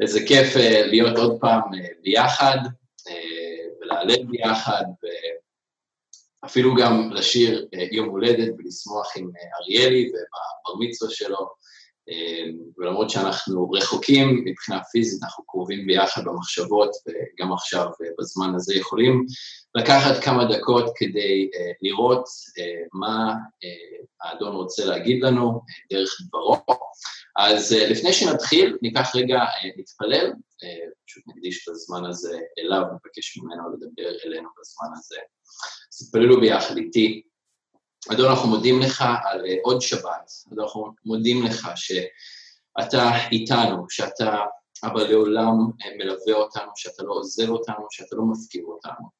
איזה 0.00 0.20
כיף 0.28 0.56
להיות 0.86 1.16
עוד 1.18 1.40
פעם 1.40 1.60
ביחד, 2.02 2.58
ולהלל 3.80 4.24
ביחד, 4.24 4.82
ואפילו 6.42 6.74
גם 6.74 7.10
לשיר 7.12 7.68
יום 7.92 8.08
הולדת 8.08 8.54
ולשמוח 8.58 9.16
עם 9.16 9.30
אריאלי 9.60 10.08
ובבר 10.08 10.86
מצווה 10.88 11.10
שלו. 11.10 11.65
ולמרות 12.78 13.10
שאנחנו 13.10 13.70
רחוקים 13.70 14.44
מבחינה 14.44 14.84
פיזית, 14.84 15.22
אנחנו 15.22 15.44
קרובים 15.44 15.86
ביחד 15.86 16.24
במחשבות, 16.24 16.90
וגם 17.06 17.52
עכשיו 17.52 17.86
בזמן 18.20 18.54
הזה 18.54 18.74
יכולים 18.74 19.26
לקחת 19.74 20.24
כמה 20.24 20.44
דקות 20.44 20.92
כדי 20.96 21.50
לראות 21.82 22.24
מה 22.92 23.34
האדון 24.22 24.56
רוצה 24.56 24.84
להגיד 24.84 25.22
לנו 25.22 25.60
דרך 25.92 26.10
דברו. 26.28 26.56
אז 27.36 27.72
לפני 27.72 28.12
שנתחיל, 28.12 28.76
ניקח 28.82 29.16
רגע, 29.16 29.40
נתפלל, 29.78 30.32
פשוט 31.06 31.24
נקדיש 31.26 31.64
את 31.64 31.68
הזמן 31.68 32.04
הזה 32.04 32.38
אליו, 32.58 32.82
נבקש 32.82 33.38
ממנו 33.38 33.62
לדבר 33.74 34.10
אלינו 34.24 34.48
בזמן 34.60 34.88
הזה. 34.98 35.16
אז 35.92 36.06
תתפללו 36.06 36.40
ביחד 36.40 36.76
איתי. 36.76 37.22
אדון, 38.12 38.30
אנחנו 38.30 38.48
מודים 38.48 38.80
לך 38.80 39.04
על 39.24 39.40
עוד 39.62 39.80
שבת, 39.80 40.30
אדון, 40.52 40.64
אנחנו 40.64 40.92
מודים 41.04 41.42
לך 41.42 41.68
שאתה 41.76 43.10
איתנו, 43.32 43.86
שאתה, 43.90 44.36
אבל 44.84 45.10
לעולם 45.10 45.54
מלווה 45.98 46.34
אותנו, 46.34 46.70
שאתה 46.76 47.02
לא 47.02 47.12
עוזב 47.12 47.48
אותנו, 47.48 47.86
שאתה 47.90 48.16
לא 48.16 48.22
מפקיר 48.24 48.64
אותנו. 48.64 49.16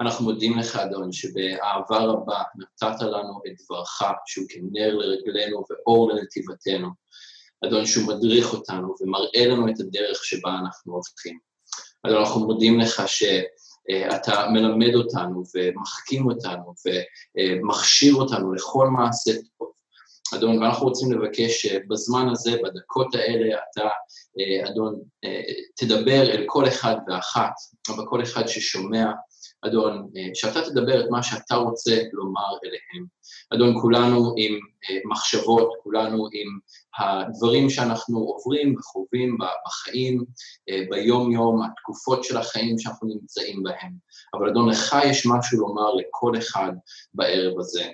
אנחנו 0.00 0.24
מודים 0.24 0.58
לך, 0.58 0.76
אדון, 0.76 1.12
שבאהבה 1.12 1.98
רבה 1.98 2.42
נתת 2.58 3.02
לנו 3.02 3.40
את 3.46 3.52
דברך, 3.64 4.02
שהוא 4.26 4.46
כנר 4.48 4.94
לרגלינו 4.94 5.64
ואור 5.70 6.12
לנתיבתנו. 6.12 6.88
אדון, 7.64 7.86
שהוא 7.86 8.08
מדריך 8.08 8.52
אותנו 8.52 8.94
ומראה 9.00 9.46
לנו 9.46 9.68
את 9.68 9.80
הדרך 9.80 10.24
שבה 10.24 10.50
אנחנו 10.50 10.92
הולכים. 10.92 11.38
אדון, 12.06 12.18
אנחנו 12.18 12.40
מודים 12.40 12.80
לך 12.80 13.02
ש... 13.06 13.22
אתה 13.90 14.48
מלמד 14.52 14.94
אותנו 14.94 15.42
ומחכים 15.54 16.26
אותנו 16.26 16.74
ומכשיר 17.36 18.14
אותנו 18.14 18.52
לכל 18.52 18.88
מעשה 18.88 19.32
טוב. 19.58 19.70
אדון, 20.34 20.62
ואנחנו 20.62 20.86
רוצים 20.86 21.12
לבקש 21.12 21.66
שבזמן 21.66 22.28
הזה, 22.32 22.50
בדקות 22.64 23.14
האלה, 23.14 23.56
אתה, 23.72 23.88
אדון, 24.68 25.00
תדבר 25.76 26.22
אל 26.22 26.44
כל 26.46 26.68
אחד 26.68 26.96
ואחת, 27.08 27.52
אבל 27.88 28.04
כל 28.08 28.22
אחד 28.22 28.46
ששומע, 28.46 29.06
אדון, 29.66 30.10
שאתה 30.34 30.62
תדבר 30.62 31.00
את 31.00 31.10
מה 31.10 31.22
שאתה 31.22 31.54
רוצה 31.54 32.02
לומר 32.12 32.56
אליהם. 32.64 33.06
אדון, 33.54 33.80
כולנו 33.80 34.34
עם 34.36 34.58
מחשבות, 35.10 35.72
כולנו 35.82 36.28
עם 36.32 36.58
הדברים 36.98 37.70
שאנחנו 37.70 38.18
עוברים 38.18 38.74
וחווים 38.78 39.38
בחיים, 39.66 40.24
ביום-יום, 40.90 41.62
התקופות 41.62 42.24
של 42.24 42.36
החיים 42.36 42.78
שאנחנו 42.78 43.08
נמצאים 43.08 43.62
בהם. 43.62 43.92
אבל 44.34 44.48
אדון, 44.48 44.68
לך 44.68 44.96
יש 45.04 45.26
משהו 45.26 45.58
לומר 45.58 45.94
לכל 45.94 46.38
אחד 46.38 46.72
בערב 47.14 47.58
הזה. 47.58 47.84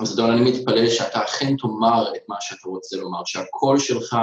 אז 0.00 0.14
אדון, 0.14 0.30
אני 0.30 0.50
מתפלל 0.50 0.90
שאתה 0.90 1.24
אכן 1.24 1.56
תאמר 1.56 2.12
את 2.16 2.22
מה 2.28 2.36
שאתה 2.40 2.68
רוצה 2.68 2.96
לומר, 2.96 3.20
שהקול 3.24 3.78
שלך 3.78 4.16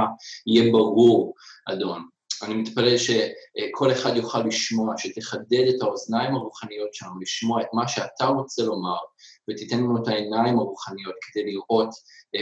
יהיה 0.48 0.72
ברור, 0.72 1.34
אדון. 1.66 2.08
אני 2.44 2.54
מתפלל 2.54 2.98
שכל 2.98 3.92
אחד 3.92 4.16
יוכל 4.16 4.40
לשמוע, 4.40 4.94
שתחדד 4.98 5.66
את 5.76 5.82
האוזניים 5.82 6.36
הרוחניות 6.36 6.94
שלנו, 6.94 7.20
לשמוע 7.22 7.62
את 7.62 7.68
מה 7.74 7.88
שאתה 7.88 8.26
רוצה 8.26 8.64
לומר, 8.64 8.98
ותיתן 9.50 9.78
לנו 9.78 10.04
את 10.04 10.08
העיניים 10.08 10.60
הרוחניות 10.60 11.16
כדי 11.22 11.44
לראות 11.44 11.90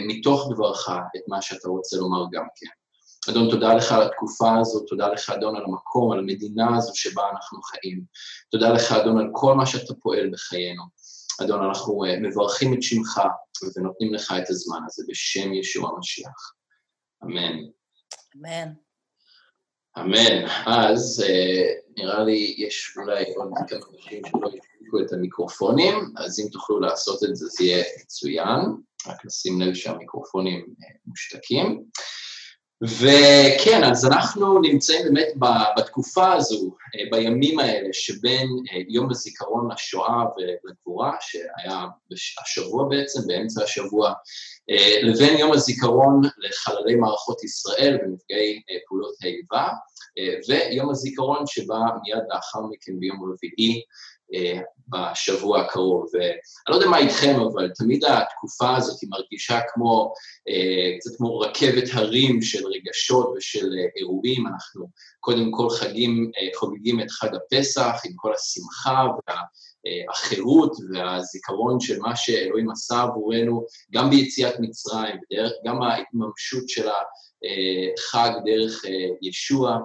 מתוך 0.07 0.49
דברך 0.53 0.89
את 0.89 1.21
מה 1.27 1.41
שאתה 1.41 1.69
רוצה 1.69 1.97
לומר 1.97 2.25
גם 2.31 2.45
כן. 2.55 2.67
אדון, 3.31 3.49
תודה 3.49 3.73
לך 3.73 3.91
על 3.91 4.01
התקופה 4.01 4.59
הזאת, 4.59 4.85
תודה 4.87 5.07
לך, 5.07 5.29
אדון, 5.29 5.55
על 5.55 5.63
המקום, 5.63 6.11
על 6.11 6.19
המדינה 6.19 6.77
הזו 6.77 6.91
שבה 6.95 7.23
אנחנו 7.31 7.61
חיים. 7.61 8.03
תודה 8.51 8.69
לך, 8.69 8.91
אדון, 8.91 9.19
על 9.19 9.29
כל 9.31 9.53
מה 9.53 9.65
שאתה 9.65 9.93
פועל 9.93 10.29
בחיינו. 10.33 10.83
אדון, 11.43 11.63
אנחנו 11.63 12.03
מברכים 12.21 12.73
את 12.73 12.83
שמך 12.83 13.21
ונותנים 13.75 14.13
לך 14.13 14.33
את 14.43 14.49
הזמן 14.49 14.79
הזה 14.85 15.03
בשם 15.07 15.53
ישוע 15.53 15.89
המשיח. 15.89 16.53
אמן. 17.23 17.57
אמן. 18.35 18.73
אמן. 19.99 20.45
אז 20.65 21.23
נראה 21.97 22.23
לי 22.23 22.55
יש 22.57 22.97
אולי 22.97 23.23
עוד 23.35 23.51
כמה 23.67 23.79
אנשים 23.93 24.21
שלא 24.25 24.47
ישתיקו 24.47 24.99
את 25.05 25.13
המיקרופונים, 25.13 25.95
אז 26.17 26.39
אם 26.39 26.45
תוכלו 26.51 26.79
לעשות 26.79 27.23
את 27.23 27.35
זה, 27.35 27.45
זה 27.47 27.65
יהיה 27.65 27.83
מצוין. 28.01 28.59
רק 29.07 29.25
לשים 29.25 29.61
לב 29.61 29.73
שהמיקרופונים 29.73 30.65
מושתקים. 31.05 31.83
וכן, 32.83 33.83
אז 33.83 34.05
אנחנו 34.05 34.59
נמצאים 34.59 35.03
באמת 35.03 35.27
בתקופה 35.77 36.33
הזו, 36.33 36.75
בימים 37.11 37.59
האלה, 37.59 37.89
שבין 37.91 38.49
יום 38.89 39.11
הזיכרון 39.11 39.71
לשואה 39.71 40.23
ולגבורה, 40.37 41.13
שהיה 41.19 41.85
השבוע 42.43 42.89
בעצם, 42.89 43.19
באמצע 43.27 43.63
השבוע, 43.63 44.13
לבין 45.03 45.37
יום 45.37 45.53
הזיכרון 45.53 46.21
לחללי 46.37 46.95
מערכות 46.95 47.43
ישראל 47.43 47.97
ונפגעי 48.01 48.61
פעולות 48.87 49.15
האיבה, 49.21 49.69
ויום 50.47 50.89
הזיכרון 50.89 51.47
שבא 51.47 51.75
מיד 52.03 52.23
לאחר 52.29 52.59
מכן 52.71 52.99
ביום 52.99 53.33
רביעי, 53.33 53.81
בשבוע 54.87 55.61
הקרוב. 55.61 56.05
ואני 56.13 56.35
לא 56.69 56.75
יודע 56.75 56.87
מה 56.87 56.97
איתכם, 56.97 57.39
אבל 57.39 57.69
תמיד 57.75 58.05
התקופה 58.05 58.75
הזאת 58.75 59.01
היא 59.01 59.09
מרגישה 59.09 59.59
כמו, 59.73 60.13
קצת 60.99 61.15
כמו 61.17 61.39
רכבת 61.39 61.83
הרים 61.93 62.41
של 62.41 62.67
רגשות 62.67 63.33
ושל 63.37 63.69
אירועים. 63.95 64.47
אנחנו 64.47 64.87
קודם 65.19 65.51
כל 65.51 65.69
חגים, 65.69 66.31
חוגגים 66.55 66.99
את 66.99 67.11
חג 67.11 67.29
הפסח 67.35 68.01
עם 68.05 68.11
כל 68.15 68.33
השמחה 68.33 69.05
והחירות 70.07 70.71
והזיכרון 70.93 71.79
של 71.79 71.99
מה 71.99 72.15
שאלוהים 72.15 72.71
עשה 72.71 73.01
עבורנו, 73.01 73.65
גם 73.93 74.09
ביציאת 74.09 74.55
מצרים, 74.59 75.15
גם 75.65 75.81
ההתממשות 75.81 76.69
של 76.69 76.87
החג 76.87 78.31
דרך 78.45 78.81
ישוע, 79.21 79.77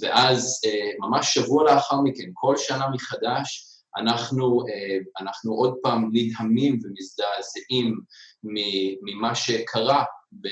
ואז 0.00 0.60
ממש 0.98 1.34
שבוע 1.34 1.64
לאחר 1.64 2.00
מכן, 2.00 2.30
כל 2.34 2.56
שנה 2.56 2.88
מחדש, 2.88 3.64
אנחנו, 3.98 4.64
אנחנו 5.20 5.52
עוד 5.54 5.74
פעם 5.82 6.10
נדהמים 6.12 6.78
ומזדעזעים 6.82 8.00
ממה 9.02 9.34
שקרה 9.34 10.04
ב, 10.32 10.48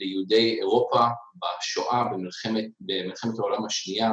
ליהודי 0.00 0.58
אירופה 0.58 1.06
בשואה, 1.36 2.04
במלחמת, 2.04 2.64
במלחמת 2.80 3.38
העולם 3.38 3.64
השנייה, 3.64 4.10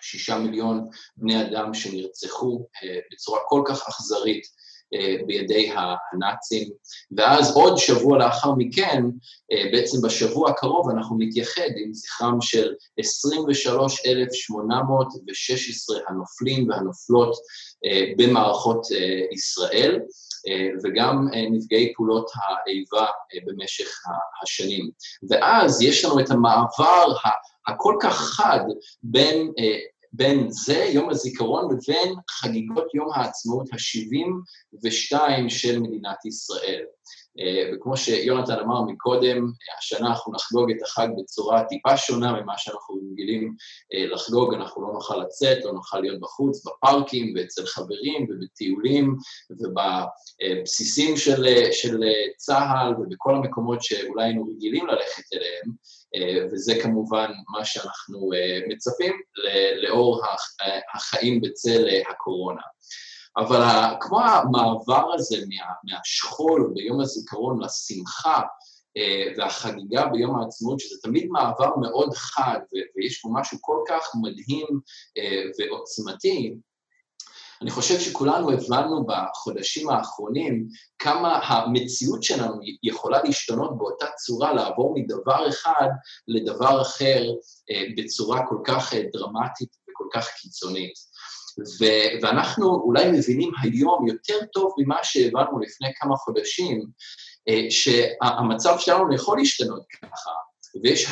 שישה 0.00 0.38
מיליון 0.38 0.88
בני 1.16 1.42
אדם 1.42 1.74
שנרצחו 1.74 2.66
בצורה 3.12 3.40
כל 3.48 3.62
כך 3.66 3.88
אכזרית 3.88 4.42
בידי 5.26 5.70
הנאצים, 5.74 6.70
ואז 7.16 7.56
עוד 7.56 7.78
שבוע 7.78 8.18
לאחר 8.18 8.52
מכן, 8.56 9.02
בעצם 9.72 9.98
בשבוע 10.02 10.50
הקרוב 10.50 10.90
אנחנו 10.90 11.16
נתייחד 11.18 11.68
עם 11.76 11.94
זכרם 11.94 12.40
של 12.40 12.72
23,816 12.98 15.96
הנופלים 16.08 16.68
והנופלות 16.68 17.36
במערכות 18.16 18.86
ישראל, 19.32 20.00
וגם 20.84 21.28
נפגעי 21.50 21.92
פעולות 21.96 22.30
האיבה 22.34 23.06
במשך 23.46 23.88
השנים. 24.42 24.90
ואז 25.30 25.82
יש 25.82 26.04
לנו 26.04 26.20
את 26.20 26.30
המעבר 26.30 27.14
הכל 27.66 27.96
כך 28.00 28.14
חד 28.14 28.60
בין 29.02 29.52
בין 30.12 30.46
זה, 30.50 30.86
יום 30.92 31.10
הזיכרון, 31.10 31.74
לבין 31.74 32.14
חגיגות 32.30 32.94
יום 32.94 33.08
העצמאות 33.14 33.66
ה-72 33.72 35.18
של 35.48 35.78
מדינת 35.78 36.24
ישראל. 36.26 36.84
וכמו 37.74 37.96
שיונתן 37.96 38.58
אמר 38.58 38.82
מקודם, 38.82 39.46
השנה 39.78 40.08
אנחנו 40.08 40.32
נחגוג 40.32 40.70
את 40.70 40.82
החג 40.82 41.08
בצורה 41.18 41.64
טיפה 41.64 41.96
שונה 41.96 42.40
ממה 42.40 42.58
שאנחנו 42.58 43.00
רגילים 43.12 43.54
לחגוג, 43.92 44.54
אנחנו 44.54 44.82
לא 44.82 44.92
נוכל 44.92 45.16
לצאת, 45.16 45.64
לא 45.64 45.72
נוכל 45.72 46.00
להיות 46.00 46.20
בחוץ, 46.20 46.66
בפארקים 46.66 47.34
ואצל 47.36 47.66
חברים 47.66 48.26
ובטיולים 48.30 49.16
ובבסיסים 49.50 51.16
של, 51.16 51.44
של 51.72 52.00
צה"ל 52.36 52.94
ובכל 53.00 53.34
המקומות 53.34 53.82
שאולי 53.82 54.24
היינו 54.24 54.46
רגילים 54.54 54.86
ללכת 54.86 55.24
אליהם, 55.34 55.72
וזה 56.52 56.74
כמובן 56.82 57.32
מה 57.48 57.64
שאנחנו 57.64 58.30
מצפים 58.68 59.20
לאור 59.82 60.22
החיים 60.94 61.40
בצל 61.40 61.86
הקורונה. 62.10 62.62
אבל 63.36 63.60
כמו 64.00 64.20
המעבר 64.20 65.12
הזה 65.14 65.36
מה, 65.36 65.72
מהשכול 65.84 66.72
ביום 66.74 67.00
הזיכרון 67.00 67.62
לשמחה 67.62 68.40
והחגיגה 69.36 70.06
ביום 70.06 70.38
העצמאות, 70.38 70.80
שזה 70.80 70.96
תמיד 71.02 71.28
מעבר 71.30 71.76
מאוד 71.76 72.14
חד 72.14 72.60
ויש 72.96 73.20
פה 73.20 73.28
משהו 73.32 73.58
כל 73.60 73.78
כך 73.88 74.10
מדהים 74.22 74.80
ועוצמתי, 75.58 76.54
אני 77.62 77.70
חושב 77.70 78.00
שכולנו 78.00 78.50
הבנו 78.50 79.06
בחודשים 79.06 79.90
האחרונים 79.90 80.68
כמה 80.98 81.38
המציאות 81.38 82.22
שלנו 82.22 82.60
יכולה 82.82 83.22
להשתנות 83.22 83.78
באותה 83.78 84.06
צורה, 84.16 84.52
לעבור 84.54 84.94
מדבר 84.96 85.48
אחד 85.48 85.88
לדבר 86.28 86.82
אחר 86.82 87.22
אה, 87.70 87.82
בצורה 87.96 88.46
כל 88.48 88.58
כך 88.64 88.94
אה, 88.94 89.02
דרמטית 89.12 89.68
וכל 89.90 90.04
כך 90.12 90.28
קיצונית. 90.40 90.92
ו- 91.80 92.22
ואנחנו 92.22 92.74
אולי 92.74 93.12
מבינים 93.12 93.50
היום 93.62 94.06
יותר 94.06 94.38
טוב 94.52 94.74
ממה 94.78 94.96
שהבנו 95.02 95.58
לפני 95.58 95.88
כמה 96.00 96.16
חודשים, 96.16 96.86
אה, 97.48 97.70
שהמצב 97.70 98.76
שלנו 98.78 99.14
יכול 99.14 99.38
להשתנות 99.38 99.82
ככה, 100.02 100.30
ויש, 100.82 101.06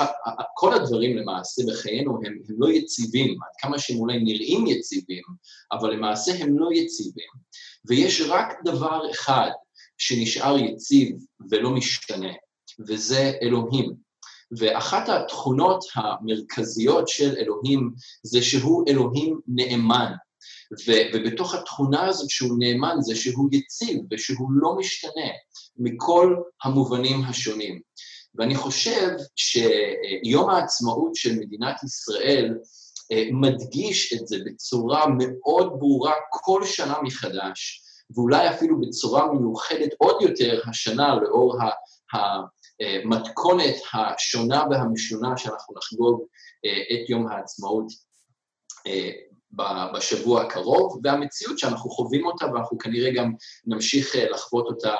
כל 0.54 0.74
הדברים 0.74 1.16
למעשה 1.16 1.62
בחיינו 1.68 2.16
הם, 2.16 2.38
הם 2.48 2.56
לא 2.58 2.68
יציבים, 2.72 3.30
עד 3.30 3.52
כמה 3.58 3.78
שהם 3.78 3.96
אולי 3.96 4.18
נראים 4.18 4.66
יציבים, 4.66 5.22
אבל 5.72 5.92
למעשה 5.92 6.32
הם 6.44 6.58
לא 6.58 6.68
יציבים. 6.72 7.28
ויש 7.88 8.22
רק 8.28 8.52
דבר 8.64 9.10
אחד 9.10 9.50
שנשאר 9.98 10.58
יציב 10.58 11.16
ולא 11.50 11.70
משתנה, 11.70 12.32
וזה 12.88 13.32
אלוהים. 13.42 14.10
ואחת 14.58 15.08
התכונות 15.08 15.84
המרכזיות 15.94 17.08
של 17.08 17.34
אלוהים 17.36 17.90
זה 18.22 18.42
שהוא 18.42 18.84
אלוהים 18.88 19.40
נאמן. 19.48 20.12
ו- 20.72 21.06
ובתוך 21.14 21.54
התכונה 21.54 22.06
הזאת 22.06 22.30
שהוא 22.30 22.58
נאמן 22.58 22.96
זה 23.00 23.16
שהוא 23.16 23.48
יציב 23.52 24.00
ושהוא 24.10 24.48
לא 24.52 24.76
משתנה 24.76 25.30
מכל 25.76 26.36
המובנים 26.64 27.24
השונים. 27.24 27.80
ואני 28.34 28.54
חושב 28.54 29.08
שיום 29.36 30.50
העצמאות 30.50 31.14
של 31.14 31.38
מדינת 31.38 31.82
ישראל 31.82 32.54
אה, 33.12 33.24
מדגיש 33.32 34.12
את 34.12 34.28
זה 34.28 34.36
בצורה 34.46 35.06
מאוד 35.18 35.72
ברורה 35.78 36.12
כל 36.30 36.64
שנה 36.64 36.94
מחדש, 37.02 37.82
ואולי 38.14 38.50
אפילו 38.50 38.80
בצורה 38.80 39.32
מיוחדת 39.32 39.90
עוד 39.98 40.22
יותר 40.22 40.60
השנה 40.68 41.14
לאור 41.14 41.58
המתכונת 42.12 43.74
השונה 43.94 44.64
והמשונה 44.70 45.36
שאנחנו 45.36 45.74
נחגוג 45.76 46.22
אה, 46.64 46.82
את 46.94 47.10
יום 47.10 47.26
העצמאות 47.28 47.86
אה, 48.86 49.10
בשבוע 49.94 50.42
הקרוב, 50.42 51.00
והמציאות 51.04 51.58
שאנחנו 51.58 51.90
חווים 51.90 52.26
אותה 52.26 52.46
ואנחנו 52.46 52.78
כנראה 52.78 53.10
גם 53.14 53.32
נמשיך 53.66 54.16
לחוות 54.30 54.66
אותה 54.66 54.94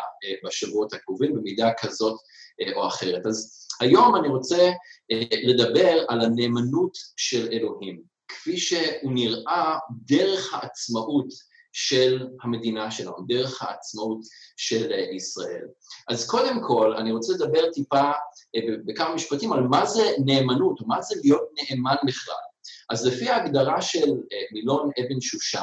בשבועות 0.47 0.93
הקרובים 0.93 1.35
במידה 1.35 1.71
כזאת 1.81 2.21
אה, 2.61 2.73
או 2.77 2.87
אחרת. 2.87 3.27
אז 3.27 3.67
היום 3.81 4.17
אני 4.17 4.29
רוצה 4.29 4.71
אה, 5.13 5.23
לדבר 5.43 6.05
על 6.09 6.21
הנאמנות 6.21 6.93
של 7.17 7.49
אלוהים, 7.53 8.03
כפי 8.29 8.57
שהוא 8.57 9.13
נראה 9.13 9.79
דרך 10.07 10.55
העצמאות 10.55 11.27
של 11.73 12.27
המדינה 12.43 12.91
שלנו, 12.91 13.27
דרך 13.29 13.63
העצמאות 13.63 14.21
של 14.57 14.93
אה, 14.93 15.15
ישראל. 15.15 15.67
אז 16.09 16.27
קודם 16.31 16.61
כל, 16.67 16.95
אני 16.97 17.13
רוצה 17.13 17.33
לדבר 17.33 17.71
טיפה 17.73 18.11
בכמה 18.87 19.15
משפטים 19.15 19.53
על 19.53 19.61
מה 19.61 19.87
זה 19.87 20.03
נאמנות, 20.25 20.81
מה 20.87 21.03
זה 21.03 21.15
להיות 21.23 21.43
נאמן 21.57 21.97
בכלל. 22.07 22.50
אז 22.91 23.07
לפי 23.07 23.29
ההגדרה 23.29 23.83
של 23.83 24.07
מילון 24.53 24.91
אבן 25.01 25.21
שושן, 25.21 25.61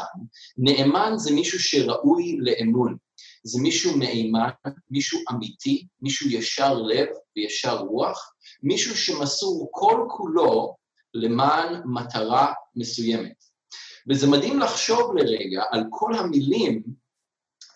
נאמן 0.58 1.14
זה 1.16 1.34
מישהו 1.34 1.60
שראוי 1.60 2.38
לאמון. 2.40 2.98
זה 3.44 3.62
מישהו 3.62 3.98
מהימן, 3.98 4.50
מישהו 4.92 5.20
אמיתי, 5.32 5.88
מישהו 6.02 6.30
ישר 6.30 6.74
לב 6.74 7.08
וישר 7.36 7.78
רוח, 7.78 8.34
מישהו 8.64 8.98
שמסור 8.98 9.70
כל 9.72 10.06
כולו 10.10 10.76
למען 11.14 11.82
מטרה 11.86 12.54
מסוימת. 12.76 13.44
וזה 14.10 14.28
מדהים 14.28 14.60
לחשוב 14.60 15.16
לרגע 15.18 15.64
על 15.72 15.84
כל 15.90 16.14
המילים 16.16 16.84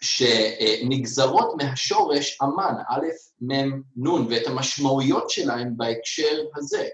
שנגזרות 0.01 1.55
מהשורש 1.57 2.37
אמן, 2.43 2.75
א', 2.89 3.05
מ', 3.41 3.81
נ', 3.95 4.27
ואת 4.29 4.47
המשמעויות 4.47 5.29
שלהם 5.29 5.77
בהקשר 5.77 6.43
הזה. 6.55 6.87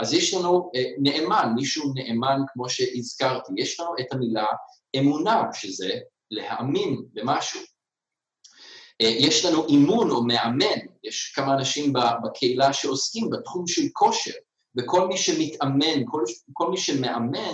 אז 0.00 0.14
יש 0.14 0.34
לנו 0.34 0.70
אה, 0.74 0.84
נאמן, 0.98 1.52
מישהו 1.54 1.92
נאמן 1.94 2.40
כמו 2.52 2.68
שהזכרתי, 2.68 3.52
יש 3.56 3.80
לנו 3.80 3.90
את 4.00 4.12
המילה 4.12 4.46
אמונה, 4.96 5.42
שזה 5.54 5.90
להאמין 6.30 7.02
במשהו. 7.12 7.60
אה, 9.02 9.06
יש 9.18 9.44
לנו 9.44 9.66
אימון 9.66 10.10
או 10.10 10.22
מאמן, 10.24 10.78
יש 11.04 11.32
כמה 11.36 11.54
אנשים 11.54 11.92
בקהילה 12.24 12.72
שעוסקים 12.72 13.30
בתחום 13.30 13.66
של 13.66 13.82
כושר, 13.92 14.34
וכל 14.76 15.08
מי 15.08 15.18
שמתאמן, 15.18 16.04
כל, 16.06 16.22
כל 16.52 16.70
מי 16.70 16.76
שמאמן, 16.76 17.52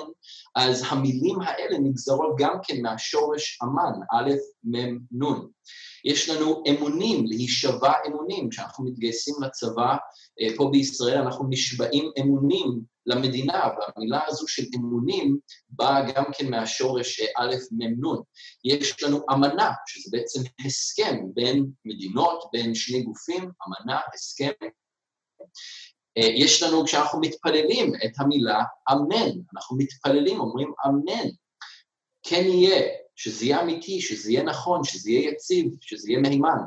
אז 0.57 0.85
המילים 0.89 1.41
האלה 1.41 1.79
נגזרות 1.79 2.37
גם 2.39 2.59
כן 2.63 2.83
מהשורש 2.83 3.59
אמן, 3.63 4.01
א', 4.13 4.31
מ', 4.65 4.97
נ'. 5.23 5.35
יש 6.05 6.29
לנו 6.29 6.63
אמונים, 6.69 7.27
להישבע 7.27 7.93
אמונים, 8.07 8.49
כשאנחנו 8.49 8.85
מתגייסים 8.85 9.35
לצבא 9.43 9.97
אה, 10.41 10.57
פה 10.57 10.69
בישראל, 10.73 11.19
אנחנו 11.19 11.47
נשבעים 11.51 12.11
אמונים 12.21 12.81
למדינה, 13.07 13.63
והמילה 13.79 14.21
הזו 14.27 14.49
של 14.49 14.63
אמונים 14.77 15.39
באה 15.69 16.13
גם 16.13 16.25
כן 16.39 16.51
מהשורש 16.51 17.21
אה, 17.21 17.27
א', 17.37 17.55
מ', 17.73 18.07
נ'. 18.07 18.23
יש 18.65 19.03
לנו 19.03 19.21
אמנה, 19.33 19.71
שזה 19.87 20.19
בעצם 20.19 20.41
הסכם 20.67 21.17
בין 21.35 21.67
מדינות, 21.85 22.45
בין 22.53 22.75
שני 22.75 23.03
גופים, 23.03 23.43
אמנה, 23.43 24.01
הסכם. 24.15 24.67
אה, 26.19 26.27
יש 26.35 26.63
לנו, 26.63 26.85
כשאנחנו 26.85 27.21
מתפללים, 27.21 27.93
את 28.05 28.11
המילה 28.19 28.63
אמן. 28.93 29.31
אנחנו 29.55 29.77
מתפללים, 29.77 30.41
אומרים 30.41 30.73
אמן. 30.87 31.29
כן 32.23 32.45
יהיה, 32.45 32.83
שזה 33.17 33.45
יהיה 33.45 33.63
אמיתי, 33.63 34.01
שזה 34.01 34.33
יהיה 34.33 34.43
נכון, 34.43 34.85
שזה 34.85 35.11
יהיה 35.11 35.31
יציב, 35.31 35.67
שזה 35.81 36.11
יהיה 36.11 36.21
מהימן. 36.21 36.59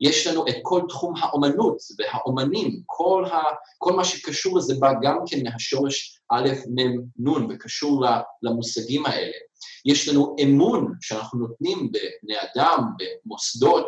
יש 0.00 0.26
לנו 0.26 0.48
את 0.48 0.54
כל 0.62 0.82
תחום 0.88 1.14
האומנות 1.16 1.76
והאומנים, 1.98 2.80
כל, 2.86 3.24
ה, 3.32 3.40
כל 3.78 3.92
מה 3.92 4.04
שקשור 4.04 4.58
לזה 4.58 4.74
בא 4.80 4.92
גם 5.02 5.18
כן 5.26 5.42
מהשורש 5.42 6.20
א', 6.28 6.48
מ', 6.74 7.28
נ', 7.28 7.50
וקשור 7.50 8.04
למושגים 8.42 9.06
האלה. 9.06 9.36
יש 9.84 10.08
לנו 10.08 10.36
אמון 10.42 10.94
שאנחנו 11.00 11.38
נותנים 11.38 11.78
בבני 11.92 12.34
אדם, 12.40 12.84
במוסדות, 12.98 13.86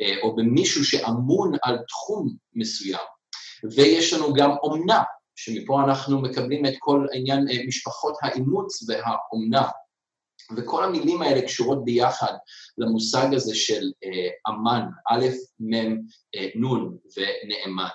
אה, 0.00 0.22
או 0.22 0.36
במישהו 0.36 0.84
שאמון 0.84 1.52
על 1.62 1.78
תחום 1.88 2.36
מסוים. 2.54 3.15
ויש 3.74 4.12
לנו 4.12 4.34
גם 4.34 4.50
אומנה, 4.62 5.02
שמפה 5.36 5.82
אנחנו 5.84 6.20
מקבלים 6.20 6.66
את 6.66 6.74
כל 6.78 7.06
עניין 7.14 7.48
אה, 7.48 7.66
משפחות 7.66 8.14
האימוץ 8.22 8.88
והאומנה. 8.88 9.68
וכל 10.56 10.84
המילים 10.84 11.22
האלה 11.22 11.42
קשורות 11.42 11.84
ביחד 11.84 12.32
למושג 12.78 13.34
הזה 13.34 13.54
של 13.54 13.90
אה, 14.04 14.28
אמן, 14.48 14.82
א', 15.10 15.26
מ', 15.60 15.74
אה, 16.34 16.48
נ' 16.56 16.64
ונאמן. 17.16 17.88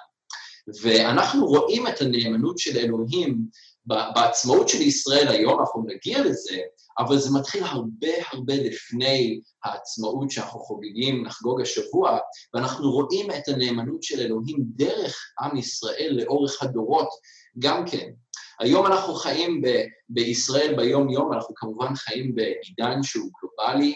ואנחנו 0.82 1.46
רואים 1.46 1.88
את 1.88 2.02
הנאמנות 2.02 2.58
של 2.58 2.78
אלוהים 2.78 3.38
בעצמאות 3.86 4.70
של 4.70 4.82
ישראל 4.82 5.28
היום, 5.28 5.60
אנחנו 5.60 5.84
נגיע 5.88 6.22
לזה, 6.22 6.58
אבל 7.00 7.18
זה 7.18 7.40
מתחיל 7.40 7.64
הרבה 7.64 8.08
הרבה 8.32 8.54
לפני 8.56 9.40
העצמאות 9.64 10.32
שאנחנו 10.32 10.60
חוגגים, 10.60 11.26
נחגוג 11.26 11.62
השבוע, 11.62 12.18
ואנחנו 12.54 12.92
רואים 12.92 13.32
את 13.32 13.48
הנאמנות 13.48 14.04
של 14.04 14.20
אלוהים 14.20 14.58
דרך 14.60 15.18
עם 15.42 15.58
ישראל 15.58 16.10
לאורך 16.12 16.64
הדורות 16.64 17.10
גם 17.60 17.86
כן. 17.88 18.10
היום 18.60 18.86
אנחנו 18.86 19.14
חיים 19.14 19.62
ב- 19.62 19.86
בישראל 20.10 20.76
ביום-יום, 20.76 21.34
אנחנו 21.34 21.56
כמובן 21.56 21.96
חיים 21.96 22.36
בעידן 22.36 23.04
שהוא 23.04 23.30
גלובלי, 23.40 23.94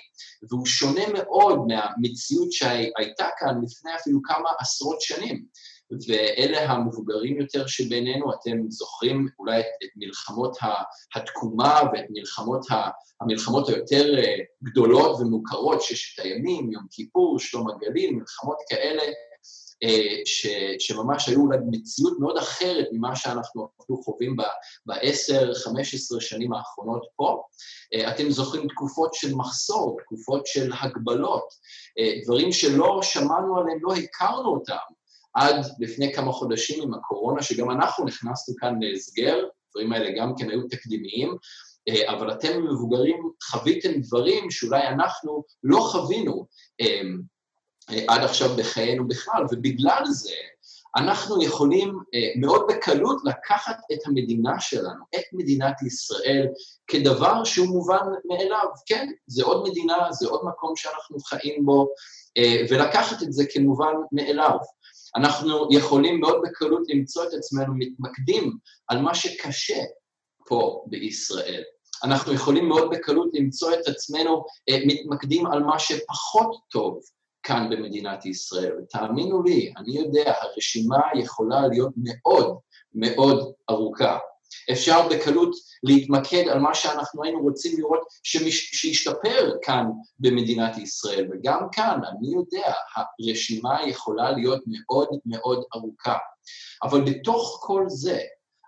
והוא 0.50 0.66
שונה 0.66 1.04
מאוד 1.14 1.60
מהמציאות 1.68 2.52
שהייתה 2.52 3.28
כאן 3.38 3.56
לפני 3.64 3.96
אפילו 3.96 4.20
כמה 4.24 4.50
עשרות 4.60 5.02
שנים. 5.02 5.46
ואלה 6.08 6.72
המבוגרים 6.72 7.42
יותר 7.42 7.68
שבינינו, 7.68 8.34
אתם 8.34 8.58
זוכרים 8.70 9.28
אולי 9.40 9.60
את, 9.60 9.66
את 9.84 9.90
מלחמות 9.96 10.58
התקומה 11.16 11.82
ואת 11.94 12.06
מלחמות, 12.10 12.72
ה, 12.72 12.90
המלחמות 13.22 13.70
היותר 13.70 14.18
אה, 14.18 14.36
גדולות 14.64 15.20
ומוכרות, 15.20 15.82
ששת 15.82 16.24
הימים, 16.24 16.72
יום 16.72 16.84
כיפור, 16.92 17.40
שלום 17.40 17.70
הגליל, 17.70 18.16
מלחמות 18.16 18.58
כאלה, 18.70 19.04
אה, 19.84 20.22
ש, 20.26 20.48
שממש 20.80 21.28
היו 21.28 21.42
אולי 21.42 21.58
מציאות 21.72 22.20
מאוד 22.20 22.38
אחרת 22.38 22.88
ממה 22.92 23.16
שאנחנו 23.16 23.70
אפילו 23.82 24.04
חווים 24.04 24.36
ב-10-15 24.36 26.20
שנים 26.20 26.54
האחרונות 26.54 27.02
פה. 27.16 27.42
אה, 27.94 28.12
אתם 28.12 28.30
זוכרים 28.30 28.68
תקופות 28.68 29.14
של 29.14 29.36
מחסור, 29.36 29.98
תקופות 30.06 30.46
של 30.46 30.72
הגבלות, 30.82 31.48
דברים 32.24 32.52
שלא 32.52 33.00
שמענו 33.02 33.58
עליהם, 33.58 33.80
לא 33.82 33.94
הכרנו 33.96 34.50
אותם. 34.50 34.76
עד 35.36 35.56
לפני 35.80 36.14
כמה 36.14 36.32
חודשים 36.32 36.84
עם 36.84 36.94
הקורונה, 36.94 37.44
שגם 37.44 37.72
אנחנו 37.72 38.06
נכנסנו 38.06 38.56
כאן 38.60 38.76
להסגר, 38.82 39.44
הדברים 39.70 39.94
האלה 39.94 40.20
גם 40.20 40.34
כן 40.38 40.50
היו 40.50 40.62
תקדימיים, 40.70 41.36
אה, 41.90 42.14
אבל 42.14 42.32
אתם 42.32 42.64
מבוגרים 42.64 43.30
חוויתם 43.44 44.02
דברים 44.02 44.52
שאולי 44.52 44.88
אנחנו 44.88 45.44
לא 45.64 45.80
חווינו 45.80 46.46
אה, 46.82 47.02
אה, 47.90 48.04
עד 48.08 48.24
עכשיו 48.24 48.50
בחיינו 48.58 49.08
בכלל, 49.08 49.44
ובגלל 49.52 50.02
זה 50.06 50.34
אנחנו 50.98 51.44
יכולים 51.44 52.00
אה, 52.14 52.32
מאוד 52.36 52.66
בקלות 52.70 53.22
לקחת 53.26 53.78
את 53.94 54.00
המדינה 54.06 54.60
שלנו, 54.60 55.04
את 55.16 55.24
מדינת 55.34 55.82
ישראל, 55.82 56.48
כדבר 56.88 57.44
שהוא 57.44 57.68
מובן 57.68 58.08
מאליו. 58.26 58.68
כן, 58.86 59.12
זה 59.28 59.44
עוד 59.44 59.70
מדינה, 59.70 60.08
זה 60.12 60.28
עוד 60.28 60.42
מקום 60.46 60.76
שאנחנו 60.76 61.20
חיים 61.20 61.66
בו, 61.66 61.88
ולקחת 62.70 63.24
את 63.24 63.34
זה 63.34 63.44
כמובן 63.54 63.94
מאליו. 64.12 64.58
אנחנו 65.16 65.68
יכולים 65.72 66.20
מאוד 66.20 66.42
בקלות 66.44 66.82
למצוא 66.88 67.24
את 67.24 67.34
עצמנו 67.34 67.74
מתמקדים 67.78 68.58
על 68.88 69.02
מה 69.02 69.16
שקשה 69.16 69.84
פה 70.48 70.84
בישראל. 70.88 71.64
אנחנו 72.04 72.34
יכולים 72.34 72.68
מאוד 72.68 72.90
בקלות 72.92 73.30
למצוא 73.34 73.74
את 73.74 73.88
עצמנו 73.88 74.44
אה, 74.70 74.78
מתמקדים 74.86 75.46
על 75.46 75.64
מה 75.64 75.80
שפחות 75.80 76.60
טוב 76.70 77.00
כאן 77.44 77.70
במדינת 77.70 78.26
ישראל. 78.26 78.78
ותאמינו 78.78 79.44
לי, 79.44 79.74
אני 79.78 79.98
יודע, 79.98 80.34
הרשימה 80.42 81.00
יכולה 81.16 81.68
להיות 81.68 81.94
מאוד 81.98 82.58
מאוד 82.94 83.54
ארוכה. 83.70 84.18
אפשר 84.72 85.08
בקלות 85.08 85.56
להתמקד 85.84 86.48
על 86.48 86.60
מה 86.60 86.76
שאנחנו 86.76 87.24
היינו 87.24 87.40
רוצים 87.40 87.78
לראות 87.78 88.00
שמש, 88.24 88.56
שישתפר 88.74 89.54
כאן 89.62 89.86
במדינת 90.20 90.78
ישראל, 90.78 91.28
וגם 91.32 91.60
כאן, 91.72 92.00
אני 92.10 92.28
יודע, 92.34 92.74
הרשימה 93.20 93.80
יכולה 93.88 94.32
להיות 94.32 94.64
מאוד 94.68 95.08
מאוד 95.26 95.64
ארוכה. 95.76 96.18
אבל 96.84 97.02
בתוך 97.02 97.60
כל 97.62 97.84
זה, 97.88 98.20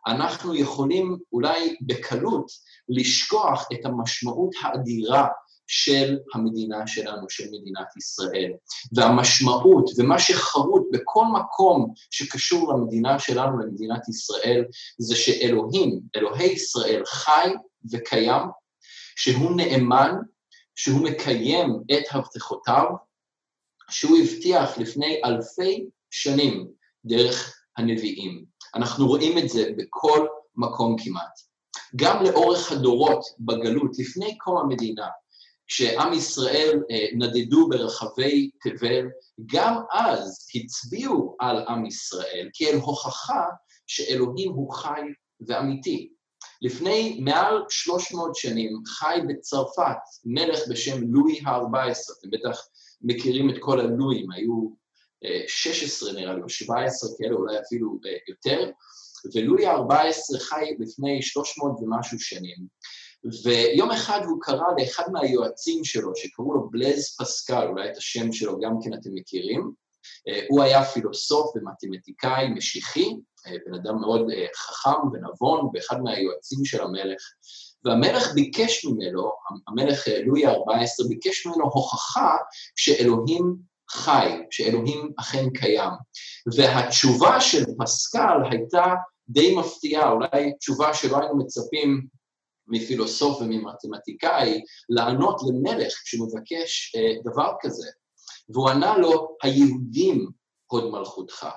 אנחנו 0.07 0.55
יכולים 0.55 1.17
אולי 1.33 1.75
בקלות 1.81 2.51
לשכוח 2.89 3.67
את 3.73 3.85
המשמעות 3.85 4.55
האדירה 4.61 5.27
של 5.67 6.17
המדינה 6.33 6.87
שלנו, 6.87 7.29
של 7.29 7.43
מדינת 7.47 7.97
ישראל. 7.97 8.51
והמשמעות 8.95 9.89
ומה 9.97 10.19
שחרוט 10.19 10.87
בכל 10.91 11.25
מקום 11.33 11.93
שקשור 12.11 12.73
למדינה 12.73 13.19
שלנו, 13.19 13.59
למדינת 13.59 14.09
ישראל, 14.09 14.65
זה 14.97 15.15
שאלוהים, 15.15 15.99
אלוהי 16.15 16.51
ישראל, 16.51 17.05
חי 17.05 17.49
וקיים, 17.91 18.43
שהוא 19.15 19.57
נאמן, 19.57 20.11
שהוא 20.75 21.03
מקיים 21.03 21.79
את 21.91 22.03
הבטחותיו, 22.11 22.85
שהוא 23.89 24.17
הבטיח 24.17 24.77
לפני 24.77 25.21
אלפי 25.25 25.85
שנים 26.11 26.67
דרך 27.05 27.59
הנביאים. 27.77 28.45
אנחנו 28.75 29.07
רואים 29.07 29.37
את 29.37 29.49
זה 29.49 29.69
בכל 29.77 30.27
מקום 30.55 30.95
כמעט. 31.03 31.39
גם 31.95 32.23
לאורך 32.23 32.71
הדורות 32.71 33.25
בגלות, 33.39 33.91
לפני 33.99 34.37
קום 34.37 34.57
המדינה, 34.57 35.07
כשעם 35.67 36.13
ישראל 36.13 36.79
אה, 36.91 37.05
נדדו 37.13 37.69
ברחבי 37.69 38.49
תבל, 38.63 39.05
גם 39.45 39.77
אז 39.93 40.47
הצביעו 40.55 41.35
על 41.39 41.57
עם 41.67 41.85
ישראל 41.85 42.49
כאל 42.53 42.75
הוכחה 42.75 43.45
שאלוהים 43.87 44.51
הוא 44.51 44.73
חי 44.73 45.01
ואמיתי. 45.47 46.09
לפני 46.61 47.19
מעל 47.21 47.63
300 47.69 48.35
שנים 48.35 48.71
חי 48.85 49.19
בצרפת 49.27 49.97
מלך 50.25 50.59
בשם 50.69 51.13
לואי 51.13 51.39
ה-14, 51.45 52.19
אתם 52.19 52.29
בטח 52.31 52.67
מכירים 53.01 53.49
את 53.49 53.55
כל 53.59 53.79
הלואים, 53.79 54.31
היו 54.31 54.69
16 55.47 56.09
אה, 56.09 56.15
נראה 56.15 56.33
לי, 56.33 56.41
או 56.41 56.49
17 56.49 57.09
כאלה, 57.17 57.35
אולי 57.35 57.59
אפילו 57.59 57.99
אה, 58.05 58.11
יותר, 58.27 58.71
ולואי 59.35 59.65
ה-14 59.65 60.39
חי 60.39 60.75
לפני 60.79 61.21
300 61.21 61.71
ומשהו 61.81 62.19
שנים, 62.19 62.67
ויום 63.43 63.91
אחד 63.91 64.21
הוא 64.25 64.37
קרא 64.41 64.65
לאחד 64.77 65.03
מהיועצים 65.11 65.83
שלו, 65.83 66.11
שקראו 66.15 66.53
לו 66.53 66.69
בלז 66.69 67.15
פסקל, 67.19 67.67
אולי 67.67 67.91
את 67.91 67.97
השם 67.97 68.31
שלו 68.31 68.59
גם 68.59 68.71
כן 68.83 68.93
אתם 68.93 69.09
מכירים, 69.13 69.71
אה, 70.27 70.41
הוא 70.49 70.63
היה 70.63 70.85
פילוסוף 70.85 71.55
ומתמטיקאי 71.55 72.49
משיחי, 72.49 73.15
אה, 73.47 73.51
בן 73.65 73.73
אדם 73.73 74.01
מאוד 74.01 74.31
אה, 74.31 74.45
חכם 74.55 75.07
ונבון, 75.13 75.69
ואחד 75.73 76.01
מהיועצים 76.01 76.65
של 76.65 76.81
המלך, 76.81 77.21
והמלך 77.85 78.33
ביקש 78.33 78.85
ממנו, 78.85 79.31
המלך 79.67 80.07
לואי 80.25 80.45
ה-14 80.45 81.07
ביקש 81.09 81.45
ממנו 81.45 81.63
הוכחה 81.63 82.35
שאלוהים 82.75 83.55
חי, 83.89 84.29
שאלוהים 84.51 85.11
אכן 85.19 85.49
קיים. 85.49 85.91
והתשובה 86.57 87.41
של 87.41 87.63
פסקל 87.79 88.37
הייתה 88.51 88.93
די 89.29 89.55
מפתיעה, 89.55 90.11
אולי 90.11 90.53
תשובה 90.59 90.93
שלא 90.93 91.19
היינו 91.19 91.37
מצפים 91.37 92.07
מפילוסוף 92.67 93.41
וממתמטיקאי 93.41 94.61
לענות 94.89 95.41
למלך 95.47 95.93
כשמבקש 96.05 96.95
אה, 96.95 97.31
דבר 97.31 97.51
כזה. 97.61 97.87
והוא 98.49 98.69
ענה 98.69 98.97
לו, 98.97 99.37
היהודים 99.43 100.31
הוד 100.67 100.91
מלכותך, 100.91 101.47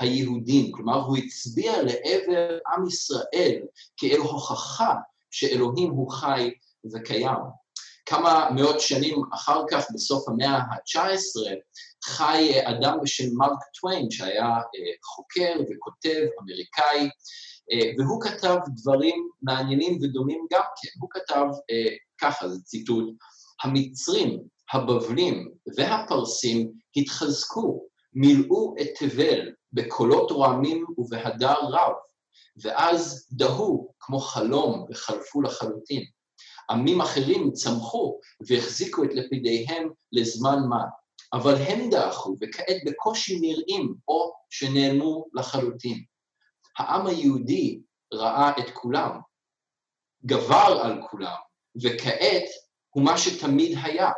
היהודים, 0.00 0.72
כלומר 0.72 1.00
הוא 1.00 1.16
הצביע 1.16 1.82
לעבר 1.82 2.58
עם 2.74 2.86
ישראל 2.86 3.62
כאל 3.96 4.18
הוכחה 4.18 4.94
שאלוהים 5.30 5.90
הוא 5.90 6.10
חי 6.10 6.50
וקיים. 6.92 7.60
כמה 8.06 8.48
מאות 8.54 8.80
שנים 8.80 9.22
אחר 9.34 9.62
כך, 9.70 9.84
בסוף 9.94 10.28
המאה 10.28 10.56
ה-19, 10.56 11.54
חי 12.04 12.52
אדם 12.64 12.98
בשם 13.02 13.24
מרק 13.36 13.58
טוויין, 13.80 14.10
שהיה 14.10 14.46
אה, 14.46 14.92
חוקר 15.04 15.54
וכותב 15.60 16.26
אמריקאי, 16.42 17.00
אה, 17.00 17.08
והוא 17.98 18.22
כתב 18.22 18.56
דברים 18.74 19.28
מעניינים 19.42 19.98
ודומים 20.02 20.46
גם 20.52 20.62
כן. 20.82 20.88
הוא 21.00 21.08
כתב 21.12 21.46
אה, 21.70 21.96
ככה, 22.20 22.48
זה 22.48 22.62
ציטוט, 22.62 23.14
המצרים, 23.62 24.42
הבבלים 24.72 25.50
והפרסים 25.76 26.72
התחזקו, 26.96 27.84
מילאו 28.14 28.74
את 28.80 28.88
תבל 28.98 29.50
בקולות 29.72 30.30
רועמים 30.30 30.84
ובהדר 30.98 31.54
רב, 31.62 31.92
ואז 32.62 33.28
דהו 33.32 33.92
כמו 34.00 34.18
חלום 34.18 34.86
וחלפו 34.90 35.42
לחלוטין. 35.42 36.04
עמים 36.70 37.00
אחרים 37.00 37.52
צמחו 37.52 38.20
והחזיקו 38.48 39.04
את 39.04 39.10
לפידיהם 39.14 39.88
לזמן 40.12 40.58
מה, 40.68 40.84
אבל 41.32 41.54
הם 41.54 41.90
דעכו 41.90 42.36
וכעת 42.40 42.76
בקושי 42.86 43.40
נראים 43.40 43.94
או 44.08 44.32
שנעלמו 44.50 45.26
לחלוטין. 45.34 46.04
העם 46.78 47.06
היהודי 47.06 47.80
ראה 48.14 48.58
את 48.58 48.70
כולם, 48.74 49.20
גבר 50.26 50.80
על 50.82 51.02
כולם, 51.10 51.36
וכעת 51.82 52.44
הוא 52.90 53.04
מה 53.04 53.18
שתמיד 53.18 53.78
היה. 53.82 54.10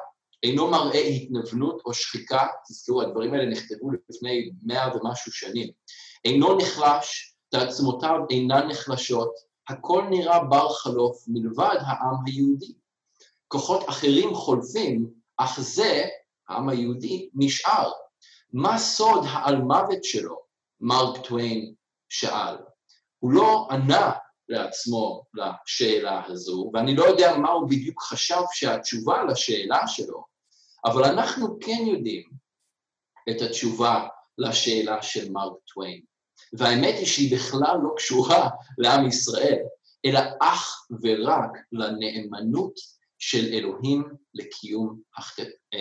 אינו 0.42 0.70
מראה 0.70 1.00
התנוונות 1.00 1.82
או 1.86 1.94
שחיקה, 1.94 2.46
תזכרו, 2.68 3.02
הדברים 3.02 3.34
האלה 3.34 3.50
נכתבו 3.50 3.90
לפני 3.90 4.50
מאה 4.62 4.96
ומשהו 4.96 5.32
שנים. 5.32 5.68
אינו 6.24 6.56
נחלש, 6.56 7.34
תעצמותיו 7.48 8.18
אינן 8.30 8.68
נחלשות, 8.68 9.34
הכל 9.68 10.04
נראה 10.10 10.44
בר 10.44 10.68
חלוף 10.72 11.24
מלבד 11.28 11.76
העם 11.80 12.16
היהודי. 12.26 12.72
כוחות 13.48 13.88
אחרים 13.88 14.34
חולפים, 14.34 15.10
אך 15.36 15.60
זה, 15.60 16.04
העם 16.48 16.68
היהודי, 16.68 17.30
נשאר. 17.34 17.92
מה 18.52 18.78
סוד 18.78 19.24
העל 19.28 19.56
מוות 19.56 20.04
שלו? 20.04 20.42
מרק 20.80 21.26
טוויין 21.26 21.74
שאל. 22.12 22.56
הוא 23.18 23.32
לא 23.32 23.68
ענה 23.70 24.12
לעצמו 24.48 25.24
לשאלה 25.34 26.22
הזו, 26.26 26.70
ואני 26.74 26.96
לא 26.96 27.04
יודע 27.04 27.36
מה 27.36 27.50
הוא 27.50 27.68
בדיוק 27.68 28.02
חשב 28.02 28.40
שהתשובה 28.52 29.24
לשאלה 29.24 29.86
שלו, 29.86 30.24
אבל 30.84 31.04
אנחנו 31.04 31.58
כן 31.60 31.84
יודעים 31.86 32.30
את 33.30 33.42
התשובה 33.42 34.08
לשאלה 34.38 35.02
של 35.02 35.32
מרק 35.32 35.52
טוויין. 35.74 36.00
והאמת 36.52 36.94
היא 36.98 37.06
שהיא 37.06 37.36
בכלל 37.36 37.76
לא 37.82 37.94
קשורה 37.96 38.48
לעם 38.78 39.06
ישראל, 39.06 39.58
אלא 40.04 40.20
אך 40.40 40.86
ורק 41.02 41.50
לנאמנות 41.72 42.74
של 43.18 43.44
אלוהים 43.52 44.04
לקיום 44.34 45.00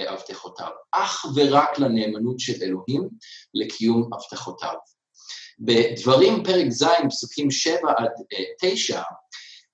הבטחותיו. 0.07 0.71
אך 0.91 1.25
ורק 1.35 1.79
לנאמנות 1.79 2.39
של 2.39 2.63
אלוהים 2.63 3.09
לקיום 3.53 4.09
הבטחותיו. 4.13 4.75
בדברים 5.61 6.43
פרק 6.43 6.69
ז', 6.69 6.85
פסוקים 7.09 7.51
7 7.51 7.77
עד 7.97 8.09
9, 8.59 9.01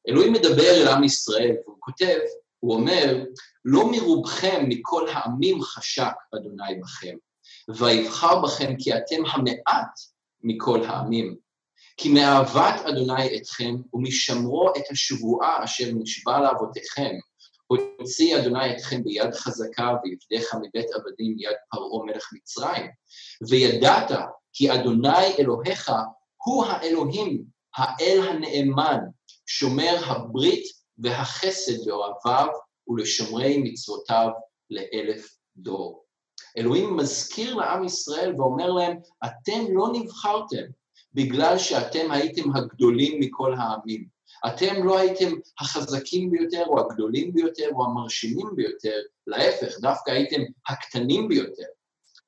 אלוהים 0.10 0.34
מדבר 0.34 0.82
אל 0.82 0.88
עם 0.88 1.04
ישראל, 1.04 1.56
והוא 1.66 1.78
כותב, 1.80 2.18
הוא 2.60 2.74
אומר, 2.74 3.24
לא 3.66 3.92
מרובכם 3.92 4.66
מכל 4.68 5.08
העמים 5.10 5.62
חשק 5.62 6.14
אדוני 6.36 6.76
בכם, 6.84 7.16
ויבחר 7.76 8.40
בכם 8.42 8.76
כי 8.80 8.94
אתם 8.94 9.26
המעט 9.26 10.00
מכל 10.44 10.84
העמים. 10.86 11.36
כי 11.98 12.10
מאהבת 12.10 12.82
אדוני 12.86 13.38
אתכם, 13.38 13.76
ומשמרו 13.94 14.70
את 14.78 14.84
השבועה 14.92 15.64
אשר 15.64 15.86
נשבע 15.94 16.40
לאבותיכם, 16.40 17.16
הוציא 17.68 18.38
אדוני 18.38 18.72
אתכם 18.72 19.04
ביד 19.04 19.34
חזקה, 19.34 19.94
ויפדך 20.04 20.56
מבית 20.56 20.88
עבדים 20.94 21.36
יד 21.40 21.56
פרעה 21.72 22.06
מלך 22.06 22.30
מצרים. 22.34 22.86
וידעת 23.50 24.12
כי 24.58 24.74
אדוני 24.74 25.36
אלוהיך 25.40 25.92
הוא 26.44 26.66
האלוהים, 26.66 27.44
האל 27.78 28.20
הנאמן, 28.30 29.00
שומר 29.46 29.96
הברית 30.06 30.64
והחסד 30.98 31.88
לאוהביו 31.88 32.48
ולשומרי 32.88 33.58
מצוותיו 33.58 34.30
לאלף 34.70 35.38
דור. 35.58 36.04
אלוהים 36.58 36.98
מזכיר 36.98 37.56
לעם 37.56 37.84
ישראל 37.84 38.42
ואומר 38.42 38.72
להם, 38.72 38.98
אתם 39.26 39.66
לא 39.70 39.88
נבחרתם 39.94 40.64
בגלל 41.14 41.58
שאתם 41.58 42.12
הייתם 42.12 42.56
הגדולים 42.56 43.20
מכל 43.20 43.54
העמים. 43.54 44.08
אתם 44.48 44.84
לא 44.84 44.98
הייתם 45.00 45.36
החזקים 45.60 46.32
ביותר 46.32 46.64
או 46.68 46.80
הגדולים 46.80 47.34
ביותר 47.34 47.70
או 47.72 47.86
המרשימים 47.86 48.48
ביותר, 48.56 49.00
להפך, 49.28 49.80
דווקא 49.80 50.12
הייתם 50.12 50.42
הקטנים 50.68 51.28
ביותר. 51.28 51.77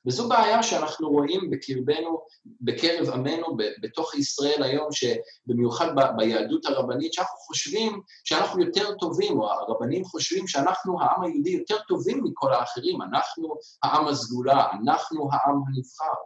וזו 0.08 0.30
בעיה 0.30 0.64
שאנחנו 0.64 1.10
רואים 1.10 1.50
בקרבנו, 1.50 2.22
בקרב 2.62 3.10
עמנו, 3.10 3.58
בתוך 3.82 4.16
ישראל 4.16 4.64
היום, 4.64 4.88
שבמיוחד 4.92 5.88
ביהדות 6.18 6.66
הרבנית, 6.66 7.14
שאנחנו 7.14 7.38
חושבים 7.38 8.02
שאנחנו 8.24 8.64
יותר 8.64 8.96
טובים, 8.96 9.40
או 9.40 9.52
הרבנים 9.52 10.06
חושבים 10.06 10.48
שאנחנו, 10.48 11.02
העם 11.02 11.24
היהודי, 11.24 11.50
יותר 11.50 11.78
טובים 11.88 12.24
מכל 12.24 12.54
האחרים, 12.54 13.02
אנחנו 13.02 13.56
העם 13.84 14.08
הסגולה, 14.08 14.68
אנחנו 14.72 15.30
העם 15.32 15.56
הנבחר. 15.68 16.20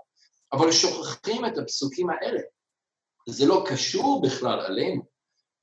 אבל 0.54 0.72
שוכחים 0.72 1.46
את 1.46 1.58
הפסוקים 1.58 2.10
האלה. 2.10 2.40
זה 3.30 3.46
לא 3.46 3.64
קשור 3.68 4.22
בכלל 4.22 4.60
עלינו. 4.60 5.02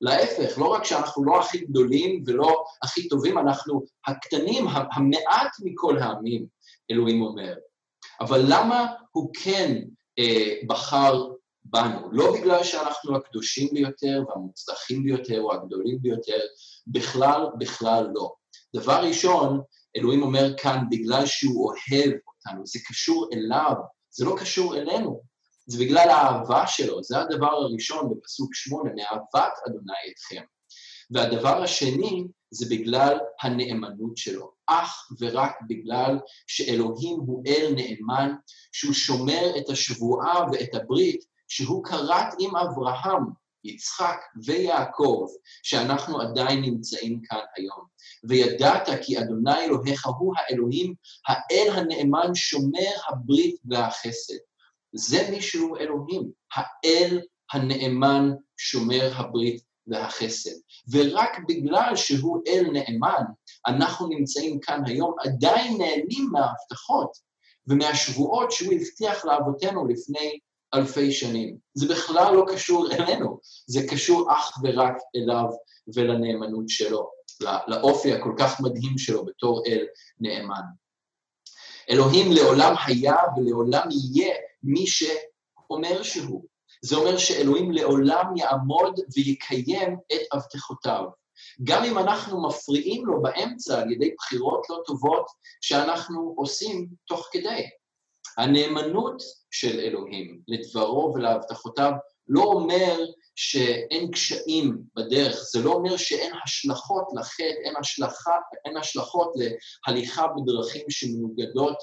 להפך, 0.01 0.59
לא 0.59 0.67
רק 0.67 0.85
שאנחנו 0.85 1.25
לא 1.25 1.41
הכי 1.41 1.59
גדולים 1.59 2.25
ולא 2.27 2.65
הכי 2.83 3.09
טובים, 3.09 3.39
אנחנו 3.39 3.85
הקטנים, 4.07 4.67
המעט 4.69 5.53
מכל 5.65 5.99
העמים, 5.99 6.47
אלוהים 6.91 7.23
אומר. 7.23 7.55
אבל 8.21 8.41
למה 8.49 8.87
הוא 9.13 9.31
כן 9.43 9.83
אה, 10.19 10.55
בחר 10.67 11.29
בנו? 11.65 12.13
לא 12.13 12.33
בגלל 12.33 12.65
שאנחנו 12.65 13.17
הקדושים 13.17 13.69
ביותר 13.73 14.23
והמוצלחים 14.29 15.05
ביותר 15.05 15.41
או 15.41 15.53
הגדולים 15.53 15.99
ביותר, 16.03 16.41
בכלל, 16.87 17.47
בכלל 17.59 18.09
לא. 18.15 18.33
דבר 18.77 19.05
ראשון, 19.05 19.61
אלוהים 19.97 20.23
אומר 20.23 20.57
כאן, 20.57 20.85
בגלל 20.91 21.27
שהוא 21.27 21.67
אוהב 21.67 22.13
אותנו, 22.27 22.67
זה 22.67 22.79
קשור 22.89 23.29
אליו, 23.33 23.73
זה 24.11 24.25
לא 24.25 24.37
קשור 24.41 24.77
אלינו. 24.77 25.23
זה 25.67 25.79
בגלל 25.85 26.09
האהבה 26.09 26.67
שלו, 26.67 27.03
זה 27.03 27.19
הדבר 27.19 27.51
הראשון 27.51 28.11
בפסוק 28.11 28.55
שמונה, 28.55 28.91
מאהבת 28.97 29.53
אדוני 29.67 30.13
אתכם. 30.13 30.43
והדבר 31.11 31.63
השני 31.63 32.25
זה 32.51 32.67
בגלל 32.71 33.19
הנאמנות 33.43 34.17
שלו, 34.17 34.53
אך 34.67 35.09
ורק 35.21 35.53
בגלל 35.69 36.19
שאלוהים 36.47 37.17
הוא 37.27 37.43
אל 37.47 37.73
נאמן, 37.75 38.35
שהוא 38.73 38.95
שומר 38.95 39.59
את 39.59 39.69
השבועה 39.69 40.45
ואת 40.53 40.75
הברית 40.75 41.25
שהוא 41.49 41.85
כרת 41.85 42.35
עם 42.39 42.57
אברהם, 42.57 43.25
יצחק 43.65 44.17
ויעקב, 44.45 45.27
שאנחנו 45.63 46.21
עדיין 46.21 46.61
נמצאים 46.61 47.21
כאן 47.25 47.41
היום. 47.57 47.85
וידעת 48.29 48.89
כי 49.03 49.19
אדוני 49.19 49.61
אלוהיך 49.65 50.07
הוא 50.07 50.35
האלוהים, 50.37 50.95
האל 51.29 51.71
הנאמן 51.77 52.35
שומר 52.35 52.93
הברית 53.09 53.57
והחסד. 53.65 54.35
זה 54.93 55.29
מי 55.31 55.43
שהוא 55.43 55.79
אלוהים, 55.79 56.31
האל 56.55 57.21
הנאמן 57.53 58.31
שומר 58.57 59.13
הברית 59.15 59.63
והחסד. 59.91 60.51
ורק 60.93 61.39
בגלל 61.49 61.97
שהוא 61.97 62.43
אל 62.47 62.67
נאמן, 62.73 63.25
אנחנו 63.67 64.07
נמצאים 64.07 64.61
כאן 64.61 64.83
היום 64.87 65.15
עדיין 65.21 65.79
נהנים 65.79 66.29
מההבטחות 66.33 67.11
ומהשבועות 67.67 68.53
שהוא 68.53 68.75
הבטיח 68.75 69.25
לאבותינו 69.25 69.87
לפני 69.87 70.39
אלפי 70.75 71.13
שנים. 71.13 71.57
זה 71.75 71.95
בכלל 71.95 72.35
לא 72.35 72.45
קשור 72.53 72.93
אלינו, 72.93 73.39
זה 73.67 73.81
קשור 73.91 74.33
אך 74.33 74.59
ורק 74.63 74.97
אליו 75.17 75.47
ולנאמנות 75.95 76.69
שלו, 76.69 77.11
לאופי 77.69 78.13
הכל 78.13 78.33
כך 78.39 78.61
מדהים 78.61 78.99
שלו 78.99 79.25
בתור 79.25 79.63
אל 79.67 79.87
נאמן. 80.21 80.63
אלוהים 81.91 82.33
לעולם 82.33 82.75
היה 82.87 83.17
ולעולם 83.37 83.89
יהיה 83.91 84.35
מי 84.63 84.85
שאומר 84.87 86.03
שהוא. 86.03 86.45
זה 86.83 86.97
אומר 86.97 87.19
שאלוהים 87.19 87.73
לעולם 87.73 88.37
יעמוד 88.37 89.01
ויקיים 89.17 89.97
את 90.13 90.21
הבטחותיו. 90.33 91.05
גם 91.65 91.85
אם 91.85 91.99
אנחנו 91.99 92.43
מפריעים 92.43 93.07
לו 93.07 93.23
באמצע 93.23 93.81
על 93.81 93.93
ידי 93.93 94.15
בחירות 94.19 94.67
לא 94.71 94.83
טובות 94.87 95.27
שאנחנו 95.61 96.35
עושים 96.37 96.89
תוך 97.07 97.29
כדי. 97.33 97.67
הנאמנות 98.39 99.23
של 99.51 99.81
אלוהים 99.81 100.41
לדברו 100.49 101.13
ולהבטחותיו 101.15 101.93
לא 102.29 102.43
אומר 102.43 102.99
שאין 103.35 104.11
קשיים 104.11 104.79
בדרך, 104.97 105.37
זה 105.53 105.63
לא 105.63 105.73
אומר 105.73 105.97
שאין 105.97 106.33
השלכות 106.45 107.05
לחטא, 107.17 107.43
אין, 107.43 107.75
אין 108.65 108.77
השלכות 108.77 109.33
להליכה 109.87 110.27
בדרכים 110.27 110.85
שמנוגדות 110.89 111.77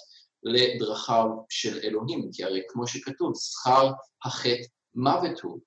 לדרכיו 0.44 1.26
של 1.50 1.80
אלוהים, 1.84 2.30
כי 2.34 2.44
הרי 2.44 2.62
כמו 2.68 2.88
שכתוב, 2.88 3.32
שכר 3.36 3.92
החטא 4.26 4.77
מוות 4.98 5.40
הוא. 5.40 5.60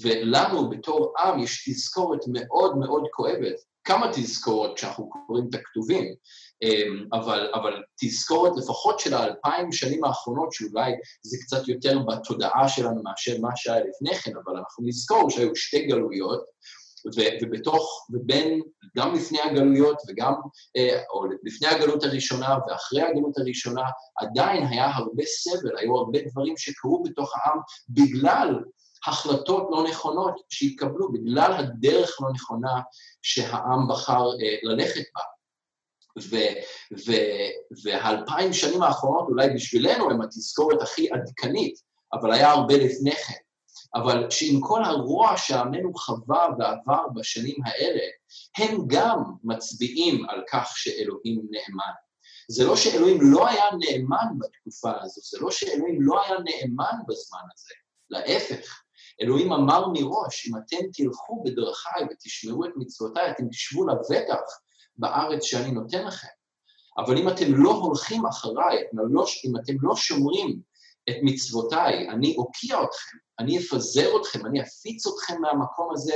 ולנו 0.00 0.70
בתור 0.70 1.14
עם 1.18 1.38
יש 1.38 1.68
תזכורת 1.68 2.20
מאוד 2.28 2.78
מאוד 2.78 3.02
כואבת, 3.10 3.54
כמה 3.84 4.10
תזכורות 4.12 4.76
כשאנחנו 4.76 5.10
קוראים 5.26 5.46
את 5.50 5.54
הכתובים, 5.54 6.14
אמ, 6.62 7.06
אבל, 7.12 7.50
אבל 7.54 7.82
תזכורת 8.00 8.52
לפחות 8.56 9.00
של 9.00 9.14
האלפיים 9.14 9.72
שנים 9.72 10.04
האחרונות, 10.04 10.52
שאולי 10.52 10.92
זה 11.22 11.36
קצת 11.40 11.68
יותר 11.68 11.98
בתודעה 11.98 12.68
שלנו 12.68 13.02
מאשר 13.02 13.40
מה 13.40 13.50
שהיה 13.56 13.84
לפני 13.84 14.14
כן, 14.14 14.32
אבל 14.44 14.56
אנחנו 14.56 14.84
נזכור 14.86 15.30
שהיו 15.30 15.56
שתי 15.56 15.86
גלויות, 15.86 16.44
ו- 17.06 17.34
ובתוך, 17.42 18.06
ובין, 18.10 18.60
גם 18.96 19.14
לפני 19.14 19.40
הגלויות 19.40 19.96
וגם, 20.08 20.32
אה, 20.76 21.02
או 21.10 21.24
לפני 21.44 21.68
הגלות 21.68 22.04
הראשונה 22.04 22.56
ואחרי 22.68 23.02
הגלות 23.02 23.38
הראשונה, 23.38 23.82
עדיין 24.20 24.66
היה 24.66 24.90
הרבה 24.94 25.24
סבל, 25.24 25.78
היו 25.78 25.96
הרבה 25.96 26.18
דברים 26.30 26.56
שקרו 26.56 27.02
בתוך 27.02 27.32
העם 27.36 27.58
בגלל 27.88 28.60
החלטות 29.06 29.68
לא 29.70 29.84
נכונות 29.90 30.34
שהתקבלו, 30.48 31.12
בגלל 31.12 31.52
הדרך 31.52 32.16
לא 32.20 32.28
נכונה 32.34 32.80
שהעם 33.22 33.88
בחר 33.88 34.24
אה, 34.26 34.56
ללכת 34.62 35.04
בה. 35.14 35.22
והאלפיים 37.84 38.52
שנים 38.52 38.82
האחרונות 38.82 39.28
אולי 39.28 39.50
בשבילנו 39.50 40.10
הם 40.10 40.22
התזכורת 40.22 40.82
הכי 40.82 41.08
עדכנית, 41.12 41.74
אבל 42.12 42.32
היה 42.32 42.50
הרבה 42.50 42.76
לפני 42.76 43.12
כן. 43.12 43.43
אבל 43.94 44.30
שעם 44.30 44.60
כל 44.60 44.84
הרוע 44.84 45.36
שעמנו 45.36 45.94
חווה 45.94 46.48
ועבר 46.58 47.08
בשנים 47.14 47.56
האלה, 47.64 48.02
הם 48.58 48.78
גם 48.86 49.22
מצביעים 49.44 50.28
על 50.28 50.42
כך 50.50 50.72
שאלוהים 50.76 51.42
נאמן. 51.50 51.92
זה 52.48 52.64
לא 52.64 52.76
שאלוהים 52.76 53.18
לא 53.20 53.48
היה 53.48 53.64
נאמן 53.78 54.38
בתקופה 54.38 54.92
הזו, 55.02 55.20
זה 55.30 55.38
לא 55.40 55.50
שאלוהים 55.50 56.02
לא 56.02 56.24
היה 56.24 56.38
נאמן 56.38 56.98
בזמן 57.08 57.40
הזה, 57.54 57.74
להפך. 58.10 58.80
אלוהים 59.20 59.52
אמר 59.52 59.88
מראש, 59.88 60.48
אם 60.48 60.56
אתם 60.56 60.86
תלכו 60.92 61.42
בדרכיי 61.44 62.02
ותשמרו 62.10 62.64
את 62.64 62.70
מצוותיי, 62.76 63.30
אתם 63.30 63.48
תשבו 63.48 63.86
לבטח 63.88 64.40
בארץ 64.96 65.42
שאני 65.42 65.70
נותן 65.70 66.06
לכם. 66.06 66.28
אבל 66.98 67.18
אם 67.18 67.28
אתם 67.28 67.54
לא 67.54 67.70
הולכים 67.70 68.26
אחריי, 68.26 68.82
לא, 68.92 69.24
אם 69.44 69.56
אתם 69.56 69.72
לא 69.80 69.96
שומרים 69.96 70.60
את 71.10 71.16
מצוותיי, 71.22 72.08
אני 72.08 72.36
אוקיע 72.36 72.82
אתכם, 72.82 73.16
אני 73.38 73.58
אפזר 73.58 74.10
אתכם, 74.20 74.46
אני 74.46 74.62
אפיץ 74.62 75.06
אתכם 75.06 75.40
מהמקום 75.40 75.88
הזה, 75.92 76.14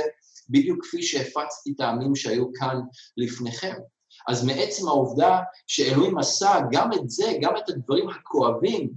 בדיוק 0.49 0.85
כפי 0.85 1.03
שהפצתי 1.03 1.73
את 1.75 1.79
העמים 1.79 2.15
שהיו 2.15 2.53
כאן 2.53 2.79
לפניכם. 3.17 3.73
אז 4.27 4.45
מעצם 4.45 4.87
העובדה 4.87 5.39
שאלוהים 5.67 6.17
עשה 6.17 6.59
גם 6.71 6.93
את 6.93 7.09
זה, 7.09 7.33
גם 7.41 7.57
את 7.57 7.69
הדברים 7.69 8.09
הכואבים, 8.09 8.89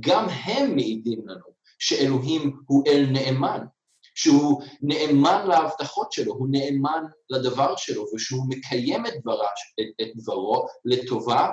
גם 0.00 0.26
הם 0.28 0.74
מעידים 0.74 1.28
לנו 1.28 1.46
שאלוהים 1.78 2.60
הוא 2.66 2.84
אל 2.86 3.06
נאמן. 3.12 3.64
שהוא 4.14 4.62
נאמן 4.82 5.46
להבטחות 5.48 6.12
שלו, 6.12 6.32
הוא 6.32 6.48
נאמן 6.50 7.04
לדבר 7.30 7.76
שלו, 7.76 8.06
ושהוא 8.14 8.44
מקיים 8.48 9.06
את, 9.06 9.12
דברה, 9.20 9.46
את, 9.80 9.86
את 10.02 10.08
דברו 10.16 10.66
לטובה 10.84 11.48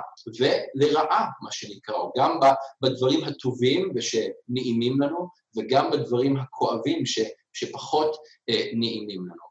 ולרעה, 0.74 1.26
מה 1.42 1.52
שנקרא, 1.52 1.94
גם 2.18 2.40
בדברים 2.82 3.24
הטובים 3.24 3.92
ושנעימים 3.94 5.00
לנו, 5.00 5.28
וגם 5.56 5.90
בדברים 5.90 6.36
הכואבים 6.36 7.06
ש, 7.06 7.18
שפחות 7.52 8.16
אה, 8.48 8.70
נעימים 8.74 9.20
לנו. 9.26 9.48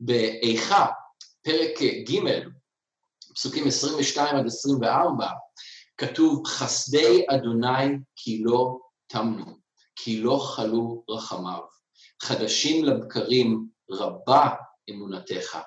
באיכה, 0.00 0.86
פרק 1.42 1.82
ג', 1.82 2.18
פסוקים 3.34 3.66
22 3.66 4.36
עד 4.36 4.46
24, 4.46 5.26
כתוב, 5.96 6.46
חסדי 6.46 7.26
אדוני 7.28 7.98
כי 8.16 8.42
לא 8.44 8.78
תמנו, 9.06 9.44
כי 9.96 10.20
לא 10.20 10.38
חלו 10.38 11.04
רחמיו. 11.08 11.60
חדשים 12.24 12.84
לבקרים 12.84 13.66
רבה 13.90 14.48
אמונתך. 14.90 15.58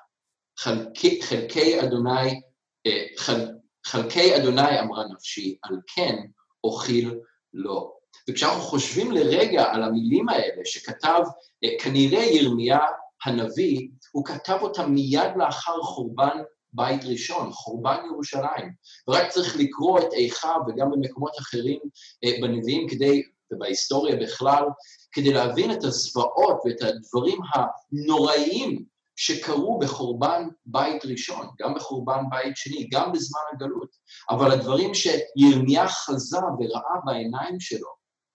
חלקי, 0.58 1.22
חלקי 1.22 1.80
אדוני, 1.80 2.40
אה, 2.86 3.04
חל, 3.16 3.46
חלקי 3.86 4.36
אדוני 4.36 4.80
אמרה 4.80 5.04
נפשי, 5.14 5.56
על 5.62 5.76
כן 5.94 6.16
אוכיל 6.64 7.20
לו. 7.54 7.98
וכשאנחנו 8.30 8.60
חושבים 8.60 9.12
לרגע 9.12 9.64
על 9.64 9.82
המילים 9.82 10.28
האלה 10.28 10.62
שכתב 10.64 11.20
אה, 11.64 11.68
כנראה 11.82 12.24
ירמיה 12.24 12.78
הנביא, 13.24 13.88
הוא 14.12 14.24
כתב 14.24 14.58
אותם 14.62 14.92
מיד 14.92 15.30
לאחר 15.36 15.82
חורבן 15.82 16.38
בית 16.72 17.04
ראשון, 17.04 17.52
חורבן 17.52 17.96
ירושלים. 18.06 18.72
ורק 19.08 19.28
צריך 19.28 19.56
לקרוא 19.56 19.98
את 19.98 20.12
איכה 20.12 20.54
וגם 20.68 20.90
במקומות 20.90 21.32
אחרים 21.38 21.78
אה, 22.24 22.30
בנביאים 22.42 22.88
כדי, 22.88 23.22
ובהיסטוריה 23.52 24.16
בכלל, 24.16 24.64
כדי 25.12 25.32
להבין 25.32 25.72
את 25.72 25.84
הזוועות 25.84 26.60
ואת 26.64 26.82
הדברים 26.82 27.38
הנוראיים 27.54 28.84
שקרו 29.16 29.78
בחורבן 29.78 30.48
בית 30.66 31.04
ראשון, 31.04 31.46
גם 31.60 31.74
בחורבן 31.74 32.24
בית 32.30 32.56
שני, 32.56 32.88
גם 32.92 33.12
בזמן 33.12 33.40
הגלות. 33.52 33.88
אבל 34.30 34.50
הדברים 34.52 34.92
שירמיה 34.94 35.88
חזה 35.88 36.38
וראה 36.38 37.00
בעיניים 37.04 37.60
שלו, 37.60 37.88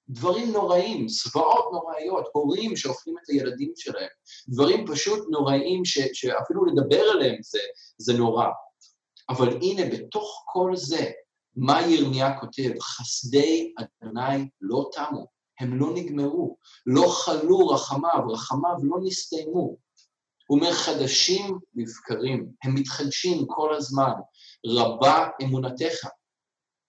דברים 0.10 0.52
נוראים, 0.52 1.08
זוועות 1.08 1.66
נוראיות, 1.72 2.30
הורים 2.34 2.76
שאוכלים 2.76 3.16
את 3.24 3.30
הילדים 3.30 3.72
שלהם, 3.76 4.10
דברים 4.48 4.88
פשוט 4.88 5.28
נוראים 5.30 5.86
ש, 5.86 6.00
שאפילו 6.14 6.66
לדבר 6.66 7.02
עליהם 7.02 7.38
זה, 7.42 7.60
זה 7.98 8.14
נורא. 8.14 8.48
אבל 9.30 9.58
הנה, 9.62 9.86
בתוך 9.86 10.44
כל 10.46 10.72
זה, 10.76 11.12
מה 11.56 11.82
ירמיה 11.88 12.40
כותב? 12.40 12.80
חסדי 12.80 13.74
אדוני 13.78 14.50
לא 14.62 14.90
תמו, 14.94 15.28
הם 15.60 15.80
לא 15.80 15.94
נגמרו, 15.96 16.58
לא 16.86 17.08
חלו 17.08 17.68
רחמיו, 17.68 18.28
רחמיו 18.30 18.76
לא 18.84 18.98
נסתיימו. 19.04 19.78
הוא 20.48 20.60
אומר, 20.60 20.74
חדשים 20.74 21.58
לבקרים, 21.76 22.50
הם 22.64 22.76
מתחדשים 22.76 23.46
כל 23.48 23.76
הזמן, 23.76 24.12
רבה 24.66 25.28
אמונתך. 25.44 26.08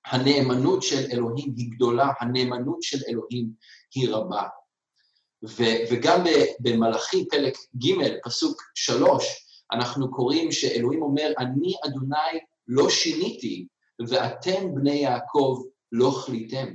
הנאמנות 0.07 0.83
של 0.83 1.07
אלוהים 1.13 1.55
היא 1.57 1.71
גדולה, 1.71 2.09
הנאמנות 2.21 2.83
של 2.83 2.99
אלוהים 3.09 3.51
היא 3.95 4.11
רבה. 4.11 4.43
ו- 5.45 5.85
וגם 5.91 6.25
במלאכי, 6.61 7.29
פרק 7.29 7.55
ג', 7.77 7.95
פסוק 8.25 8.63
שלוש, 8.75 9.25
אנחנו 9.73 10.11
קוראים 10.11 10.53
שאלוהים 10.53 11.03
אומר, 11.03 11.33
אני 11.39 11.75
אדוני 11.87 12.39
לא 12.69 12.91
שיניתי, 12.91 13.67
ואתם 14.09 14.75
בני 14.75 14.95
יעקב 14.95 15.63
לא 15.93 16.11
חליתם. 16.11 16.67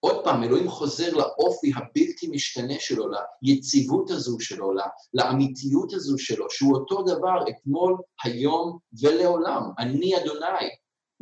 עוד 0.00 0.24
פעם, 0.24 0.42
אלוהים 0.42 0.68
חוזר 0.68 1.14
לאופי 1.14 1.72
הבלתי 1.76 2.28
משתנה 2.30 2.74
שלו, 2.78 3.06
ליציבות 3.42 4.10
הזו 4.10 4.40
שלו, 4.40 4.72
לאמיתיות 5.14 5.92
הזו 5.92 6.18
שלו, 6.18 6.46
שהוא 6.50 6.74
אותו 6.74 7.02
דבר 7.02 7.44
אתמול, 7.48 7.96
היום 8.24 8.78
ולעולם. 9.02 9.62
אני 9.78 10.16
אדוני, 10.16 10.68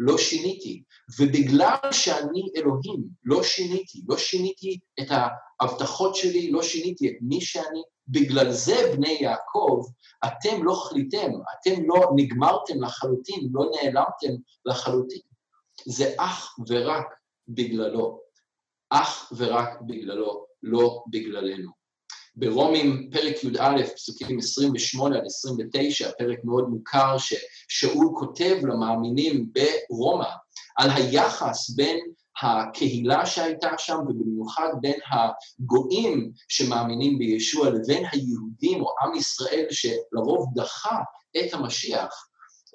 לא 0.03 0.19
שיניתי. 0.19 0.83
ובגלל 1.19 1.93
שאני 1.93 2.49
אלוהים, 2.57 3.03
לא 3.25 3.43
שיניתי, 3.43 4.03
לא 4.09 4.17
שיניתי 4.17 4.79
את 5.01 5.07
ההבטחות 5.11 6.15
שלי, 6.15 6.51
לא 6.51 6.63
שיניתי 6.63 7.09
את 7.09 7.15
מי 7.21 7.41
שאני, 7.41 7.83
בגלל 8.09 8.53
זה, 8.53 8.93
בני 8.97 9.19
יעקב, 9.21 9.87
אתם 10.27 10.65
לא 10.65 10.75
חליתם, 10.75 11.31
אתם 11.61 11.83
לא 11.87 12.11
נגמרתם 12.17 12.83
לחלוטין, 12.83 13.49
לא 13.53 13.65
נעלמתם 13.75 14.43
לחלוטין. 14.67 15.21
זה 15.87 16.15
אך 16.19 16.59
ורק 16.69 17.07
בגללו. 17.49 18.21
אך 18.91 19.33
ורק 19.37 19.81
בגללו, 19.81 20.47
לא 20.63 21.05
בגללנו. 21.11 21.80
ברומים 22.41 23.11
פרק 23.13 23.45
י"א, 23.45 23.83
פסוקים 23.95 24.39
28 24.39 25.17
עד 25.17 25.23
29, 25.27 26.11
פרק 26.19 26.39
מאוד 26.45 26.69
מוכר 26.69 27.17
ששאול 27.19 28.09
כותב 28.15 28.57
למאמינים 28.63 29.47
ברומא 29.53 30.29
על 30.79 30.91
היחס 30.91 31.71
בין 31.71 31.99
הקהילה 32.43 33.27
שהייתה 33.27 33.71
שם, 33.79 33.99
ובמיוחד 34.09 34.69
בין 34.81 34.99
הגויים 35.11 36.33
שמאמינים 36.49 37.19
בישוע 37.19 37.71
לבין 37.71 38.05
היהודים 38.13 38.83
או 38.83 38.95
עם 39.03 39.15
ישראל 39.15 39.67
שלרוב 39.71 40.47
דחה 40.55 40.99
את 41.39 41.55
המשיח, 41.55 42.27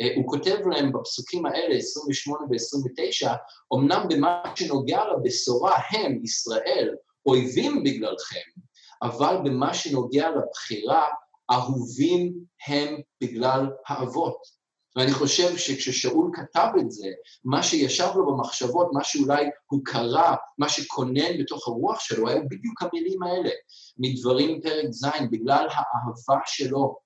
אה, 0.01 0.07
הוא 0.15 0.27
כותב 0.27 0.57
להם 0.71 0.91
בפסוקים 0.91 1.45
האלה, 1.45 1.75
28 1.75 2.39
ו-29, 2.49 3.35
אמנם 3.73 4.07
במה 4.09 4.41
שנוגע 4.55 5.01
לבשורה 5.05 5.77
הם, 5.91 6.19
ישראל, 6.23 6.95
אויבים 7.25 7.83
בגללכם, 7.83 8.64
אבל 9.01 9.37
במה 9.43 9.73
שנוגע 9.73 10.29
לבחירה, 10.29 11.07
אהובים 11.51 12.33
הם 12.67 12.95
בגלל 13.21 13.69
האבות. 13.87 14.55
ואני 14.95 15.11
חושב 15.11 15.57
שכששאול 15.57 16.31
כתב 16.33 16.67
את 16.79 16.91
זה, 16.91 17.07
מה 17.45 17.63
שישב 17.63 18.07
לו 18.15 18.25
במחשבות, 18.25 18.87
מה 18.93 19.03
שאולי 19.03 19.45
הוא 19.65 19.81
קרא, 19.85 20.35
מה 20.57 20.69
שכונן 20.69 21.37
בתוך 21.39 21.67
הרוח 21.67 21.99
שלו, 21.99 22.29
היו 22.29 22.41
בדיוק 22.49 22.83
המילים 22.83 23.23
האלה, 23.23 23.49
מדברים 23.97 24.61
פרק 24.61 24.85
ז', 24.91 25.05
בגלל 25.31 25.67
האהבה 25.69 26.39
שלו, 26.45 26.97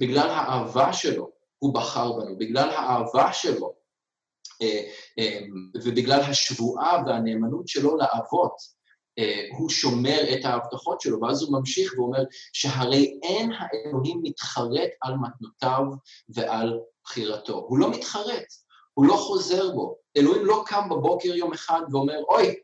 בגלל 0.00 0.28
האהבה 0.30 0.92
שלו, 0.92 1.30
הוא 1.58 1.74
בחר 1.74 2.12
בנו, 2.12 2.38
בגלל 2.38 2.70
האהבה 2.70 3.32
שלו 3.32 3.74
אה, 4.62 4.90
אה, 5.18 5.40
ובגלל 5.74 6.20
השבועה 6.20 7.02
והנאמנות 7.06 7.68
שלו 7.68 7.96
לאבות, 7.96 8.75
הוא 9.58 9.70
שומר 9.70 10.34
את 10.34 10.44
ההבטחות 10.44 11.00
שלו, 11.00 11.20
ואז 11.20 11.42
הוא 11.42 11.52
ממשיך 11.58 11.94
ואומר 11.96 12.22
שהרי 12.52 13.18
אין 13.22 13.50
האלוהים 13.52 14.20
מתחרט 14.22 14.90
על 15.02 15.14
מתנותיו 15.14 15.82
ועל 16.28 16.80
בחירתו. 17.04 17.66
הוא 17.68 17.78
לא 17.78 17.90
מתחרט, 17.90 18.46
הוא 18.94 19.06
לא 19.06 19.14
חוזר 19.14 19.72
בו. 19.74 19.96
אלוהים 20.16 20.46
לא 20.46 20.62
קם 20.66 20.88
בבוקר 20.88 21.34
יום 21.34 21.52
אחד 21.52 21.80
ואומר, 21.90 22.22
אוי, 22.28 22.54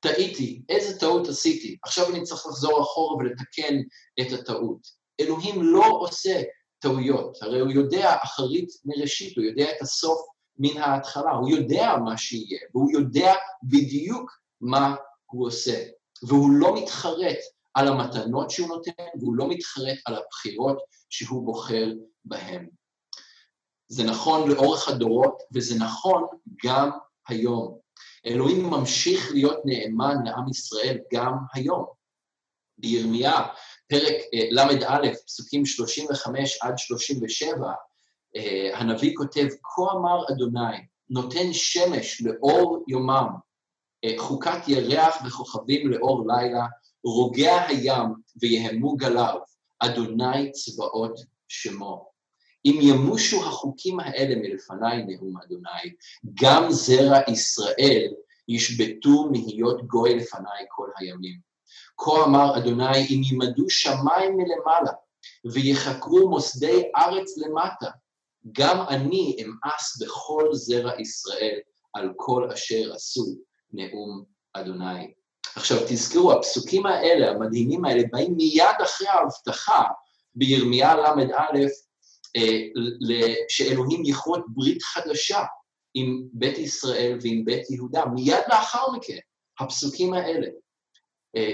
טעיתי, 0.00 0.62
איזה 0.68 0.98
טעות 0.98 1.28
עשיתי, 1.28 1.76
עכשיו 1.82 2.10
אני 2.10 2.22
צריך 2.22 2.46
לחזור 2.46 2.82
אחורה 2.82 3.16
ולתקן 3.16 3.74
את 4.20 4.32
הטעות. 4.32 4.80
אלוהים 5.20 5.62
לא 5.62 5.86
עושה 6.00 6.42
טעויות, 6.78 7.42
הרי 7.42 7.60
הוא 7.60 7.70
יודע 7.70 8.16
אחרית 8.24 8.68
מראשית, 8.84 9.36
הוא 9.36 9.44
יודע 9.44 9.70
את 9.76 9.82
הסוף 9.82 10.18
מן 10.58 10.76
ההתחלה, 10.76 11.30
הוא 11.30 11.48
יודע 11.48 11.96
מה 12.04 12.18
שיהיה, 12.18 12.60
והוא 12.74 12.90
יודע 12.90 13.34
בדיוק 13.62 14.30
מה 14.60 14.94
הוא 15.30 15.46
עושה, 15.46 15.84
והוא 16.22 16.50
לא 16.50 16.82
מתחרט 16.82 17.38
על 17.74 17.88
המתנות 17.88 18.50
שהוא 18.50 18.68
נותן, 18.68 18.92
והוא 19.20 19.34
לא 19.34 19.48
מתחרט 19.48 19.98
על 20.06 20.14
הבחירות 20.14 20.78
שהוא 21.10 21.46
בוחר 21.46 21.92
בהן. 22.24 22.68
זה 23.88 24.04
נכון 24.04 24.50
לאורך 24.50 24.88
הדורות, 24.88 25.42
וזה 25.54 25.78
נכון 25.78 26.26
גם 26.64 26.90
היום. 27.28 27.78
אלוהים 28.26 28.70
ממשיך 28.70 29.32
להיות 29.32 29.58
נאמן 29.64 30.14
לעם 30.24 30.48
ישראל 30.50 30.98
גם 31.12 31.34
היום. 31.54 31.86
בירמיה 32.78 33.32
פרק 33.88 34.14
ל"א, 34.50 35.14
פסוקים 35.26 35.66
35 35.66 36.58
עד 36.62 36.78
37, 36.78 37.72
אה, 38.36 38.78
הנביא 38.78 39.14
כותב, 39.16 39.46
כה 39.62 39.92
אמר 39.92 40.24
אדוני, 40.30 40.76
נותן 41.10 41.52
שמש 41.52 42.22
לאור 42.22 42.84
יומם, 42.88 43.28
חוקת 44.18 44.68
ירח 44.68 45.16
וכוכבים 45.26 45.90
לאור 45.90 46.24
לילה, 46.26 46.66
רוגע 47.04 47.66
הים 47.66 48.06
ויהמו 48.40 48.96
גליו, 48.96 49.38
אדוני 49.78 50.52
צבאות 50.52 51.20
שמו. 51.48 52.08
אם 52.64 52.78
ימושו 52.82 53.44
החוקים 53.44 54.00
האלה 54.00 54.34
מלפניי, 54.36 55.04
נאום 55.06 55.36
אדוני, 55.44 55.94
גם 56.42 56.70
זרע 56.70 57.18
ישראל 57.30 58.12
ישבתו 58.48 59.28
מהיות 59.30 59.86
גוי 59.86 60.14
לפניי 60.14 60.64
כל 60.68 60.88
הימים. 60.98 61.40
כה 61.98 62.24
אמר 62.24 62.58
אדוני, 62.58 63.06
אם 63.10 63.20
ימדו 63.30 63.70
שמיים 63.70 64.36
מלמעלה, 64.36 64.92
ויחקרו 65.52 66.28
מוסדי 66.28 66.82
ארץ 66.96 67.38
למטה, 67.38 67.90
גם 68.52 68.86
אני 68.88 69.36
אמאס 69.42 70.02
בכל 70.02 70.48
זרע 70.52 71.00
ישראל 71.00 71.58
על 71.94 72.12
כל 72.16 72.50
אשר 72.52 72.92
עשו, 72.94 73.24
נאום 73.72 74.24
אדוני. 74.52 75.12
עכשיו 75.56 75.78
תזכרו, 75.88 76.32
הפסוקים 76.32 76.86
האלה, 76.86 77.30
המדהימים 77.30 77.84
האלה, 77.84 78.02
באים 78.12 78.36
מיד 78.36 78.76
אחרי 78.84 79.08
ההבטחה 79.08 79.82
בירמיה 80.34 80.96
ל"א, 80.96 81.58
שאלוהים 83.48 84.02
יכרות 84.04 84.44
ברית 84.48 84.82
חדשה 84.82 85.44
עם 85.94 86.22
בית 86.32 86.58
ישראל 86.58 87.18
ועם 87.22 87.44
בית 87.44 87.70
יהודה, 87.70 88.04
מיד 88.04 88.42
לאחר 88.48 88.90
מכן, 88.90 89.18
הפסוקים 89.60 90.14
האלה. 90.14 90.46
אה, 91.36 91.52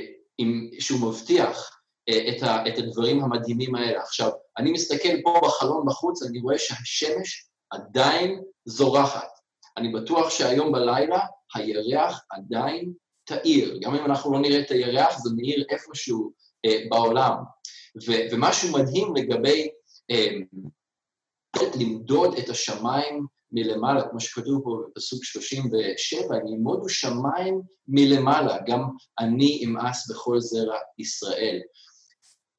שהוא 0.81 1.09
מבטיח 1.09 1.79
אה, 2.09 2.33
את 2.68 2.79
הדברים 2.79 3.24
המדהימים 3.24 3.74
האלה. 3.74 4.03
עכשיו, 4.03 4.31
אני 4.59 4.72
מסתכל 4.72 5.22
פה 5.22 5.40
בחלון 5.44 5.87
בחוץ, 5.87 6.22
אני 6.22 6.40
רואה 6.40 6.59
שהשמש 6.59 7.48
עדיין 7.70 8.42
זורחת. 8.64 9.29
אני 9.77 9.88
בטוח 9.88 10.31
שהיום 10.31 10.72
בלילה 10.72 11.20
הירח 11.55 12.25
עדיין 12.31 12.93
תאיר. 13.25 13.79
גם 13.83 13.95
אם 13.95 14.05
אנחנו 14.05 14.33
לא 14.33 14.38
נראה 14.38 14.61
את 14.61 14.71
הירח, 14.71 15.19
זה 15.19 15.31
מאיר 15.37 15.64
איפשהו 15.71 16.33
אה, 16.67 16.79
בעולם. 16.90 17.35
ו, 18.07 18.12
ומשהו 18.33 18.73
מדהים 18.73 19.17
לגבי 19.17 19.69
אה, 20.11 20.29
למדוד 21.81 22.38
את 22.38 22.49
השמיים 22.49 23.27
מלמעלה, 23.53 24.09
כמו 24.11 24.21
שכתוב 24.21 24.61
פה 24.64 24.79
בפסוק 24.90 25.25
37, 25.25 26.37
נעמודו 26.45 26.88
שמיים 26.88 27.61
מלמעלה, 27.88 28.59
גם 28.67 28.83
אני 29.21 29.62
אמאס 29.64 30.11
בכל 30.11 30.40
זרע 30.40 30.79
ישראל. 30.99 31.61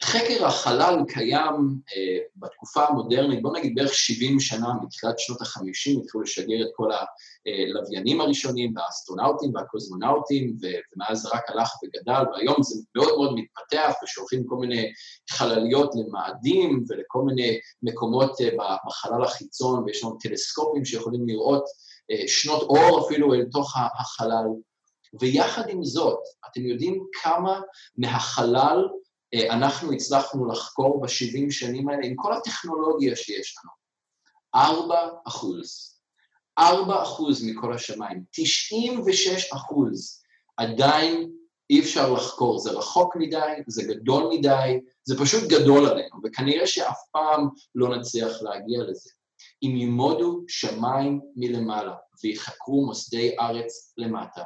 חקר 0.06 0.46
החלל 0.46 0.96
קיים 1.08 1.80
אה, 1.96 2.18
בתקופה 2.36 2.86
המודרנית, 2.86 3.41
בוא 3.41 3.58
נגיד 3.58 3.76
בערך 3.76 3.94
70 3.94 4.39
שנה 4.39 4.68
מתחילת 4.84 5.20
שנות 5.20 5.41
ה-50, 5.41 6.04
התחילו 6.04 6.24
לשגר 6.24 6.62
את 6.62 6.72
כל 6.76 6.89
הלוויינים 6.91 8.22
הראשונים, 8.22 8.74
והאסטרונאוטים 8.76 9.56
והקוזמונאוטים, 9.56 10.58
ומאז 10.62 11.26
רק 11.26 11.50
הלך 11.50 11.70
וגדל, 11.84 12.24
והיום 12.34 12.56
זה 12.62 12.80
מאוד 12.96 13.18
מאוד 13.18 13.36
מתפתח, 13.36 13.94
ושולחים 14.04 14.44
כל 14.48 14.56
מיני 14.56 14.91
חלליות 15.30 15.91
למאדים 15.96 16.84
ולכל 16.89 17.22
מיני 17.22 17.60
מקומות 17.84 18.41
אה, 18.41 18.78
בחלל 18.88 19.24
החיצון, 19.24 19.84
ויש 19.84 20.04
לנו 20.04 20.18
טלסקופים 20.22 20.86
שיכולים 20.86 21.28
לראות 21.28 21.63
אה, 22.12 22.28
שנות 22.28 22.62
אור 22.62 23.06
אפילו 23.06 23.34
אל 23.34 23.46
תוך 23.52 23.74
החלל. 24.00 24.46
ויחד 25.22 25.70
עם 25.70 25.84
זאת, 25.84 26.20
אתם 26.52 26.62
יודעים 26.65 27.04
כמה 27.22 27.62
מהחלל 27.98 28.78
אה, 28.78 29.05
אנחנו 29.50 29.91
הצלחנו 29.91 30.45
לחקור 30.45 31.02
ב-70 31.02 31.52
שנים 31.52 31.89
האלה, 31.89 32.06
עם 32.06 32.13
כל 32.15 32.34
הטכנולוגיה 32.34 33.15
שיש 33.15 33.56
לנו, 33.58 33.71
4 34.56 35.10
אחוז, 35.28 35.95
4 36.60 37.04
אחוז 37.04 37.43
מכל 37.45 37.74
השמיים, 37.74 38.24
96 38.32 39.52
אחוז. 39.54 40.21
עדיין 40.58 41.32
אי 41.69 41.80
אפשר 41.80 42.13
לחקור, 42.13 42.60
זה 42.60 42.71
רחוק 42.71 43.15
מדי, 43.15 43.54
זה 43.67 43.84
גדול 43.84 44.28
מדי, 44.32 44.80
זה 45.04 45.19
פשוט 45.19 45.43
גדול 45.50 45.86
עלינו, 45.86 46.15
וכנראה 46.24 46.67
שאף 46.67 47.00
פעם 47.12 47.48
לא 47.76 47.98
נצליח 47.98 48.41
להגיע 48.41 48.84
לזה. 48.84 49.10
אם 49.63 49.76
ילמודו 49.76 50.43
שמיים 50.48 51.21
מלמעלה 51.36 51.95
ויחקרו 52.24 52.86
מוסדי 52.86 53.36
ארץ 53.39 53.93
למטה, 53.98 54.43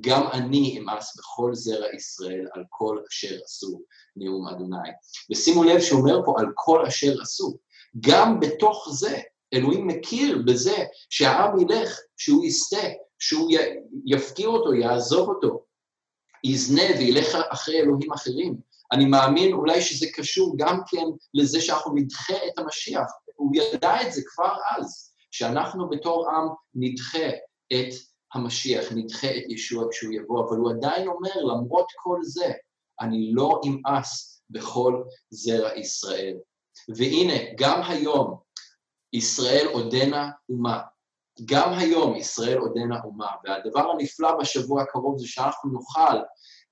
גם 0.00 0.26
אני 0.32 0.78
אמאס 0.78 1.16
בכל 1.16 1.54
זרע 1.54 1.94
ישראל 1.94 2.46
על 2.54 2.64
כל 2.68 2.98
אשר 3.10 3.38
עשו 3.44 3.80
נאום 4.16 4.48
אדוני. 4.48 4.88
ושימו 5.30 5.64
לב 5.64 5.80
שהוא 5.80 6.00
אומר 6.00 6.20
פה 6.24 6.34
על 6.38 6.46
כל 6.54 6.86
אשר 6.86 7.14
עשו. 7.22 7.56
גם 8.00 8.40
בתוך 8.40 8.88
זה, 8.92 9.20
אלוהים 9.54 9.86
מכיר 9.86 10.42
בזה 10.46 10.76
שהעם 11.10 11.60
ילך, 11.60 12.00
שהוא 12.16 12.44
יסטה, 12.44 12.88
שהוא 13.18 13.50
יפקיר 14.06 14.48
אותו, 14.48 14.74
יעזוב 14.74 15.28
אותו, 15.28 15.64
יזנה 16.44 16.82
וילך 16.98 17.36
אחרי 17.48 17.80
אלוהים 17.80 18.12
אחרים. 18.12 18.56
אני 18.92 19.04
מאמין 19.04 19.52
אולי 19.52 19.82
שזה 19.82 20.06
קשור 20.14 20.54
גם 20.58 20.80
כן 20.86 21.04
לזה 21.34 21.60
שאנחנו 21.60 21.94
נדחה 21.94 22.34
את 22.34 22.58
המשיח. 22.58 23.10
הוא 23.34 23.52
ידע 23.54 24.02
את 24.02 24.12
זה 24.12 24.22
כבר 24.26 24.54
אז, 24.76 25.12
שאנחנו 25.30 25.88
בתור 25.88 26.30
עם 26.30 26.48
נדחה 26.74 27.28
את 27.72 27.94
המשיח, 28.34 28.92
נדחה 28.92 29.30
את 29.30 29.44
ישוע 29.48 29.84
כשהוא 29.90 30.12
יבוא, 30.12 30.48
אבל 30.48 30.56
הוא 30.56 30.70
עדיין 30.70 31.08
אומר, 31.08 31.36
למרות 31.36 31.86
כל 31.96 32.18
זה, 32.22 32.52
אני 33.00 33.30
לא 33.32 33.60
אמאס 33.66 34.42
בכל 34.50 35.02
זרע 35.30 35.74
ישראל. 35.74 36.36
והנה, 36.96 37.34
גם 37.58 37.82
היום 37.82 38.36
ישראל 39.12 39.66
עודנה 39.72 40.30
אומה. 40.48 40.80
גם 41.44 41.72
היום 41.72 42.16
ישראל 42.16 42.58
עודנה 42.58 43.00
אומה, 43.04 43.28
והדבר 43.44 43.90
הנפלא 43.90 44.38
בשבוע 44.40 44.82
הקרוב 44.82 45.18
זה 45.18 45.26
שאנחנו 45.26 45.70
נוכל 45.70 46.16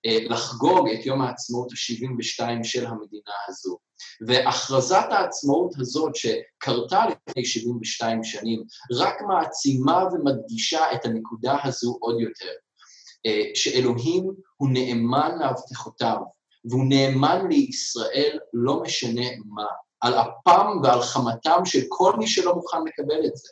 לחגוג 0.04 0.88
את 0.88 1.06
יום 1.06 1.22
העצמאות 1.22 1.72
ה-72 1.72 2.64
של 2.64 2.86
המדינה 2.86 3.32
הזו. 3.48 3.78
והכרזת 4.26 5.06
העצמאות 5.10 5.70
הזאת 5.78 6.12
שקרתה 6.16 7.04
לפני 7.06 7.44
72 7.44 8.24
שנים, 8.24 8.62
רק 8.92 9.14
מעצימה 9.28 10.04
ומדגישה 10.12 10.92
את 10.94 11.04
הנקודה 11.04 11.56
הזו 11.64 11.96
עוד 12.00 12.20
יותר, 12.20 12.52
אה, 13.26 13.42
שאלוהים 13.54 14.30
הוא 14.56 14.68
נאמן 14.72 15.38
להבטחותיו, 15.38 16.16
והוא 16.64 16.84
נאמן 16.88 17.46
לישראל 17.48 18.38
לא 18.52 18.82
משנה 18.82 19.26
מה, 19.46 19.66
על 20.00 20.14
אפם 20.14 20.66
ועל 20.82 21.02
חמתם 21.02 21.64
של 21.64 21.80
כל 21.88 22.16
מי 22.18 22.26
שלא 22.26 22.54
מוכן 22.54 22.78
לקבל 22.86 23.26
את 23.26 23.36
זה. 23.36 23.48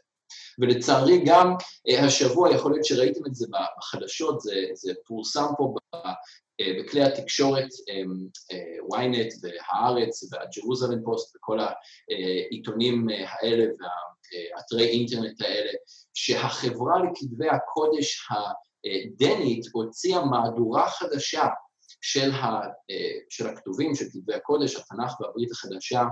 ולצערי 0.58 1.22
גם 1.26 1.54
אה, 1.88 2.04
השבוע, 2.04 2.54
יכול 2.54 2.72
להיות 2.72 2.84
שראיתם 2.84 3.26
את 3.26 3.34
זה 3.34 3.46
בחדשות, 3.78 4.40
זה, 4.40 4.54
זה 4.72 4.92
פורסם 5.06 5.46
פה 5.56 5.74
אה, 5.94 6.72
בכלי 6.78 7.02
התקשורת, 7.02 7.68
אה, 7.88 8.98
ynet 8.98 9.34
והארץ 9.42 10.32
והג'רוזלם 10.32 11.04
פוסט 11.04 11.36
וכל 11.36 11.58
העיתונים 11.60 13.08
האלה 13.08 13.64
והאתרי 13.64 14.88
אינטרנט 14.88 15.42
האלה, 15.42 15.72
שהחברה 16.14 16.94
לכתבי 17.04 17.48
הקודש 17.48 18.28
הדנית 18.30 19.66
הוציאה 19.72 20.24
מהדורה 20.24 20.90
חדשה 20.90 21.44
של, 22.00 22.30
ה, 22.30 22.60
של 23.30 23.46
הכתובים, 23.46 23.94
של 23.94 24.04
כתבי 24.12 24.34
הקודש, 24.34 24.76
התנ"ך 24.76 25.20
והברית 25.20 25.50
החדשה, 25.50 26.04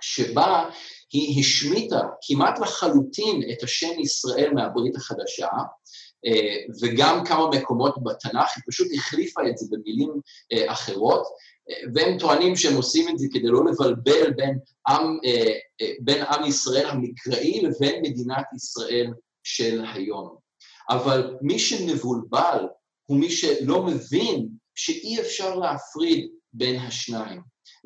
שבה 0.00 0.70
היא 1.12 1.40
השמיטה 1.40 2.00
כמעט 2.22 2.58
לחלוטין 2.58 3.42
את 3.52 3.62
השם 3.62 4.00
ישראל 4.00 4.50
מהברית 4.54 4.96
החדשה, 4.96 5.48
אה, 6.26 6.56
וגם 6.82 7.24
כמה 7.24 7.48
מקומות 7.48 7.94
בתנ"ך, 8.02 8.52
היא 8.56 8.62
פשוט 8.68 8.88
החליפה 8.94 9.40
את 9.48 9.58
זה 9.58 9.66
במילים 9.70 10.10
אה, 10.52 10.72
אחרות, 10.72 11.22
אה, 11.70 11.74
והם 11.94 12.18
טוענים 12.18 12.56
שהם 12.56 12.76
עושים 12.76 13.08
את 13.08 13.18
זה 13.18 13.26
כדי 13.32 13.48
לא 13.48 13.64
לבלבל 13.64 14.30
בין 14.30 14.58
עם, 14.88 15.18
בין 16.00 16.22
עם 16.22 16.44
ישראל 16.44 16.86
המקראי 16.86 17.60
לבין 17.60 18.02
מדינת 18.02 18.44
ישראל 18.54 19.06
של 19.44 19.84
היום. 19.94 20.36
אבל 20.90 21.36
מי 21.40 21.58
שמבולבל 21.58 22.66
הוא 23.06 23.18
מי 23.18 23.30
שלא 23.30 23.82
מבין 23.82 24.48
שאי 24.74 25.20
אפשר 25.20 25.54
להפריד 25.54 26.28
בין 26.52 26.80
השניים. 26.80 27.40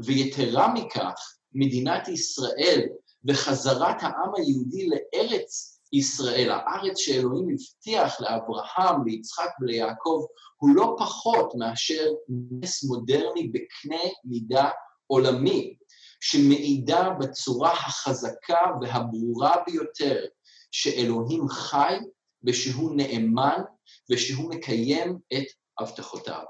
ויתרה 0.05 0.75
מכך, 0.75 1.35
מדינת 1.53 2.09
ישראל 2.09 2.81
וחזרת 3.25 4.03
העם 4.03 4.35
היהודי 4.37 4.89
לארץ 4.89 5.81
ישראל, 5.93 6.51
הארץ 6.51 6.99
שאלוהים 6.99 7.49
הבטיח 7.49 8.21
לאברהם, 8.21 9.07
ליצחק 9.07 9.51
וליעקב, 9.61 10.25
הוא 10.57 10.71
לא 10.75 10.97
פחות 10.99 11.55
מאשר 11.55 12.07
נס 12.29 12.85
מודרני 12.85 13.49
בקנה 13.49 14.11
מידה 14.25 14.69
עולמי, 15.07 15.77
שמעידה 16.21 17.11
בצורה 17.21 17.73
החזקה 17.73 18.61
והברורה 18.81 19.57
ביותר 19.67 20.25
שאלוהים 20.71 21.49
חי 21.49 21.99
ושהוא 22.45 22.97
נאמן 22.97 23.63
ושהוא 24.11 24.55
מקיים 24.55 25.19
את 25.33 25.45
הבטחותיו. 25.81 26.45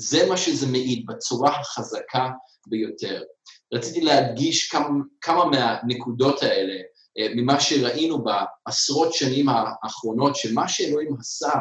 זה 0.00 0.28
מה 0.28 0.36
שזה 0.36 0.66
מעיד 0.66 1.06
בצורה 1.06 1.60
החזקה 1.60 2.28
ביותר. 2.66 3.22
רציתי 3.74 4.00
להדגיש 4.00 4.68
כמה, 4.68 4.88
כמה 5.20 5.44
מהנקודות 5.44 6.42
האלה, 6.42 6.74
אה, 7.18 7.26
ממה 7.36 7.60
שראינו 7.60 8.24
בעשרות 8.24 9.14
שנים 9.14 9.46
האחרונות, 9.48 10.36
שמה 10.36 10.68
שאלוהים 10.68 11.16
עשה 11.20 11.52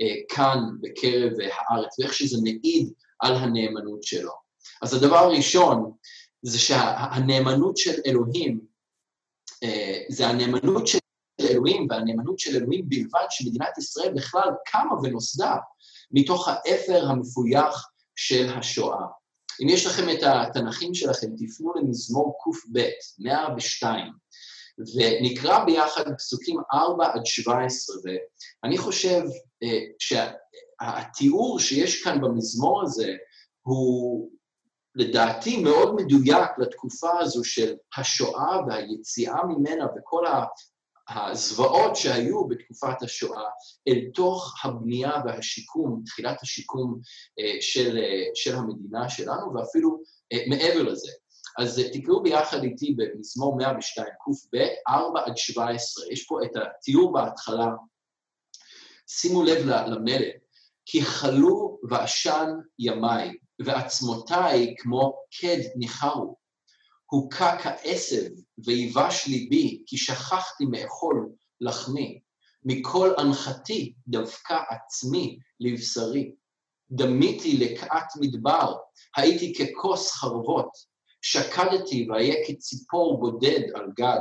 אה, 0.00 0.14
כאן 0.28 0.58
בקרב 0.80 1.32
הארץ, 1.40 1.98
ואיך 1.98 2.14
שזה 2.14 2.38
מעיד 2.42 2.92
על 3.20 3.34
הנאמנות 3.34 4.02
שלו. 4.02 4.32
אז 4.82 4.94
הדבר 4.94 5.16
הראשון 5.16 5.92
זה 6.42 6.58
שהנאמנות 6.58 7.76
של 7.76 8.00
אלוהים, 8.06 8.60
אה, 9.62 9.98
זה 10.08 10.26
הנאמנות 10.26 10.86
של 10.86 10.98
אלוהים 11.40 11.86
והנאמנות 11.90 12.38
של 12.38 12.56
אלוהים 12.56 12.88
בלבד, 12.88 13.26
שמדינת 13.30 13.78
ישראל 13.78 14.14
בכלל 14.14 14.48
קמה 14.66 14.94
ונוסדה 15.02 15.56
מתוך 16.10 16.48
האפר 16.48 17.04
המפויח 17.10 17.88
של 18.16 18.48
השואה. 18.48 19.06
אם 19.62 19.68
יש 19.68 19.86
לכם 19.86 20.10
את 20.10 20.22
התנ"כים 20.22 20.94
שלכם, 20.94 21.26
תפנו 21.38 21.74
למזמור 21.74 22.38
קב, 22.44 22.80
102, 23.18 24.12
ונקרא 24.78 25.64
ביחד 25.64 26.04
פסוקים 26.18 26.56
4 26.74 27.12
עד 27.14 27.26
17, 27.26 27.96
ואני 28.04 28.78
חושב 28.78 29.22
אה, 29.62 29.80
שהתיאור 29.98 31.60
שיש 31.60 32.04
כאן 32.04 32.20
במזמור 32.20 32.82
הזה 32.82 33.12
הוא 33.62 34.30
לדעתי 34.94 35.56
מאוד 35.56 35.94
מדויק 35.94 36.50
לתקופה 36.58 37.20
הזו 37.20 37.44
של 37.44 37.74
השואה 37.96 38.60
והיציאה 38.68 39.44
ממנה 39.46 39.86
וכל 39.96 40.26
הזוועות 41.08 41.96
שהיו 41.96 42.48
בתקופת 42.48 43.02
השואה 43.02 43.44
אל 43.88 44.00
תוך 44.14 44.54
הבנייה 44.64 45.12
והשיקום, 45.24 46.02
תחילת 46.06 46.42
השיקום 46.42 47.00
אה, 47.40 47.56
של, 47.60 47.98
אה, 47.98 48.24
של 48.34 48.54
המדינה 48.54 49.08
שלנו, 49.08 49.54
ואפילו 49.54 50.00
אה, 50.32 50.38
מעבר 50.48 50.82
לזה. 50.82 51.10
אז 51.58 51.82
תקראו 51.92 52.22
ביחד 52.22 52.62
איתי 52.62 52.94
במזמור 52.96 53.56
102, 53.56 54.06
קב, 54.06 54.58
4 54.88 55.20
עד 55.26 55.36
17, 55.36 56.12
יש 56.12 56.26
פה 56.26 56.38
את 56.44 56.50
התיאור 56.56 57.12
בהתחלה. 57.12 57.66
שימו 59.08 59.42
לב 59.42 59.66
למלך, 59.66 60.34
כי 60.86 61.02
חלו 61.02 61.78
ועשן 61.90 62.50
ימיי, 62.78 63.32
ועצמותיי 63.64 64.74
כמו 64.78 65.14
קד 65.40 65.60
ניחרו. 65.76 66.36
הוכה 67.06 67.56
כעשב 67.62 68.30
ויבש 68.64 69.26
ליבי, 69.26 69.82
כי 69.86 69.96
שכחתי 69.96 70.64
מאכול 70.64 71.28
לחמי. 71.60 72.20
מכל 72.64 73.14
אנחתי 73.18 73.94
דווקא 74.08 74.56
עצמי 74.70 75.38
לבשרי. 75.60 76.32
דמיתי 76.90 77.56
לקעת 77.56 78.12
מדבר, 78.20 78.74
הייתי 79.16 79.54
ככוס 79.54 80.12
חרבות, 80.12 80.70
שקדתי 81.22 82.06
ואהיה 82.10 82.34
כציפור 82.46 83.20
בודד 83.20 83.60
על 83.74 83.86
גג. 83.98 84.20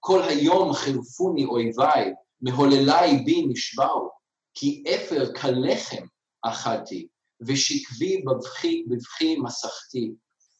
כל 0.00 0.22
היום 0.22 0.72
חרפוני 0.72 1.44
אויביי, 1.44 2.12
מהוללי 2.40 3.16
בי 3.24 3.46
נשבעו, 3.48 4.08
כי 4.54 4.84
אפר 4.94 5.34
כלחם 5.34 6.06
אכלתי, 6.42 7.08
ושכבי 7.46 8.22
בבכי, 8.22 8.84
בבכי 8.88 9.36
מסכתי, 9.36 10.12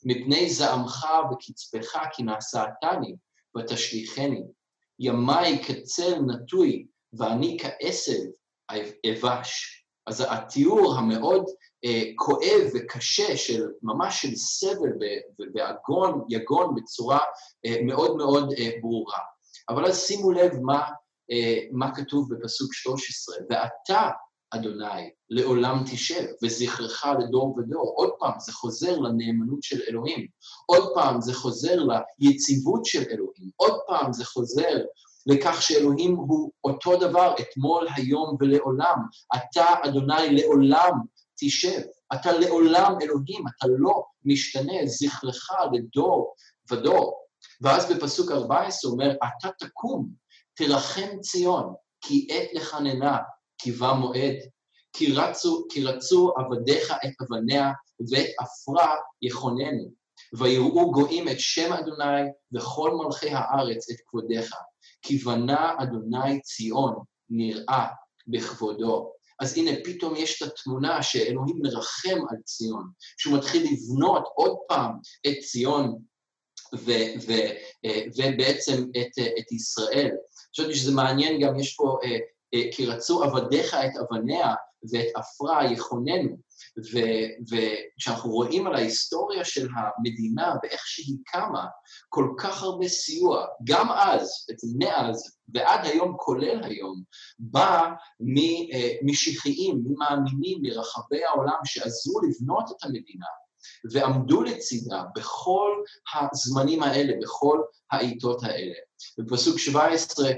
מפני 0.04 0.50
זעמך 0.50 1.06
וקצפך 1.32 1.98
כי 2.12 2.22
נעשתני, 2.22 3.16
ותשליכני. 3.56 4.42
ימיי 4.98 5.62
כצל 5.64 6.18
נטוי, 6.18 6.86
ואני 7.18 7.56
כעשב 7.60 8.24
אבש. 9.10 9.84
אז 10.06 10.24
התיאור 10.28 10.94
המאוד 10.98 11.44
אה, 11.84 12.02
כואב 12.16 12.70
וקשה 12.74 13.36
של 13.36 13.66
ממש 13.82 14.22
של 14.22 14.36
סבל 14.36 14.90
ויגון, 15.54 16.24
יגון 16.28 16.74
בצורה 16.74 17.18
אה, 17.66 17.76
מאוד 17.82 18.16
מאוד 18.16 18.52
אה, 18.58 18.70
ברורה. 18.80 19.18
אבל 19.68 19.86
אז 19.86 20.06
שימו 20.06 20.32
לב 20.32 20.52
מה, 20.62 20.82
אה, 21.30 21.58
מה 21.72 21.94
כתוב 21.94 22.34
בפסוק 22.34 22.74
13, 22.74 23.36
ואתה, 23.50 24.08
אדוני, 24.50 25.10
לעולם 25.30 25.82
תשב, 25.90 26.24
וזכרך 26.42 27.06
לדור 27.18 27.58
ודור. 27.58 27.94
עוד 27.96 28.10
פעם, 28.18 28.32
זה 28.38 28.52
חוזר 28.52 28.98
לנאמנות 28.98 29.62
של 29.62 29.80
אלוהים. 29.88 30.26
עוד 30.66 30.90
פעם, 30.94 31.20
זה 31.20 31.34
חוזר 31.34 31.76
ליציבות 32.18 32.84
של 32.84 33.02
אלוהים. 33.10 33.50
עוד 33.56 33.78
פעם, 33.86 34.12
זה 34.12 34.24
חוזר 34.24 34.78
לכך 35.26 35.62
שאלוהים 35.62 36.14
הוא 36.14 36.50
אותו 36.64 36.96
דבר 36.96 37.34
אתמול, 37.40 37.86
היום 37.96 38.36
ולעולם. 38.40 38.96
אתה, 39.36 39.64
אדוני, 39.84 40.30
לעולם 40.30 40.92
תשב. 41.40 41.80
אתה 42.14 42.32
לעולם 42.32 42.94
אלוהים, 43.02 43.44
אתה 43.48 43.66
לא 43.78 44.04
משתנה, 44.24 44.86
זכרך 44.86 45.50
לדור 45.72 46.34
ודור. 46.70 47.18
ואז 47.60 47.92
בפסוק 47.92 48.30
14 48.30 48.90
הוא 48.90 49.00
אומר, 49.00 49.12
אתה 49.12 49.48
תקום, 49.58 50.08
תרחם 50.54 51.20
ציון, 51.20 51.74
כי 52.00 52.28
עת 52.30 52.48
לחננה, 52.52 53.18
בא 53.66 53.92
מועד. 53.92 54.36
כי 54.92 55.12
רצו, 55.12 55.66
כי 55.70 55.84
רצו 55.84 56.32
עבדיך 56.36 56.90
את 56.90 57.10
אבניה, 57.22 57.70
ואת 58.12 58.30
עפרה 58.38 58.94
יכוננו. 59.22 59.90
ויראו 60.38 60.92
גויים 60.92 61.28
את 61.28 61.40
שם 61.40 61.72
אדוני, 61.72 62.28
וכל 62.52 62.90
מלכי 62.94 63.30
הארץ 63.30 63.90
את 63.90 63.96
כבודיך. 64.06 64.54
כי 65.02 65.18
בנה 65.18 65.74
אדוני 65.78 66.40
ציון, 66.40 66.94
נראה 67.30 67.86
בכבודו. 68.26 69.12
אז 69.40 69.58
הנה, 69.58 69.70
פתאום 69.84 70.16
יש 70.16 70.42
את 70.42 70.48
התמונה 70.48 71.02
שאלוהים 71.02 71.56
מרחם 71.62 72.18
על 72.30 72.36
ציון, 72.44 72.90
שהוא 73.18 73.38
מתחיל 73.38 73.66
לבנות 73.72 74.28
עוד 74.34 74.56
פעם 74.68 74.92
את 75.26 75.38
ציון 75.38 75.98
ו- 76.74 77.12
ו- 77.26 77.52
אה, 77.84 78.04
ובעצם 78.16 78.82
את, 78.82 79.18
את 79.38 79.52
ישראל. 79.52 80.10
חשבתי 80.54 80.74
שזה 80.74 80.94
מעניין, 80.94 81.40
גם 81.40 81.58
יש 81.58 81.74
פה, 81.74 81.98
אה, 82.04 82.10
אה, 82.10 82.18
כי 82.72 82.86
רצו 82.86 83.24
עבדיך 83.24 83.74
את 83.74 83.90
אבניה 84.00 84.54
ואת 84.92 85.06
עפרה 85.14 85.72
יכוננו. 85.72 86.36
וכשאנחנו 87.50 88.30
רואים 88.30 88.66
על 88.66 88.74
ההיסטוריה 88.74 89.44
של 89.44 89.68
המדינה 89.76 90.54
ואיך 90.62 90.86
שהיא 90.86 91.16
קמה, 91.24 91.66
כל 92.08 92.34
כך 92.38 92.62
הרבה 92.62 92.88
סיוע, 92.88 93.46
גם 93.64 93.92
אז, 93.92 94.30
מאז 94.78 95.38
ועד 95.54 95.86
היום, 95.86 96.16
כולל 96.16 96.64
היום, 96.64 97.02
בא 97.38 97.90
ממשיחיים, 99.02 99.82
ממאמינים 99.84 100.58
מרחבי 100.62 101.24
העולם 101.24 101.58
שעזרו 101.64 102.20
לבנות 102.20 102.70
את 102.70 102.84
המדינה 102.84 103.26
ועמדו 103.92 104.42
לצידה 104.42 105.02
בכל 105.14 105.70
הזמנים 106.14 106.82
האלה, 106.82 107.12
בכל 107.22 107.60
העיתות 107.90 108.42
האלה. 108.42 108.74
בפסוק 109.18 109.58
17, 109.58 110.30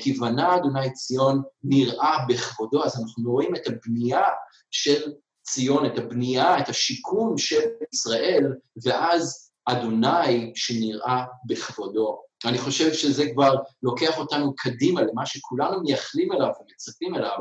כי 0.00 0.12
בנה 0.12 0.56
אדוני 0.56 0.92
ציון 0.92 1.42
נראה 1.64 2.16
בכבודו, 2.28 2.84
אז 2.84 3.00
אנחנו 3.00 3.30
רואים 3.30 3.56
את 3.56 3.62
הבנייה 3.66 4.24
של 4.70 5.12
ציון, 5.42 5.86
את 5.86 5.98
הבנייה, 5.98 6.58
את 6.58 6.68
השיקום 6.68 7.38
של 7.38 7.60
ישראל, 7.92 8.44
ואז 8.84 9.50
אדוני 9.64 10.52
שנראה 10.54 11.24
בכבודו. 11.46 12.22
אני 12.44 12.58
חושב 12.58 12.92
שזה 12.92 13.30
כבר 13.32 13.54
לוקח 13.82 14.18
אותנו 14.18 14.54
קדימה 14.56 15.02
למה 15.02 15.26
שכולנו 15.26 15.82
מייחלים 15.82 16.32
אליו 16.32 16.48
ומצפים 16.60 17.14
אליו, 17.14 17.38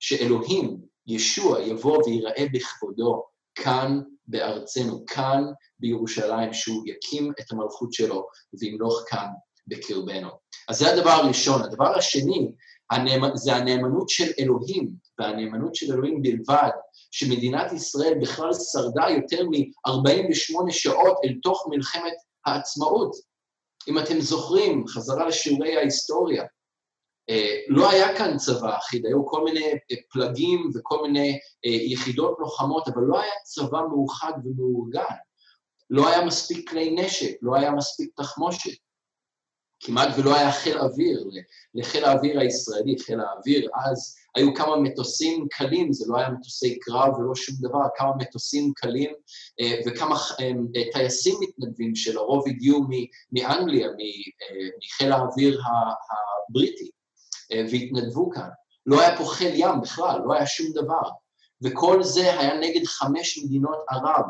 שאלוהים, 0.00 0.76
ישוע, 1.06 1.60
יבוא 1.60 2.02
וייראה 2.06 2.46
בכבודו 2.52 3.24
כאן 3.54 4.00
בארצנו, 4.28 5.04
כאן 5.06 5.44
בירושלים, 5.78 6.52
שהוא 6.52 6.82
יקים 6.86 7.32
את 7.40 7.52
המלכות 7.52 7.92
שלו 7.92 8.26
וימלוך 8.60 9.04
כאן 9.06 9.26
בקרבנו. 9.66 10.28
אז 10.68 10.78
זה 10.78 10.92
הדבר 10.92 11.10
הראשון. 11.10 11.62
הדבר 11.62 11.98
השני. 11.98 12.50
זה 13.34 13.56
הנאמנות 13.56 14.08
של 14.08 14.30
אלוהים, 14.38 14.90
והנאמנות 15.18 15.74
של 15.74 15.92
אלוהים 15.92 16.22
בלבד, 16.22 16.70
שמדינת 17.10 17.72
ישראל 17.72 18.14
בכלל 18.20 18.50
שרדה 18.72 19.10
יותר 19.10 19.44
מ-48 19.44 20.70
שעות 20.70 21.16
אל 21.24 21.34
תוך 21.42 21.66
מלחמת 21.70 22.12
העצמאות. 22.46 23.16
אם 23.88 23.98
אתם 23.98 24.20
זוכרים, 24.20 24.86
חזרה 24.88 25.26
לשיעורי 25.26 25.76
ההיסטוריה, 25.76 26.44
לא 27.68 27.90
היה 27.90 28.18
כאן 28.18 28.36
צבא 28.36 28.76
אחיד, 28.78 29.06
היו 29.06 29.26
כל 29.26 29.44
מיני 29.44 29.64
אה, 29.64 29.96
פלגים 30.12 30.70
וכל 30.74 31.02
מיני 31.02 31.38
אה, 31.66 31.70
יחידות 31.70 32.36
לוחמות, 32.38 32.88
אבל 32.88 33.02
לא 33.02 33.20
היה 33.20 33.32
צבא 33.44 33.80
מאוחד 33.90 34.32
ומאורגן. 34.44 35.14
לא 35.90 36.08
היה 36.08 36.24
מספיק 36.24 36.70
כלי 36.70 36.90
נשק, 36.90 37.32
לא 37.42 37.56
היה 37.56 37.70
מספיק 37.70 38.10
תחמושת. 38.16 38.78
כמעט 39.80 40.08
ולא 40.18 40.36
היה 40.36 40.52
חיל 40.52 40.78
אוויר. 40.78 41.24
לחיל 41.74 42.04
האוויר 42.04 42.40
הישראלי, 42.40 42.98
חיל 42.98 43.20
האוויר, 43.20 43.70
אז 43.74 44.16
היו 44.36 44.54
כמה 44.54 44.76
מטוסים 44.76 45.46
קלים, 45.50 45.92
זה 45.92 46.04
לא 46.08 46.18
היה 46.18 46.30
מטוסי 46.30 46.78
קרב 46.78 47.18
ולא 47.18 47.34
שום 47.34 47.54
דבר, 47.60 47.82
כמה 47.96 48.10
מטוסים 48.18 48.72
קלים 48.76 49.10
אה, 49.60 49.80
וכמה 49.86 50.16
אה, 50.40 50.82
טייסים 50.92 51.34
מתנדבים 51.40 51.94
שלרוב 51.94 52.48
הגיעו 52.48 52.86
מאנגליה, 53.32 53.88
מחיל 54.84 55.12
האוויר 55.12 55.60
הבריטי, 56.48 56.84
אה, 56.84 56.97
והתנדבו 57.52 58.30
כאן. 58.30 58.48
לא 58.86 59.00
היה 59.00 59.18
פה 59.18 59.24
חיל 59.24 59.52
ים 59.54 59.80
בכלל, 59.82 60.20
לא 60.24 60.34
היה 60.34 60.46
שום 60.46 60.66
דבר. 60.72 61.10
וכל 61.62 62.02
זה 62.02 62.40
היה 62.40 62.54
נגד 62.60 62.84
חמש 62.86 63.38
מדינות 63.38 63.78
ערב, 63.90 64.24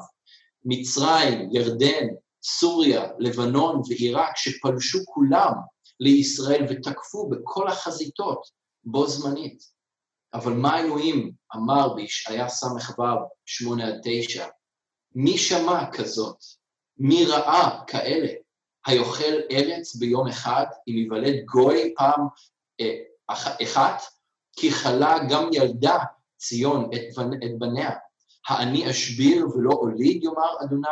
מצרים, 0.65 1.49
ירדן, 1.53 2.07
סוריה, 2.43 3.07
לבנון 3.19 3.83
ועיראק, 3.89 4.37
שפלשו 4.37 4.99
כולם 5.07 5.53
לישראל 6.01 6.67
ותקפו 6.69 7.29
בכל 7.29 7.69
החזיתות 7.69 8.41
בו 8.85 9.07
זמנית. 9.07 9.63
אבל 10.35 10.53
מה 10.53 10.81
אלוהים 10.81 11.33
אמר 11.57 11.95
בישעיה 11.95 12.49
ס"ו, 12.49 12.67
8 13.47 13.87
עד 13.87 14.01
9? 14.03 14.47
מי 15.15 15.39
שמע 15.39 15.91
כזאת? 15.93 16.37
מי 16.99 17.25
ראה 17.25 17.81
כאלה? 17.87 18.29
היוכל 18.87 19.35
ארץ 19.51 19.97
ביום 19.97 20.29
אחד, 20.29 20.65
אם 20.89 20.97
ייוולד 20.97 21.45
גוי 21.45 21.95
פעם 21.97 22.21
אה, 22.21 22.27
אחת, 23.29 24.03
כי 24.53 24.71
חלה 24.71 25.19
גם 25.31 25.49
ילדה 25.53 25.99
ציון 26.37 26.91
את, 26.95 27.01
את 27.45 27.59
בניה. 27.59 27.91
האני 28.49 28.91
אשביר 28.91 29.49
ולא 29.49 29.73
אוליד, 29.73 30.25
יאמר 30.25 30.65
אדוני, 30.65 30.89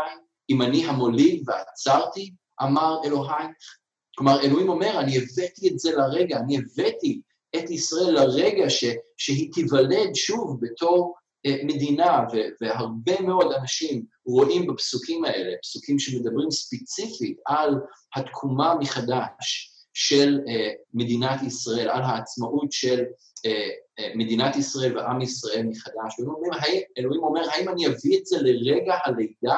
אם 0.51 0.63
אני 0.63 0.87
המוליד 0.87 1.43
ועצרתי, 1.49 2.35
אמר 2.63 3.01
אלוהייך. 3.05 3.79
כלומר, 4.17 4.41
אלוהים 4.41 4.69
אומר, 4.69 5.01
אני 5.01 5.19
הבאתי 5.19 5.69
את 5.69 5.79
זה 5.79 5.91
לרגע, 5.97 6.39
אני 6.39 6.59
הבאתי 6.59 7.21
את 7.57 7.71
ישראל 7.71 8.15
לרגע 8.15 8.71
ש, 8.71 8.85
שהיא 9.17 9.53
תיוולד 9.53 10.15
שוב 10.15 10.59
בתור 10.61 11.15
אה, 11.47 11.57
מדינה, 11.65 12.25
ו, 12.33 12.37
והרבה 12.61 13.21
מאוד 13.21 13.53
אנשים 13.53 14.05
רואים 14.27 14.67
בפסוקים 14.67 15.25
האלה, 15.25 15.53
פסוקים 15.63 15.99
שמדברים 15.99 16.51
ספציפית 16.51 17.37
על 17.47 17.75
התקומה 18.17 18.75
מחדש 18.81 19.76
של 19.99 20.41
אה, 20.49 20.73
מדינת 20.95 21.43
ישראל, 21.43 21.89
על 21.89 22.03
העצמאות 22.03 22.73
של 22.73 23.05
אה, 23.47 23.69
אה, 23.99 24.13
מדינת 24.15 24.57
ישראל 24.57 24.99
ועם 24.99 25.21
ישראל 25.21 25.67
מחדש. 25.67 26.21
ואלוהים 26.21 27.23
אומר, 27.23 27.51
האם 27.51 27.69
אני 27.69 27.87
אביא 27.87 28.19
את 28.19 28.27
זה 28.27 28.37
לרגע 28.41 28.95
הלידה 29.05 29.57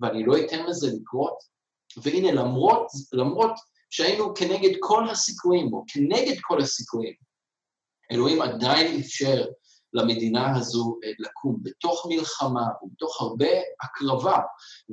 ואני 0.00 0.24
לא 0.24 0.36
אתן 0.38 0.66
לזה 0.66 0.88
לקרות? 1.00 1.38
והנה, 2.02 2.32
למרות, 2.32 2.86
למרות 3.12 3.52
שהיינו 3.90 4.34
כנגד 4.34 4.76
כל 4.80 5.10
הסיכויים, 5.10 5.72
או 5.72 5.84
כנגד 5.88 6.36
כל 6.40 6.60
הסיכויים, 6.60 7.14
אלוהים 8.12 8.42
עדיין 8.42 9.00
אפשר 9.00 9.44
למדינה 9.92 10.56
הזו 10.56 10.98
לקום 11.18 11.56
בתוך 11.62 12.06
מלחמה 12.08 12.66
ובתוך 12.82 13.22
הרבה 13.22 13.50
הקרבה 13.82 14.38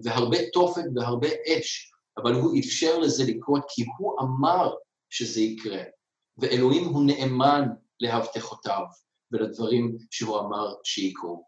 והרבה 0.03 0.37
תופת 0.53 0.83
והרבה 0.95 1.27
אש, 1.27 1.90
אבל 2.17 2.33
הוא 2.33 2.59
אפשר 2.59 2.99
לזה 2.99 3.23
לקרות 3.23 3.61
כי 3.69 3.83
הוא 3.97 4.15
אמר 4.21 4.73
שזה 5.09 5.41
יקרה, 5.41 5.83
ואלוהים 6.37 6.83
הוא 6.83 7.03
נאמן 7.05 7.67
להבטחותיו 7.99 8.83
ולדברים 9.31 9.97
שהוא 10.11 10.39
אמר 10.39 10.73
שיקרו. 10.83 11.43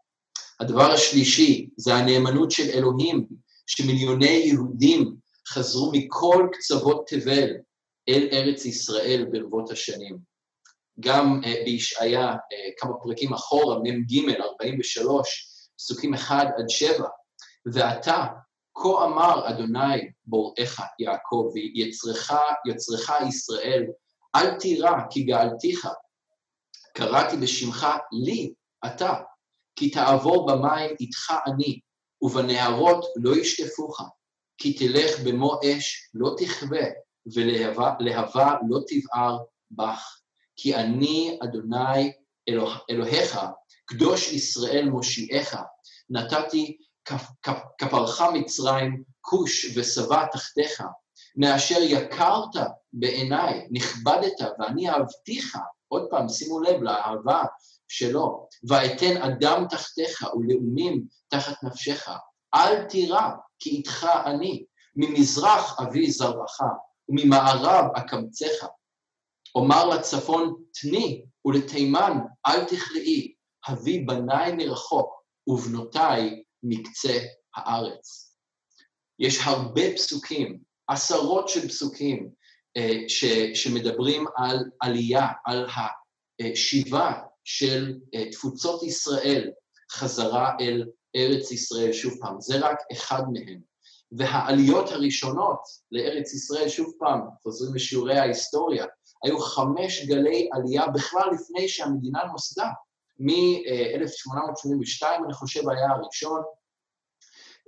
הדבר 0.60 0.90
השלישי 0.90 1.68
זה 1.76 1.94
הנאמנות 1.94 2.50
של 2.50 2.70
אלוהים, 2.74 3.26
שמיליוני 3.66 4.26
יהודים 4.26 5.16
חזרו 5.48 5.92
מכל 5.94 6.48
קצוות 6.52 7.06
תבל 7.06 7.50
אל 8.08 8.28
ארץ 8.32 8.64
ישראל 8.64 9.26
ברבות 9.32 9.70
השנים. 9.70 10.18
גם 11.00 11.40
uh, 11.42 11.64
בישעיה, 11.64 12.32
uh, 12.32 12.36
כמה 12.78 12.92
פרקים 13.02 13.32
אחורה, 13.32 13.78
מ"ג, 13.78 14.30
43, 14.40 15.50
פסוקים 15.76 16.14
1 16.14 16.46
עד 16.58 16.68
7, 16.68 17.04
ועתה, 17.66 18.26
כה 18.74 19.04
אמר 19.04 19.48
אדוני 19.48 20.10
בוראיך 20.26 20.82
יעקב, 20.98 21.50
ויצרך 21.54 22.32
יצרך 22.66 23.10
ישראל, 23.28 23.84
אל 24.34 24.58
תירא 24.58 24.92
כי 25.10 25.22
גאלתיך, 25.22 25.88
קראתי 26.94 27.36
בשמך 27.36 27.86
לי, 28.12 28.52
אתה, 28.86 29.14
כי 29.76 29.90
תעבור 29.90 30.46
במים 30.46 30.90
איתך 31.00 31.34
אני, 31.46 31.80
ובנהרות 32.22 33.04
לא 33.16 33.36
ישטפוך, 33.36 34.00
כי 34.58 34.72
תלך 34.72 35.20
במו 35.20 35.60
אש 35.64 36.10
לא 36.14 36.34
תכבה, 36.38 36.84
ולהבה 37.34 38.54
לא 38.68 38.80
תבער 38.86 39.38
בך. 39.70 40.18
כי 40.56 40.74
אני, 40.74 41.38
אדוני 41.42 42.12
אלוה, 42.48 42.78
אלוהיך, 42.90 43.38
קדוש 43.84 44.32
ישראל 44.32 44.88
מושיעך, 44.88 45.56
נתתי 46.10 46.76
כפרך 47.78 48.22
מצרים, 48.34 49.02
כוש 49.20 49.76
ושבע 49.76 50.26
תחתיך, 50.26 50.82
מאשר 51.36 51.82
יקרת 51.82 52.56
בעיניי, 52.92 53.68
נכבדת, 53.70 54.40
ואני 54.58 54.90
אהבתיך, 54.90 55.58
עוד 55.88 56.06
פעם, 56.10 56.28
שימו 56.28 56.60
לב 56.60 56.82
לאהבה 56.82 57.42
שלו, 57.88 58.48
ואתן 58.68 59.22
אדם 59.22 59.66
תחתיך 59.70 60.22
ולאומים 60.22 61.04
תחת 61.28 61.62
נפשך, 61.62 62.08
אל 62.54 62.84
תירא, 62.84 63.30
כי 63.58 63.70
איתך 63.70 64.06
אני, 64.24 64.64
ממזרח 64.96 65.80
אבי 65.80 66.10
זרעך, 66.10 66.60
וממערב 67.08 67.84
אקמצך. 67.96 68.66
אומר 69.54 69.84
לצפון 69.86 70.54
תני, 70.80 71.24
ולתימן 71.44 72.18
אל 72.46 72.64
תכלאי, 72.64 73.34
הביא 73.66 74.06
בניי 74.06 74.52
מרחוק, 74.52 75.22
ובנותיי 75.46 76.42
מקצה 76.64 77.18
הארץ. 77.56 78.36
יש 79.18 79.38
הרבה 79.42 79.82
פסוקים, 79.94 80.58
עשרות 80.88 81.48
של 81.48 81.68
פסוקים, 81.68 82.30
אה, 82.76 82.98
ש, 83.08 83.24
שמדברים 83.54 84.24
על 84.36 84.58
עלייה, 84.80 85.26
על 85.44 85.66
השיבה 86.40 87.12
של 87.44 87.94
אה, 88.14 88.30
תפוצות 88.30 88.82
ישראל 88.82 89.50
חזרה 89.92 90.52
אל 90.60 90.84
ארץ 91.16 91.50
ישראל 91.50 91.92
שוב 91.92 92.14
פעם. 92.20 92.40
זה 92.40 92.58
רק 92.58 92.78
אחד 92.92 93.22
מהם. 93.32 93.60
והעליות 94.12 94.88
הראשונות 94.88 95.60
לארץ 95.92 96.34
ישראל, 96.34 96.68
שוב 96.68 96.92
פעם, 96.98 97.20
חוזרים 97.42 97.74
לשיעורי 97.74 98.18
ההיסטוריה, 98.18 98.86
היו 99.24 99.38
חמש 99.38 100.04
גלי 100.06 100.48
עלייה 100.52 100.86
בכלל 100.86 101.28
לפני 101.34 101.68
שהמדינה 101.68 102.24
נוסדה. 102.32 102.68
מ-1882, 103.18 105.06
אני 105.24 105.32
חושב, 105.32 105.68
היה 105.68 105.90
הראשון, 105.90 106.42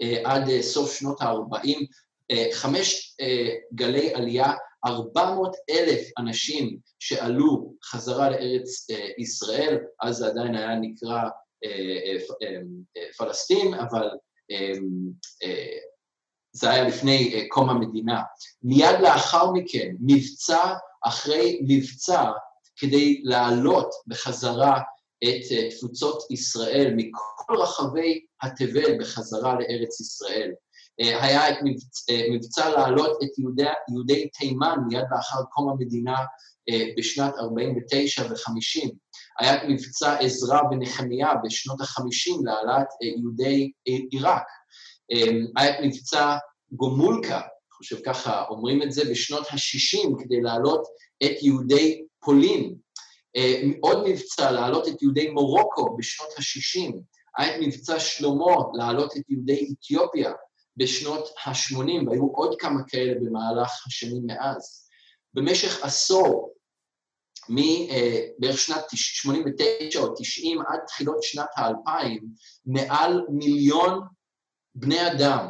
אה, 0.02 0.20
עד 0.24 0.48
אה, 0.48 0.62
סוף 0.62 0.94
שנות 0.94 1.20
ה-40, 1.20 1.86
אה, 2.30 2.48
חמש 2.52 3.16
גלי 3.74 4.14
עלייה, 4.14 4.52
400 4.86 5.56
אלף 5.70 6.08
אנשים 6.18 6.78
שעלו 6.98 7.72
חזרה 7.84 8.30
לארץ 8.30 8.86
ישראל, 9.18 9.78
אז 10.02 10.16
זה 10.16 10.26
עדיין 10.26 10.54
היה 10.54 10.74
נקרא 10.80 11.20
פלסטין, 13.18 13.74
אבל 13.74 14.08
זה 16.52 16.70
היה 16.70 16.88
לפני 16.88 17.48
קום 17.48 17.70
המדינה. 17.70 18.22
מיד 18.62 19.00
לאחר 19.02 19.50
מכן, 19.50 19.94
מבצע 20.00 20.74
אחרי 21.04 21.60
מבצע, 21.68 22.30
כדי 22.76 23.20
לעלות 23.24 23.90
בחזרה 24.06 24.80
את 25.24 25.52
אה, 25.52 25.70
תפוצות 25.70 26.30
ישראל 26.30 26.94
מכל 26.96 27.56
רחבי 27.56 28.24
התבל 28.42 28.98
בחזרה 29.00 29.54
לארץ 29.54 30.00
ישראל. 30.00 30.52
אה, 31.00 31.24
היה 31.24 31.50
את 31.50 31.56
מבצע, 31.64 32.12
אה, 32.12 32.26
מבצע 32.30 32.70
להעלות 32.70 33.18
את 33.22 33.38
יהודי, 33.38 33.64
יהודי 33.90 34.28
תימן 34.28 34.76
מיד 34.88 35.04
לאחר 35.10 35.42
קום 35.50 35.70
המדינה 35.70 36.16
בשנת 36.98 37.34
49 37.38 38.22
ו-50. 38.22 38.90
היה 39.38 39.54
את 39.54 39.60
מבצע 39.68 40.16
עזרא 40.18 40.60
ונחמיה 40.70 41.28
בשנות 41.44 41.80
ה-50 41.80 42.44
להעלאת 42.44 42.86
יהודי 43.02 43.72
עיראק. 43.84 44.42
היה 45.56 45.78
את 45.78 45.84
מבצע 45.84 46.36
גומולקה, 46.72 47.36
אני 47.36 47.72
חושב 47.72 47.96
ככה 48.06 48.44
אומרים 48.48 48.82
את 48.82 48.92
זה, 48.92 49.10
בשנות 49.10 49.46
ה-60 49.50 50.24
כדי 50.24 50.40
להעלות 50.40 50.82
את 51.24 51.42
יהודי 51.42 52.02
פולין 52.24 52.74
עוד 53.80 54.08
מבצע 54.08 54.50
להעלות 54.50 54.88
את 54.88 55.02
יהודי 55.02 55.30
מורוקו 55.30 55.96
בשנות 55.96 56.28
ה-60, 56.38 56.92
היה 57.36 57.56
את 57.56 57.60
מבצע 57.60 58.00
שלמה 58.00 58.56
להעלות 58.74 59.16
את 59.16 59.22
יהודי 59.30 59.72
אתיופיה 59.72 60.32
בשנות 60.76 61.28
ה-80, 61.44 62.08
והיו 62.08 62.26
עוד 62.26 62.60
כמה 62.60 62.80
כאלה 62.88 63.14
במהלך 63.14 63.86
השנים 63.86 64.22
מאז. 64.26 64.88
במשך 65.34 65.84
עשור, 65.84 66.54
מבערך 67.48 68.54
אה, 68.54 68.56
שנת 68.56 68.84
89 68.94 70.00
או 70.00 70.14
90 70.18 70.60
עד 70.60 70.80
תחילות 70.86 71.22
שנת 71.22 71.48
ה-2000, 71.56 72.24
מעל 72.66 73.26
מיליון 73.28 74.00
בני 74.74 75.12
אדם 75.12 75.46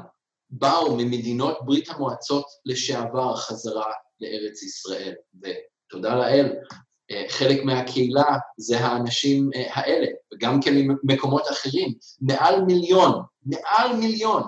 באו 0.51 0.97
ממדינות 0.97 1.59
ברית 1.65 1.89
המועצות 1.89 2.45
לשעבר 2.65 3.37
חזרה 3.37 3.93
לארץ 4.21 4.63
ישראל. 4.63 5.15
ותודה 5.35 6.15
לאל, 6.15 6.47
אה, 6.47 6.77
חלק 7.29 7.65
מהקהילה 7.65 8.37
זה 8.57 8.81
האנשים 8.81 9.51
אה, 9.55 9.67
האלה, 9.73 10.07
וגם 10.35 10.63
כן 10.63 10.75
ממקומות 10.77 11.43
אחרים. 11.51 11.95
מעל 12.21 12.61
מיליון, 12.61 13.23
מעל 13.47 13.97
מיליון 13.97 14.43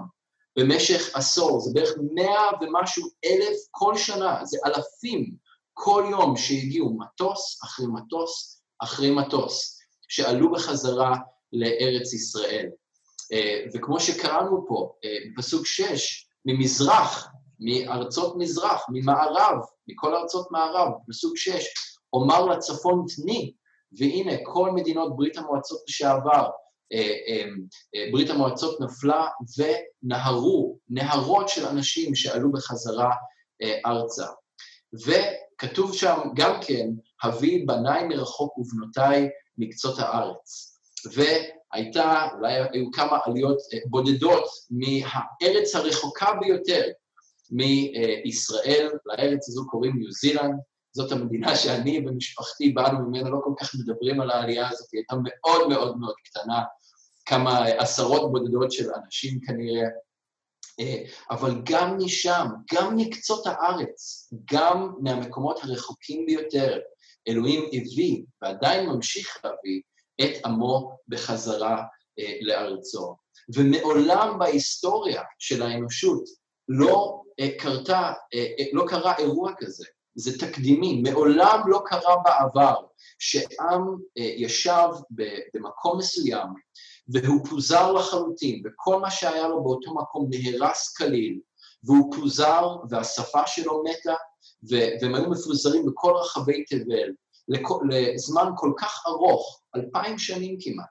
במשך 0.58 1.16
עשור, 1.16 1.60
זה 1.60 1.70
בערך 1.74 1.90
מאה 2.14 2.50
ומשהו 2.60 3.08
אלף 3.24 3.56
כל 3.70 3.96
שנה, 3.96 4.40
זה 4.44 4.58
אלפים 4.66 5.34
כל 5.74 6.06
יום 6.10 6.36
שהגיעו 6.36 6.98
מטוס 6.98 7.60
אחרי 7.64 7.86
מטוס 7.86 8.62
אחרי 8.78 9.10
מטוס, 9.10 9.78
שעלו 10.08 10.52
בחזרה 10.52 11.16
לארץ 11.52 12.12
ישראל. 12.12 12.66
אה, 13.32 13.64
וכמו 13.74 14.00
שקראנו 14.00 14.64
פה, 14.68 14.92
בפסוק 15.36 15.66
6, 15.66 16.26
ממזרח, 16.44 17.28
מארצות 17.60 18.36
מזרח, 18.38 18.86
ממערב, 18.88 19.58
מכל 19.88 20.14
ארצות 20.14 20.50
מערב, 20.50 20.92
פסוק 21.08 21.36
6, 21.36 21.66
אומר 22.12 22.46
לצפון 22.46 23.04
תני, 23.16 23.52
והנה 23.98 24.32
כל 24.44 24.70
מדינות 24.70 25.16
ברית 25.16 25.36
המועצות 25.36 25.80
לשעבר, 25.88 26.48
אה, 26.92 27.14
אה, 27.28 27.44
אה, 27.94 28.08
ברית 28.12 28.30
המועצות 28.30 28.80
נפלה 28.80 29.26
ונהרו, 29.58 30.78
נהרות 30.88 31.48
של 31.48 31.66
אנשים 31.66 32.14
שעלו 32.14 32.52
בחזרה 32.52 33.10
ארצה. 33.86 34.26
וכתוב 35.06 35.94
שם 35.94 36.18
גם 36.34 36.60
כן, 36.66 36.88
הביא 37.22 37.66
בניי 37.66 38.04
מרחוק 38.04 38.58
ובנותיי 38.58 39.28
מקצות 39.58 39.98
הארץ. 39.98 40.78
והייתה, 41.12 42.28
אולי 42.34 42.54
היו 42.72 42.90
כמה 42.92 43.18
עליות 43.24 43.58
בודדות 43.90 44.44
מהארץ 44.70 45.74
הרחוקה 45.74 46.32
ביותר 46.40 46.82
מישראל, 47.50 48.90
לארץ 49.06 49.48
הזו 49.48 49.66
קוראים 49.66 49.98
ניו 49.98 50.12
זילנד, 50.12 50.58
זאת 50.98 51.12
המדינה 51.12 51.56
שאני 51.56 52.04
ומשפחתי 52.06 52.70
באנו 52.70 52.98
ממנה, 52.98 53.30
לא 53.30 53.38
כל 53.44 53.52
כך 53.60 53.74
מדברים 53.74 54.20
על 54.20 54.30
העלייה 54.30 54.68
הזאת, 54.68 54.88
היא 54.92 54.98
הייתה 54.98 55.14
מאוד 55.24 55.68
מאוד 55.68 55.98
מאוד 55.98 56.14
קטנה, 56.24 56.62
כמה 57.26 57.64
עשרות 57.64 58.32
בודדות 58.32 58.72
של 58.72 58.88
אנשים 58.94 59.40
כנראה, 59.46 59.88
אה, 60.80 61.02
אבל 61.30 61.62
גם 61.64 61.96
משם, 61.98 62.46
גם 62.74 62.96
מקצות 62.96 63.46
הארץ, 63.46 64.28
גם 64.52 64.94
מהמקומות 65.00 65.60
הרחוקים 65.62 66.26
ביותר, 66.26 66.78
אלוהים 67.28 67.64
הביא 67.72 68.22
ועדיין 68.42 68.86
ממשיך 68.86 69.38
להביא 69.44 69.80
את 70.20 70.46
עמו 70.46 70.98
בחזרה 71.08 71.82
אה, 72.18 72.38
לארצו. 72.40 73.16
ומעולם 73.54 74.38
בהיסטוריה 74.38 75.22
של 75.38 75.62
האנושות 75.62 76.24
לא 76.68 77.22
אה, 77.40 77.48
קרתה, 77.58 78.12
לא 78.72 78.84
קרה 78.88 79.16
אירוע 79.18 79.52
כזה. 79.58 79.84
זה 80.18 80.38
תקדימי, 80.38 81.02
מעולם 81.02 81.60
לא 81.66 81.82
קרה 81.86 82.16
בעבר 82.24 82.74
שעם 83.18 83.96
אה, 84.18 84.32
ישב 84.36 84.88
במקום 85.54 85.98
מסוים 85.98 86.48
והוא 87.08 87.46
פוזר 87.46 87.92
לחלוטין, 87.92 88.62
וכל 88.64 89.00
מה 89.00 89.10
שהיה 89.10 89.48
לו 89.48 89.64
באותו 89.64 89.94
מקום 89.94 90.30
נהרס 90.30 90.96
כליל, 90.96 91.40
והוא 91.84 92.14
פוזר 92.16 92.76
והשפה 92.90 93.46
שלו 93.46 93.82
מתה, 93.84 94.14
והם 94.62 95.14
היו 95.14 95.30
מפוזרים 95.30 95.86
בכל 95.86 96.12
רחבי 96.16 96.64
תבל 96.64 97.10
לזמן 97.90 98.50
כל 98.56 98.72
כך 98.76 99.02
ארוך, 99.06 99.60
אלפיים 99.76 100.18
שנים 100.18 100.56
כמעט, 100.60 100.86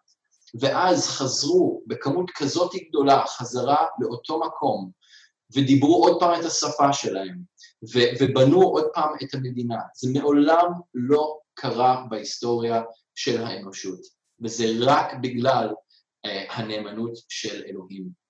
ואז 0.59 1.07
חזרו 1.07 1.81
בכמות 1.87 2.31
כזאת 2.35 2.71
גדולה 2.89 3.23
חזרה 3.27 3.85
לאותו 3.99 4.39
מקום, 4.39 4.91
ודיברו 5.55 6.03
עוד 6.07 6.19
פעם 6.19 6.39
את 6.39 6.45
השפה 6.45 6.93
שלהם, 6.93 7.37
ו- 7.83 8.11
ובנו 8.19 8.61
עוד 8.61 8.85
פעם 8.93 9.09
את 9.23 9.33
המדינה. 9.33 9.77
זה 9.95 10.19
מעולם 10.19 10.71
לא 10.93 11.39
קרה 11.53 12.05
בהיסטוריה 12.09 12.81
של 13.15 13.43
האנושות, 13.43 13.99
וזה 14.43 14.65
רק 14.79 15.13
בגלל 15.21 15.69
uh, 15.69 16.29
הנאמנות 16.53 17.13
של 17.29 17.63
אלוהים. 17.67 18.27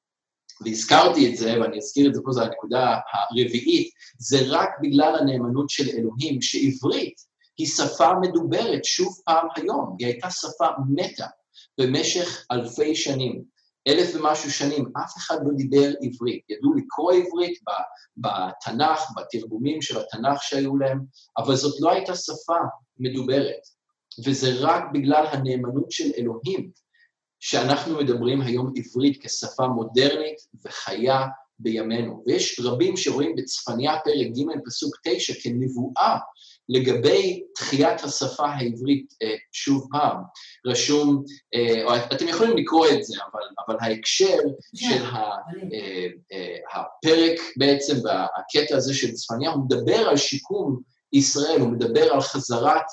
והזכרתי 0.62 1.32
את 1.32 1.38
זה, 1.38 1.62
ואני 1.62 1.78
אזכיר 1.78 2.10
את 2.10 2.14
זה 2.14 2.22
פה, 2.26 2.32
זו 2.32 2.41
הנקודה 2.41 2.98
הרביעית, 3.14 3.89
זה 4.18 4.38
רק 4.48 4.70
בגלל 4.82 5.16
הנאמנות 5.16 5.70
של 5.70 5.89
אלוהים, 5.89 6.41
שעברית 6.41 7.16
היא 7.58 7.68
שפה 7.68 8.12
מדוברת 8.22 8.86
שוב 8.86 9.22
פעם 9.26 9.48
היום, 9.56 9.95
היא 10.00 10.08
הייתה 10.08 10.32
שפה 10.32 10.68
מתה 10.89 11.28
במשך 11.78 12.45
אלפי 12.52 12.95
שנים, 12.95 13.43
אלף 13.88 14.16
ומשהו 14.16 14.52
שנים, 14.52 14.86
אף 15.06 15.18
אחד 15.18 15.38
לא 15.44 15.52
דיבר 15.56 15.92
עברית, 16.02 16.42
ידעו 16.50 16.74
לקרוא 16.74 17.12
עברית 17.14 17.60
בתנ"ך, 18.18 19.02
בתרגומים 19.18 19.82
של 19.82 20.00
התנ"ך 20.00 20.44
שהיו 20.44 20.78
להם, 20.78 21.00
אבל 21.38 21.56
זאת 21.56 21.82
לא 21.82 21.92
הייתה 21.92 22.16
שפה 22.16 22.58
מדוברת, 23.00 23.62
וזה 24.26 24.54
רק 24.60 24.84
בגלל 24.94 25.26
הנאמנות 25.32 25.92
של 25.92 26.12
אלוהים, 26.18 26.72
שאנחנו 27.40 27.98
מדברים 27.98 28.42
היום 28.42 28.74
עברית 28.76 29.26
כשפה 29.26 29.68
מודרנית 29.68 30.38
וחיה 30.66 31.26
בימינו. 31.60 32.24
ויש 32.28 32.60
רבים 32.64 32.98
שרואים 32.98 33.36
בצפניה 33.36 33.94
פרק 34.04 34.28
ג' 34.28 34.66
פסוק 34.66 34.96
תשע 35.04 35.34
כנבואה 35.44 36.18
לגבי 36.70 37.43
תחיית 37.55 38.03
השפה 38.03 38.47
העברית 38.47 39.13
אה, 39.24 39.36
שוב 39.51 39.88
פעם. 39.91 40.18
רשום, 40.65 41.24
אה, 41.53 41.84
או 41.84 41.95
אתם 41.95 42.28
יכולים 42.28 42.57
לקרוא 42.57 42.88
את 42.88 43.03
זה, 43.03 43.18
אבל, 43.32 43.41
אבל 43.68 43.78
ההקשר 43.82 44.38
של 44.76 45.05
ה, 45.05 45.18
אה, 45.74 46.57
הפרק 46.74 47.39
בעצם, 47.57 47.93
והקטע 48.03 48.76
הזה 48.76 48.93
של 48.93 49.11
צפניה, 49.11 49.51
הוא 49.51 49.65
מדבר 49.65 50.09
על 50.09 50.18
שיקום 50.18 50.82
ישראל, 51.13 51.61
הוא 51.61 51.70
מדבר 51.70 52.13
על 52.13 52.22
חזרת 52.22 52.86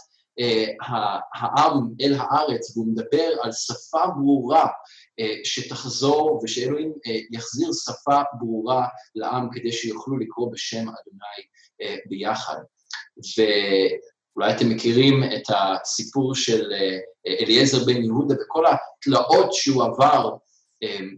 העם 1.33 1.89
אל 2.01 2.15
הארץ, 2.19 2.77
והוא 2.77 2.87
מדבר 2.87 3.29
על 3.43 3.53
שפה 3.53 4.07
ברורה 4.07 4.67
שתחזור 5.45 6.41
ושאלוהים 6.45 6.93
יחזיר 7.31 7.69
שפה 7.85 8.23
ברורה 8.39 8.87
לעם 9.15 9.49
כדי 9.53 9.73
שיוכלו 9.73 10.19
לקרוא 10.19 10.53
בשם 10.53 10.79
אדוני 10.79 11.43
ביחד. 12.09 12.57
ואולי 13.17 14.57
אתם 14.57 14.69
מכירים 14.69 15.25
את 15.25 15.43
הסיפור 15.49 16.35
של 16.35 16.73
אליעזר 17.41 17.85
בן 17.85 18.03
יהודה 18.03 18.35
וכל 18.35 18.65
התלאות 18.67 19.53
שהוא 19.53 19.85
עבר 19.85 20.31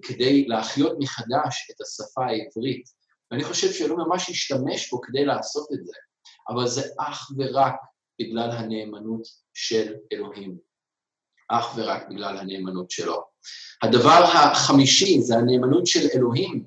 כדי 0.03 0.45
להחיות 0.49 0.93
מחדש 0.99 1.71
את 1.71 1.81
השפה 1.81 2.27
העברית. 2.27 2.85
ואני 3.31 3.45
חושב 3.45 3.73
שאלוהים 3.73 4.09
ממש 4.09 4.31
השתמש 4.31 4.91
בו 4.91 5.01
כדי 5.01 5.25
לעשות 5.25 5.69
את 5.73 5.87
זה, 5.87 5.93
אבל 6.49 6.67
זה 6.69 6.83
אך 6.99 7.31
ורק 7.39 7.75
בגלל 8.21 8.51
הנאמנות 8.51 9.23
של 9.55 9.95
אלוהים. 10.13 10.57
אך 11.49 11.75
ורק 11.77 12.03
בגלל 12.11 12.39
הנאמנות 12.39 12.91
שלו. 12.91 13.23
הדבר 13.83 14.25
החמישי 14.35 15.21
זה 15.21 15.37
הנאמנות 15.37 15.87
של 15.87 16.09
אלוהים, 16.15 16.65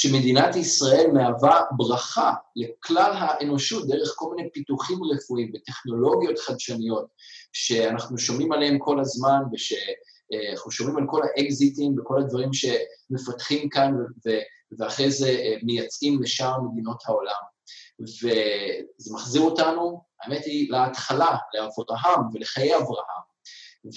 שמדינת 0.00 0.56
ישראל 0.56 1.10
מהווה 1.12 1.60
ברכה 1.76 2.32
לכלל 2.56 3.12
האנושות 3.14 3.88
דרך 3.88 4.12
כל 4.16 4.34
מיני 4.34 4.50
פיתוחים 4.50 4.98
רפואיים 5.04 5.52
וטכנולוגיות 5.54 6.38
חדשניות 6.38 7.06
שאנחנו 7.52 8.18
שומעים 8.18 8.52
עליהם 8.52 8.78
כל 8.78 9.00
הזמן 9.00 9.42
ושאנחנו 9.52 10.70
שומעים 10.70 10.96
על 10.96 11.04
כל 11.06 11.22
האקזיטים 11.24 11.98
וכל 11.98 12.20
הדברים 12.20 12.50
שמפתחים 12.52 13.68
כאן 13.68 13.94
ואחרי 14.78 15.10
זה 15.10 15.36
מייצאים 15.62 16.22
לשאר 16.22 16.60
מדינות 16.60 17.02
העולם. 17.06 17.42
וזה 18.00 19.14
מחזיר 19.14 19.42
אותנו, 19.42 20.02
האמת 20.22 20.44
היא, 20.44 20.70
להתחלה, 20.72 21.36
לאברהם 21.54 22.20
ולחיי 22.34 22.76
אברהם. 22.76 23.27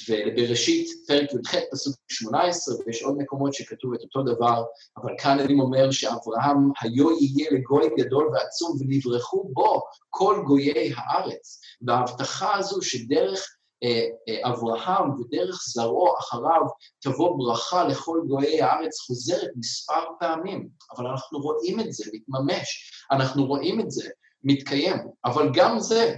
ובראשית 0.10 0.88
פרק 1.08 1.34
י"ח, 1.34 1.56
פסוק 1.72 1.96
18, 2.08 2.76
ויש 2.86 3.04
עוד 3.04 3.18
מקומות 3.18 3.54
שכתוב 3.54 3.94
את 3.94 4.00
אותו 4.02 4.24
דבר, 4.24 4.64
אבל 4.98 5.14
כאן 5.18 5.40
אני 5.40 5.60
אומר 5.60 5.92
שאברהם 5.92 6.72
היו 6.82 7.12
יהיה 7.12 7.52
לגוי 7.52 7.90
גדול 7.98 8.30
ועצום, 8.34 8.78
ונברחו 8.80 9.50
בו 9.54 9.82
כל 10.10 10.44
גויי 10.46 10.94
הארץ. 10.96 11.60
וההבטחה 11.82 12.56
הזו 12.58 12.82
שדרך 12.82 13.48
אה, 13.84 14.08
אה, 14.30 14.50
אברהם 14.50 15.20
ודרך 15.20 15.64
זרעו 15.74 16.20
אחריו 16.20 16.62
תבוא 17.00 17.38
ברכה 17.38 17.88
לכל 17.88 18.22
גויי 18.28 18.62
הארץ 18.62 19.00
חוזרת 19.00 19.50
מספר 19.56 20.04
פעמים, 20.20 20.70
אבל 20.96 21.08
אנחנו 21.08 21.40
רואים 21.40 21.80
את 21.80 21.92
זה 21.94 22.04
מתממש, 22.14 22.92
אנחנו 23.12 23.46
רואים 23.46 23.80
את 23.80 23.92
זה 23.92 24.10
מתקיים, 24.44 24.98
אבל 25.26 25.50
גם 25.54 25.80
זה 25.80 26.16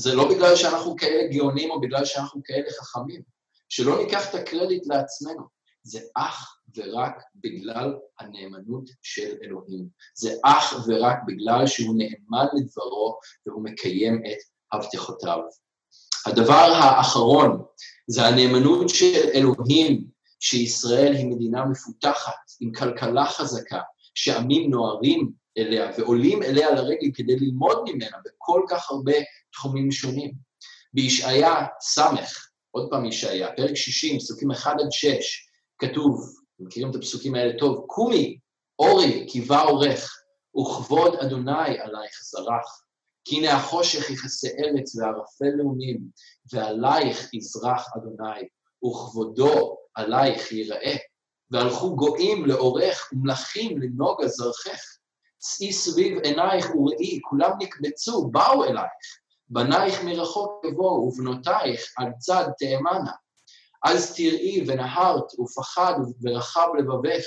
זה 0.00 0.14
לא 0.14 0.28
בגלל 0.28 0.56
שאנחנו 0.56 0.96
כאלה 0.96 1.28
גאונים 1.32 1.70
או 1.70 1.80
בגלל 1.80 2.04
שאנחנו 2.04 2.40
כאלה 2.44 2.70
חכמים, 2.70 3.22
שלא 3.68 4.02
ניקח 4.02 4.30
את 4.30 4.34
הקרדיט 4.34 4.86
לעצמנו, 4.86 5.42
זה 5.82 6.00
אך 6.16 6.56
ורק 6.76 7.22
בגלל 7.34 7.94
הנאמנות 8.20 8.84
של 9.02 9.34
אלוהים. 9.44 9.88
זה 10.14 10.34
אך 10.44 10.74
ורק 10.88 11.16
בגלל 11.26 11.66
שהוא 11.66 11.94
נאמן 11.98 12.46
לדברו 12.54 13.18
והוא 13.46 13.64
מקיים 13.64 14.22
את 14.26 14.38
הבטחותיו. 14.72 15.38
הדבר 16.26 16.72
האחרון 16.82 17.62
זה 18.06 18.26
הנאמנות 18.26 18.88
של 18.88 19.28
אלוהים, 19.34 20.04
שישראל 20.40 21.12
היא 21.12 21.26
מדינה 21.26 21.64
מפותחת, 21.64 22.34
עם 22.60 22.72
כלכלה 22.72 23.26
חזקה, 23.26 23.80
שעמים 24.14 24.70
נוהרים 24.70 25.32
אליה 25.60 25.90
ועולים 25.98 26.42
אליה 26.42 26.70
לרגל 26.70 27.10
כדי 27.14 27.36
ללמוד 27.36 27.78
ממנה 27.84 28.16
בכל 28.24 28.62
כך 28.68 28.90
הרבה 28.90 29.12
תחומים 29.52 29.92
שונים. 29.92 30.32
בישעיה 30.92 31.66
ס', 31.80 31.98
עוד 32.70 32.90
פעם 32.90 33.04
ישעיה, 33.04 33.52
פרק 33.56 33.74
60, 33.74 34.18
פסוקים 34.18 34.50
1 34.50 34.72
עד 34.80 34.86
6, 34.90 35.50
כתוב, 35.78 36.34
מכירים 36.58 36.90
את 36.90 36.94
הפסוקים 36.94 37.34
האלה 37.34 37.58
טוב, 37.58 37.84
קומי, 37.86 38.38
אורי, 38.78 39.26
קיבה 39.26 39.60
עורך, 39.60 40.22
וכבוד 40.60 41.14
אדוני 41.14 41.78
עלייך 41.78 42.20
זרח. 42.22 42.82
כי 43.24 43.36
הנה 43.36 43.52
החושך 43.52 44.10
יכסה 44.10 44.48
ארץ 44.48 44.96
וערפל 44.96 45.56
לאומים, 45.56 46.00
ועלייך 46.52 47.34
יזרח 47.34 47.88
אדוני, 47.96 48.48
וכבודו 48.84 49.76
עלייך 49.94 50.52
ייראה. 50.52 50.96
והלכו 51.50 51.96
גויים 51.96 52.46
לאורך 52.46 53.10
ומלכים 53.12 53.82
לנוגה 53.82 54.28
זרחך. 54.28 54.80
צאי 55.40 55.72
סביב 55.72 56.18
עינייך 56.18 56.74
וראי, 56.74 57.20
כולם 57.22 57.50
נקבצו, 57.60 58.28
באו 58.30 58.64
אלייך. 58.64 59.20
בנייך 59.48 60.04
מרחוק 60.04 60.64
יבואו, 60.64 61.06
ובנותייך 61.06 61.80
על 61.96 62.08
צד 62.18 62.44
תאמנה. 62.58 63.12
אז 63.84 64.14
תראי 64.14 64.64
ונהרת 64.66 65.40
ופחד 65.40 65.94
ורחב 66.22 66.68
לבבך, 66.78 67.24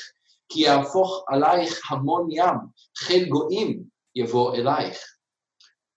כי 0.50 0.60
יהפוך 0.60 1.26
עלייך 1.28 1.92
המון 1.92 2.28
ים, 2.32 2.58
חיל 2.98 3.30
גויים 3.30 3.84
יבוא 4.16 4.56
אלייך. 4.56 4.98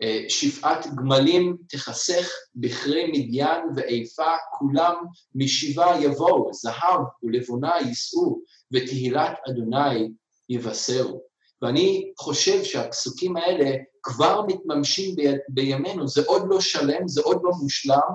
אה, 0.03 0.25
שפעת 0.29 0.87
גמלים 0.95 1.57
תחסך 1.69 2.31
בכרי 2.55 3.07
מדיין 3.07 3.65
ואיפה, 3.77 4.33
כולם 4.59 4.95
משיבה 5.35 5.95
יבואו, 6.01 6.53
זהב 6.53 7.01
ולבונה 7.23 7.73
יישאו, 7.81 8.41
ותהילת 8.73 9.39
אדוני 9.49 10.09
יבשרו. 10.49 11.23
ואני 11.67 12.13
חושב 12.19 12.65
שהפסוקים 12.65 13.37
האלה 13.37 13.71
כבר 14.03 14.43
מתממשים 14.47 15.17
ב, 15.17 15.21
בימינו, 15.49 16.09
זה 16.09 16.23
עוד 16.27 16.43
לא 16.49 16.61
שלם, 16.61 17.09
זה 17.09 17.21
עוד 17.25 17.41
לא 17.43 17.51
מושלם. 17.63 18.15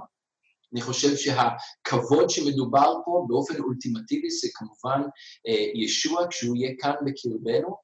אני 0.74 0.82
חושב 0.82 1.16
שהכבוד 1.16 2.30
שמדובר 2.30 2.94
פה 3.06 3.26
באופן 3.28 3.60
אולטימטיבי 3.60 4.30
זה 4.30 4.48
כמובן 4.54 5.02
אה, 5.48 5.66
ישוע 5.76 6.28
כשהוא 6.30 6.56
יהיה 6.56 6.72
כאן 6.80 6.94
בקרבנו, 7.06 7.76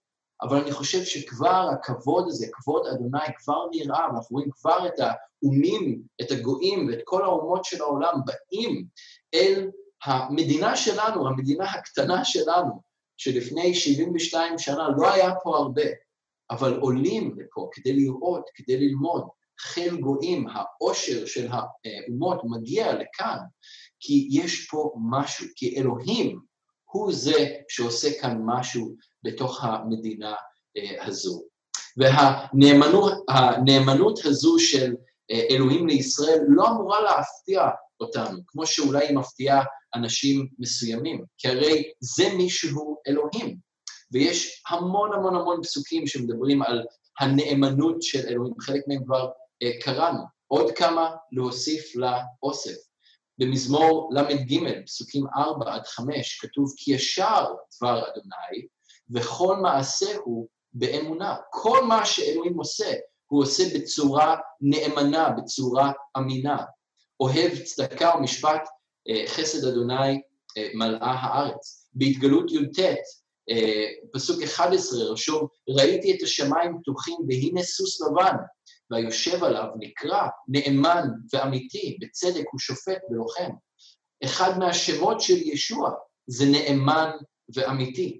אבל 0.42 0.58
אני 0.62 0.72
חושב 0.72 1.04
שכבר 1.04 1.70
הכבוד 1.74 2.26
הזה, 2.28 2.48
כבוד 2.52 2.88
אדוני, 2.88 3.34
כבר 3.38 3.66
נראה, 3.72 4.08
ואנחנו 4.10 4.36
רואים 4.36 4.50
כבר 4.52 4.88
את 4.88 5.00
האומים, 5.00 6.02
את 6.22 6.32
הגויים 6.32 6.88
ואת 6.88 7.00
כל 7.04 7.24
האומות 7.24 7.66
של 7.66 7.82
העולם 7.82 8.14
באים 8.26 8.86
אל 9.34 9.70
המדינה 10.06 10.76
שלנו, 10.76 11.28
המדינה 11.28 11.66
הקטנה 11.72 12.26
שלנו, 12.26 12.87
שלפני 13.18 13.76
72 13.76 14.58
שנה 14.58 14.88
לא 14.98 15.14
היה 15.14 15.32
פה 15.44 15.58
הרבה, 15.58 15.84
אבל 16.52 16.80
עולים 16.80 17.36
לפה 17.38 17.70
כדי 17.74 17.94
לראות, 17.94 18.50
כדי 18.56 18.78
ללמוד. 18.78 19.28
חיל 19.60 19.98
גויים, 19.98 20.48
העושר 20.48 21.26
של 21.26 21.48
האומות 21.52 22.42
מגיע 22.44 22.94
לכאן, 22.94 23.38
כי 24.00 24.28
יש 24.32 24.68
פה 24.72 24.94
משהו, 25.10 25.46
כי 25.56 25.78
אלוהים 25.78 26.40
הוא 26.92 27.14
זה 27.14 27.56
שעושה 27.70 28.22
כאן 28.22 28.38
משהו 28.46 28.96
בתוך 29.24 29.64
המדינה 29.64 30.34
אה, 30.78 31.06
הזו. 31.06 31.44
והנאמנות 31.98 33.26
הזו 34.26 34.60
של 34.60 34.96
אה, 35.32 35.42
אלוהים 35.50 35.88
לישראל 35.88 36.40
לא 36.48 36.68
אמורה 36.68 37.02
להפתיע 37.02 37.62
אותנו, 38.00 38.38
כמו 38.48 38.66
שאולי 38.66 39.08
היא 39.08 39.18
מפתיעה 39.18 39.64
אנשים 39.98 40.48
מסוימים, 40.60 41.24
כי 41.38 41.48
הרי 41.48 41.92
זה 42.00 42.34
מישהו 42.38 42.98
אלוהים. 43.08 43.58
ויש 44.12 44.64
המון 44.70 45.14
המון 45.14 45.36
המון 45.36 45.64
פסוקים 45.64 46.08
שמדברים 46.08 46.62
על 46.62 46.86
הנאמנות 47.20 48.02
של 48.02 48.28
אלוהים, 48.28 48.54
חלק 48.60 48.82
מהם 48.88 49.04
כבר 49.06 49.30
אה, 49.64 49.72
קראנו. 49.82 50.24
עוד 50.48 50.72
כמה 50.72 51.16
להוסיף 51.32 51.96
לאוסף. 51.96 52.78
במזמור 53.38 54.10
ל"ג, 54.14 54.84
פסוקים 54.86 55.26
4 55.38 55.74
עד 55.74 55.86
5, 55.86 56.40
כתוב 56.42 56.74
כי 56.78 56.94
ישר 56.94 57.46
דבר 57.78 58.00
אדוני, 58.00 58.68
וכל 59.10 59.56
מעשהו 59.56 60.48
באמונה. 60.74 61.36
כל 61.50 61.86
מה 61.86 62.06
שאלוהים 62.06 62.58
עושה, 62.58 62.94
הוא 63.28 63.42
עושה 63.42 63.64
בצורה 63.76 64.38
נאמנה, 64.62 65.30
בצורה 65.30 65.92
אמינה. 66.18 66.58
אוהב 67.20 67.60
צדקה 67.64 68.16
ומשפט, 68.18 68.68
חסד 69.28 69.68
אדוני 69.68 70.22
אה, 70.58 70.70
מלאה 70.74 71.12
הארץ. 71.12 71.90
בהתגלות 71.94 72.52
י"ט, 72.52 72.80
אה, 73.50 73.86
פסוק 74.14 74.44
11 74.44 75.04
רשום, 75.04 75.48
ראיתי 75.70 76.16
את 76.16 76.24
השמיים 76.24 76.78
פתוחים 76.82 77.18
והנה 77.28 77.64
סוס 77.64 78.02
לבן, 78.02 78.36
והיושב 78.92 79.44
עליו 79.44 79.68
נקרא 79.80 80.28
נאמן 80.48 81.08
ואמיתי, 81.34 81.98
בצדק 82.02 82.46
הוא 82.52 82.60
שופט 82.60 83.02
ולוחם. 83.10 83.50
אחד 84.24 84.60
מהשמות 84.60 85.22
של 85.22 85.38
ישוע 85.38 85.92
זה 86.28 86.46
נאמן 86.46 87.10
ואמיתי. 87.56 88.20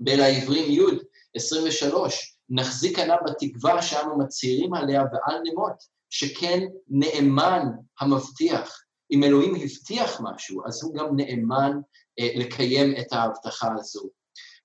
בין 0.00 0.20
העברים 0.20 0.70
י' 0.70 0.98
23, 1.34 2.38
נחזיק 2.50 2.98
ענה 2.98 3.16
בתקווה 3.26 3.82
שאנו 3.82 4.18
מצהירים 4.18 4.74
עליה 4.74 5.02
ועל 5.02 5.40
נמות, 5.42 5.98
שכן 6.10 6.66
נאמן 6.88 7.64
המבטיח. 8.00 8.87
אם 9.10 9.24
אלוהים 9.24 9.54
הבטיח 9.54 10.20
משהו, 10.20 10.62
אז 10.66 10.82
הוא 10.82 10.94
גם 10.94 11.16
נאמן 11.16 11.72
אה, 12.18 12.28
לקיים 12.34 12.94
את 13.00 13.12
ההבטחה 13.12 13.68
הזו. 13.78 14.10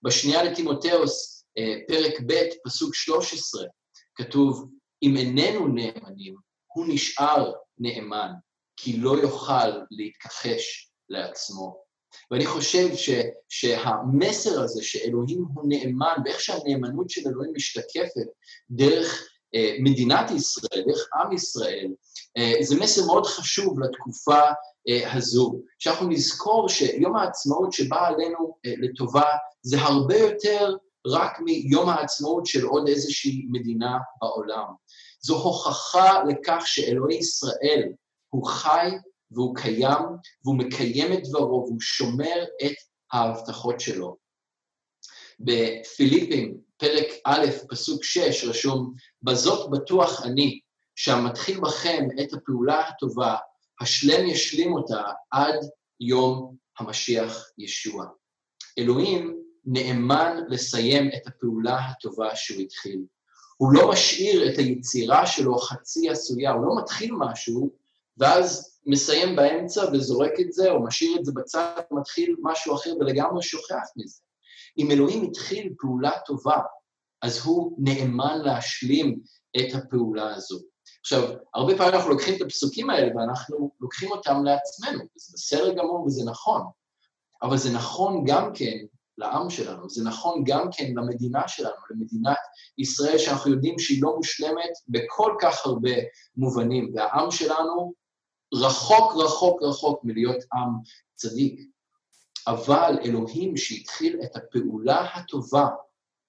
בשנייה 0.04 0.44
לטימותאוס, 0.44 1.46
אה, 1.58 1.76
פרק 1.88 2.14
ב', 2.28 2.34
פסוק 2.66 2.96
13, 2.96 3.66
כתוב, 4.16 4.70
אם 5.04 5.18
איננו 5.18 5.68
נאמנים, 5.68 6.36
הוא 6.74 6.86
נשאר 6.88 7.52
נאמן, 7.78 8.32
כי 8.78 8.98
לא 8.98 9.18
יוכל 9.18 9.70
להתכחש 9.92 10.92
לעצמו. 11.10 11.84
ואני 12.32 12.46
חושב 12.46 12.96
ש, 12.96 13.10
שהמסר 13.50 14.62
הזה 14.62 14.84
שאלוהים 14.84 15.46
הוא 15.54 15.64
נאמן, 15.68 16.16
ואיך 16.26 16.40
שהנאמנות 16.40 17.10
של 17.10 17.22
אלוהים 17.28 17.54
משתקפת 17.56 18.28
דרך 18.70 19.33
מדינת 19.80 20.32
ישראל, 20.32 20.84
דרך 20.88 21.10
עם 21.16 21.32
ישראל, 21.34 21.88
אה, 22.38 22.54
זה 22.62 22.76
מסר 22.80 23.06
מאוד 23.06 23.26
חשוב 23.26 23.80
לתקופה 23.80 24.40
אה, 24.90 25.14
הזו, 25.14 25.60
שאנחנו 25.80 26.08
נזכור 26.08 26.70
שיום 26.70 27.16
העצמאות 27.16 27.74
שבא 27.74 28.08
עלינו 28.08 28.58
אה, 28.66 28.74
לטובה 28.78 29.30
זה 29.62 29.82
הרבה 29.82 30.18
יותר 30.18 30.76
רק 31.08 31.40
מיום 31.40 31.90
העצמאות 31.90 32.46
של 32.46 32.66
עוד 32.66 32.88
איזושהי 32.88 33.46
מדינה 33.52 33.98
בעולם. 34.22 34.66
זו 35.22 35.36
הוכחה 35.36 36.24
לכך 36.24 36.64
שאלוהי 36.66 37.18
ישראל 37.18 37.84
הוא 38.30 38.46
חי 38.46 38.90
והוא 39.32 39.56
קיים, 39.56 40.04
והוא 40.44 40.58
מקיים 40.58 41.14
את 41.14 41.20
דברו, 41.24 41.66
והוא 41.68 41.82
שומר 41.82 42.44
את 42.66 42.76
ההבטחות 43.12 43.80
שלו. 43.80 44.23
בפיליפים, 45.40 46.58
פרק 46.78 47.08
א', 47.26 47.46
פסוק 47.70 48.04
6, 48.04 48.44
רשום, 48.44 48.94
בזאת 49.24 49.70
בטוח 49.70 50.26
אני, 50.26 50.60
שהמתחיל 50.96 51.60
בכם 51.60 52.08
את 52.22 52.34
הפעולה 52.34 52.80
הטובה, 52.80 53.36
השלם 53.82 54.28
ישלים 54.28 54.74
אותה 54.74 55.04
עד 55.32 55.56
יום 56.00 56.56
המשיח 56.80 57.46
ישוע. 57.58 58.06
אלוהים 58.80 59.38
נאמן 59.66 60.38
לסיים 60.50 61.10
את 61.16 61.28
הפעולה 61.28 61.80
הטובה 61.80 62.36
שהוא 62.36 62.62
התחיל. 62.62 63.00
הוא 63.58 63.74
לא 63.74 63.90
משאיר 63.90 64.54
את 64.54 64.58
היצירה 64.58 65.28
שלו 65.28 65.58
חצי 65.58 66.10
עשויה, 66.10 66.52
הוא 66.52 66.66
לא 66.66 66.76
מתחיל 66.82 67.12
משהו, 67.20 67.72
ואז 68.18 68.78
מסיים 68.86 69.36
באמצע 69.36 69.86
וזורק 69.94 70.32
את 70.40 70.54
זה, 70.54 70.72
או 70.72 70.84
משאיר 70.84 71.20
את 71.20 71.26
זה 71.26 71.32
בצד, 71.36 71.82
מתחיל 71.92 72.36
משהו 72.42 72.76
אחר 72.76 72.94
ולגמרי 73.00 73.44
שוכח 73.44 73.88
מזה. 73.96 74.20
אם 74.78 74.92
אלוהים 74.92 75.24
התחיל 75.24 75.74
פעולה 75.80 76.12
טובה, 76.26 76.58
אז 77.22 77.46
הוא 77.46 77.76
נאמן 77.78 78.40
להשלים 78.44 79.20
את 79.58 79.76
הפעולה 79.76 80.36
הזו. 80.36 80.60
עכשיו, 81.02 81.24
הרבה 81.54 81.78
פעמים 81.78 81.94
אנחנו 81.94 82.10
לוקחים 82.10 82.36
את 82.36 82.42
הפסוקים 82.42 82.90
האלה 82.90 83.16
ואנחנו 83.16 83.72
לוקחים 83.80 84.12
אותם 84.12 84.44
לעצמנו, 84.44 85.00
וזה 85.00 85.34
בסדר 85.34 85.74
גמור 85.74 86.06
וזה 86.06 86.26
נכון, 86.26 86.62
אבל 87.42 87.58
זה 87.58 87.74
נכון 87.74 88.24
גם 88.28 88.52
כן 88.54 88.78
לעם 89.18 89.50
שלנו, 89.50 89.90
זה 89.90 90.04
נכון 90.04 90.44
גם 90.46 90.68
כן 90.78 90.92
למדינה 90.96 91.48
שלנו, 91.48 91.76
למדינת 91.90 92.38
ישראל, 92.78 93.18
שאנחנו 93.18 93.52
יודעים 93.52 93.80
שהיא 93.80 94.04
לא 94.04 94.16
מושלמת 94.16 94.72
בכל 94.88 95.36
כך 95.42 95.66
הרבה 95.66 95.92
מובנים, 96.38 96.92
והעם 96.96 97.32
שלנו 97.32 97.94
רחוק 98.54 99.14
רחוק 99.16 99.64
רחוק 99.64 100.00
מלהיות 100.04 100.44
עם 100.54 100.70
צדיק. 101.16 101.73
אבל 102.48 103.00
אלוהים 103.06 103.58
שהתחיל 103.58 104.20
את 104.24 104.36
הפעולה 104.36 105.08
הטובה 105.14 105.68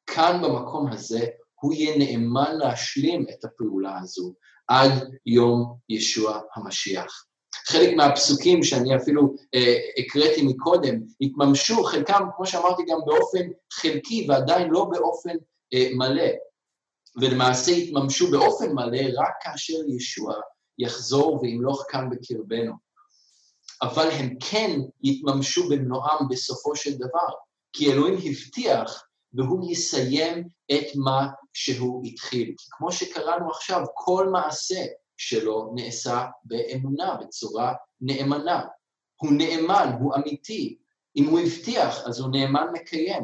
כאן 0.07 0.43
במקום 0.43 0.93
הזה, 0.93 1.27
הוא 1.61 1.73
יהיה 1.73 1.99
נאמן 1.99 2.57
להשלים 2.57 3.27
את 3.31 3.45
הפעולה 3.45 3.99
הזו 3.99 4.35
עד 4.69 4.91
יום 5.27 5.77
ישוע 5.89 6.41
המשיח. 6.55 7.25
חלק 7.67 7.97
מהפסוקים 7.97 8.63
שאני 8.63 8.97
אפילו 8.97 9.35
אה, 9.55 9.77
הקראתי 9.99 10.43
מקודם, 10.43 11.01
התממשו, 11.21 11.85
חלקם, 11.85 12.23
כמו 12.37 12.47
שאמרתי, 12.47 12.83
גם 12.89 12.99
באופן 13.07 13.49
חלקי 13.73 14.27
ועדיין 14.29 14.69
לא 14.71 14.85
באופן 14.85 15.37
אה, 15.75 15.89
מלא. 15.95 16.31
ולמעשה 17.21 17.73
התממשו 17.73 18.31
באופן 18.31 18.73
מלא 18.73 19.21
רק 19.21 19.33
כאשר 19.41 19.75
ישוע 19.97 20.35
יחזור 20.79 21.43
וימלוך 21.43 21.85
כאן 21.89 22.11
בקרבנו. 22.11 22.84
אבל 23.83 24.11
הם 24.11 24.37
כן 24.51 24.81
יתממשו 25.03 25.69
במלואם 25.69 26.29
בסופו 26.31 26.77
של 26.77 26.95
דבר, 26.95 27.29
כי 27.73 27.93
אלוהים 27.93 28.15
הבטיח 28.15 29.05
והוא 29.33 29.73
יסיים 29.73 30.49
את 30.73 30.87
מה 30.97 31.29
שהוא 31.53 32.05
התחיל. 32.05 32.55
כי 32.59 32.67
כמו 32.71 32.93
שקראנו 32.93 33.51
עכשיו, 33.51 33.85
כל 33.95 34.29
מעשה 34.29 34.85
שלו 35.17 35.73
נעשה 35.75 36.27
באמונה, 36.45 37.17
בצורה 37.21 37.75
נאמנה. 38.01 38.63
הוא 39.17 39.33
נאמן, 39.33 39.97
הוא 40.01 40.15
אמיתי. 40.15 40.79
אם 41.17 41.25
הוא 41.25 41.41
הבטיח, 41.41 42.07
אז 42.07 42.21
הוא 42.21 42.31
נאמן 42.31 42.67
מקיים. 42.73 43.23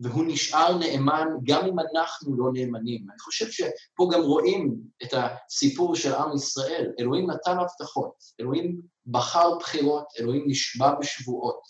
והוא 0.00 0.24
נשאר 0.26 0.78
נאמן 0.78 1.28
גם 1.44 1.66
אם 1.66 1.76
אנחנו 1.78 2.36
לא 2.36 2.50
נאמנים. 2.52 3.06
אני 3.10 3.18
חושב 3.18 3.50
שפה 3.50 4.08
גם 4.12 4.22
רואים 4.22 4.76
את 5.02 5.08
הסיפור 5.12 5.96
של 5.96 6.14
עם 6.14 6.34
ישראל. 6.34 6.92
אלוהים 7.00 7.30
נתן 7.30 7.56
הבטחות, 7.58 8.12
אלוהים 8.40 8.80
בחר 9.06 9.58
בחירות, 9.58 10.06
אלוהים 10.18 10.44
נשבע 10.46 10.94
בשבועות. 11.00 11.60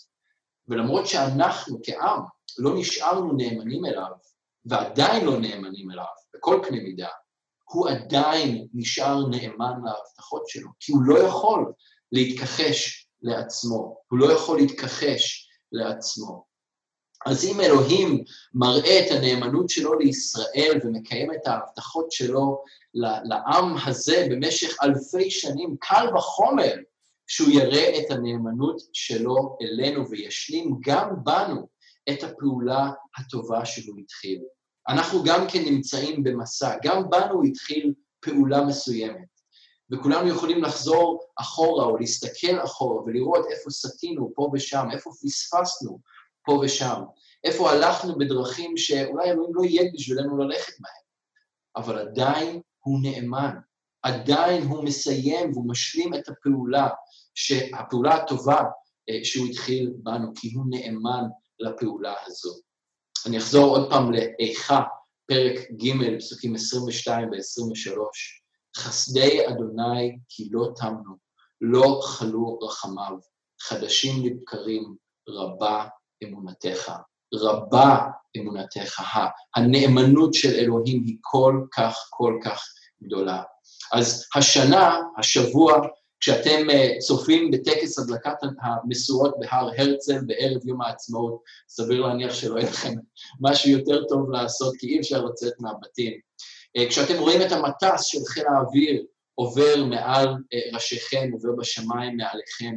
ולמרות 0.67 1.07
שאנחנו 1.07 1.79
כעם 1.83 2.21
לא 2.57 2.71
נשארנו 2.79 3.33
נאמנים 3.33 3.85
אליו, 3.85 4.11
ועדיין 4.65 5.25
לא 5.25 5.39
נאמנים 5.39 5.91
אליו, 5.91 6.05
בכל 6.35 6.61
קנה 6.63 6.77
מידה, 6.77 7.07
הוא 7.71 7.89
עדיין 7.89 8.67
נשאר 8.73 9.27
נאמן 9.27 9.73
להבטחות 9.85 10.47
שלו, 10.47 10.69
כי 10.79 10.91
הוא 10.91 11.01
לא 11.03 11.19
יכול 11.19 11.73
להתכחש 12.11 13.07
לעצמו, 13.21 13.97
הוא 14.09 14.19
לא 14.19 14.33
יכול 14.33 14.57
להתכחש 14.59 15.49
לעצמו. 15.71 16.48
אז 17.25 17.45
אם 17.45 17.61
אלוהים 17.61 18.23
מראה 18.53 19.05
את 19.05 19.11
הנאמנות 19.11 19.69
שלו 19.69 19.99
לישראל 19.99 20.79
ומקיים 20.83 21.33
את 21.33 21.47
ההבטחות 21.47 22.11
שלו 22.11 22.63
לעם 23.23 23.75
הזה 23.85 24.27
במשך 24.29 24.83
אלפי 24.83 25.31
שנים, 25.31 25.75
קל 25.79 26.07
וחומר 26.15 26.73
שהוא 27.27 27.49
יראה 27.49 27.99
את 27.99 28.11
הנאמנות 28.11 28.81
שלו 28.93 29.57
אלינו 29.61 30.09
וישלים 30.09 30.75
גם 30.81 31.09
בנו 31.23 31.67
את 32.09 32.23
הפעולה 32.23 32.91
הטובה 33.17 33.65
שהוא 33.65 33.99
התחיל. 33.99 34.41
אנחנו 34.89 35.23
גם 35.23 35.47
כן 35.47 35.61
נמצאים 35.65 36.23
במסע, 36.23 36.75
גם 36.83 37.09
בנו 37.09 37.43
התחיל 37.43 37.93
פעולה 38.19 38.65
מסוימת, 38.65 39.27
וכולנו 39.91 40.27
יכולים 40.27 40.63
לחזור 40.63 41.19
אחורה 41.35 41.85
או 41.85 41.97
להסתכל 41.97 42.63
אחורה 42.63 43.03
ולראות 43.03 43.45
איפה 43.51 43.69
סטינו 43.69 44.31
פה 44.35 44.49
ושם, 44.53 44.87
איפה 44.91 45.11
פספסנו 45.21 45.99
פה 46.45 46.61
ושם, 46.63 47.01
איפה 47.43 47.71
הלכנו 47.71 48.17
בדרכים 48.17 48.77
שאולי 48.77 49.31
אלוהים 49.31 49.55
לא 49.55 49.63
יהיה 49.63 49.91
בשבילנו 49.93 50.37
ללכת 50.37 50.73
בהם, 50.79 51.03
אבל 51.75 51.97
עדיין 51.97 52.61
הוא 52.79 52.99
נאמן, 53.01 53.55
עדיין 54.01 54.63
הוא 54.63 54.83
מסיים 54.83 55.51
והוא 55.51 55.69
משלים 55.69 56.13
את 56.13 56.29
הפעולה, 56.29 56.87
הפעולה 57.73 58.15
הטובה 58.15 58.63
אה, 59.09 59.19
שהוא 59.23 59.47
התחיל 59.47 59.93
בנו, 59.97 60.31
כי 60.35 60.53
הוא 60.53 60.65
נאמן 60.69 61.23
לפעולה 61.59 62.13
הזו. 62.25 62.53
אני 63.25 63.37
אחזור 63.37 63.77
עוד 63.77 63.89
פעם 63.89 64.11
לאיכה, 64.11 64.83
פרק 65.25 65.55
ג', 65.71 66.17
פסוקים 66.17 66.55
22 66.55 67.29
ו-23. 67.29 67.97
חסדי 68.77 69.47
אדוני 69.47 70.19
כי 70.29 70.49
לא 70.51 70.67
תמנו, 70.75 71.15
לא 71.61 71.99
חלו 72.03 72.59
רחמיו, 72.59 73.17
חדשים 73.61 74.25
לבקרים, 74.25 74.95
רבה 75.29 75.87
אמונתך. 76.23 76.91
רבה 77.33 78.07
אמונתך. 78.37 79.01
הנאמנות 79.55 80.33
של 80.33 80.55
אלוהים 80.55 81.03
היא 81.05 81.17
כל 81.21 81.65
כך, 81.71 82.07
כל 82.09 82.39
כך 82.43 82.65
גדולה. 83.03 83.43
אז 83.91 84.25
השנה, 84.35 84.97
השבוע, 85.17 85.87
כשאתם 86.19 86.69
אה, 86.69 86.99
צופים 86.99 87.51
בטקס 87.51 87.99
הדלקת 87.99 88.35
המשואות 88.61 89.35
בהר 89.39 89.69
הרצל 89.77 90.21
בערב 90.25 90.67
יום 90.67 90.81
העצמאות, 90.81 91.43
סביר 91.69 92.01
להניח 92.01 92.33
שלא 92.33 92.59
יהיה 92.59 92.69
לכם 92.69 92.93
משהו 93.41 93.71
יותר 93.71 94.03
טוב 94.03 94.31
לעשות, 94.31 94.73
כי 94.79 94.87
אי 94.87 94.99
אפשר 94.99 95.25
לצאת 95.25 95.53
מהבתים. 95.59 96.13
אה, 96.77 96.89
כשאתם 96.89 97.19
רואים 97.19 97.41
את 97.41 97.51
המטס 97.51 98.03
של 98.03 98.17
חיל 98.27 98.43
האוויר 98.47 99.03
עובר 99.35 99.83
מעל 99.85 100.27
אה, 100.27 100.59
ראשיכם, 100.73 101.29
עובר 101.33 101.49
בשמיים 101.57 102.17
מעליכם, 102.17 102.75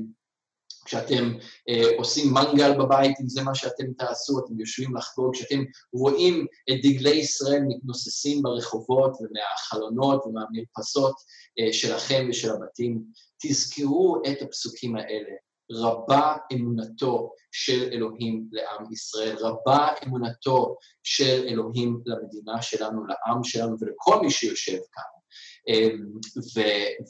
כשאתם 0.85 1.33
אה, 1.69 1.97
עושים 1.99 2.35
מנגל 2.35 2.79
בבית, 2.79 3.21
אם 3.21 3.29
זה 3.29 3.43
מה 3.43 3.55
שאתם 3.55 3.93
תעשו, 3.99 4.39
אתם 4.39 4.61
יושבים 4.61 4.97
לחגוג, 4.97 5.35
כשאתם 5.35 5.65
רואים 5.93 6.47
את 6.71 6.77
דגלי 6.83 7.15
ישראל 7.15 7.61
מתנוססים 7.69 8.43
ברחובות 8.43 9.13
ומהחלונות 9.21 10.27
ומהמרפסות 10.27 11.15
אה, 11.59 11.73
שלכם 11.73 12.27
ושל 12.31 12.51
הבתים, 12.51 13.03
תזכרו 13.43 14.23
את 14.27 14.43
הפסוקים 14.43 14.97
האלה. 14.97 15.33
רבה 15.75 16.37
אמונתו 16.53 17.33
של 17.53 17.89
אלוהים 17.93 18.47
לעם 18.53 18.93
ישראל, 18.93 19.37
רבה 19.37 19.89
אמונתו 20.07 20.77
של 21.03 21.45
אלוהים 21.49 22.01
למדינה 22.07 22.63
שלנו, 22.63 23.07
לעם 23.07 23.45
שלנו 23.45 23.77
ולכל 23.81 24.21
מי 24.23 24.31
שיושב 24.31 24.79
כאן. 24.93 25.03
אמ, 25.69 26.07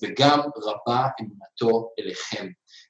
וגם 0.02 0.40
רבה 0.62 1.06
אמונתו 1.20 1.90
אליכם. 1.98 2.48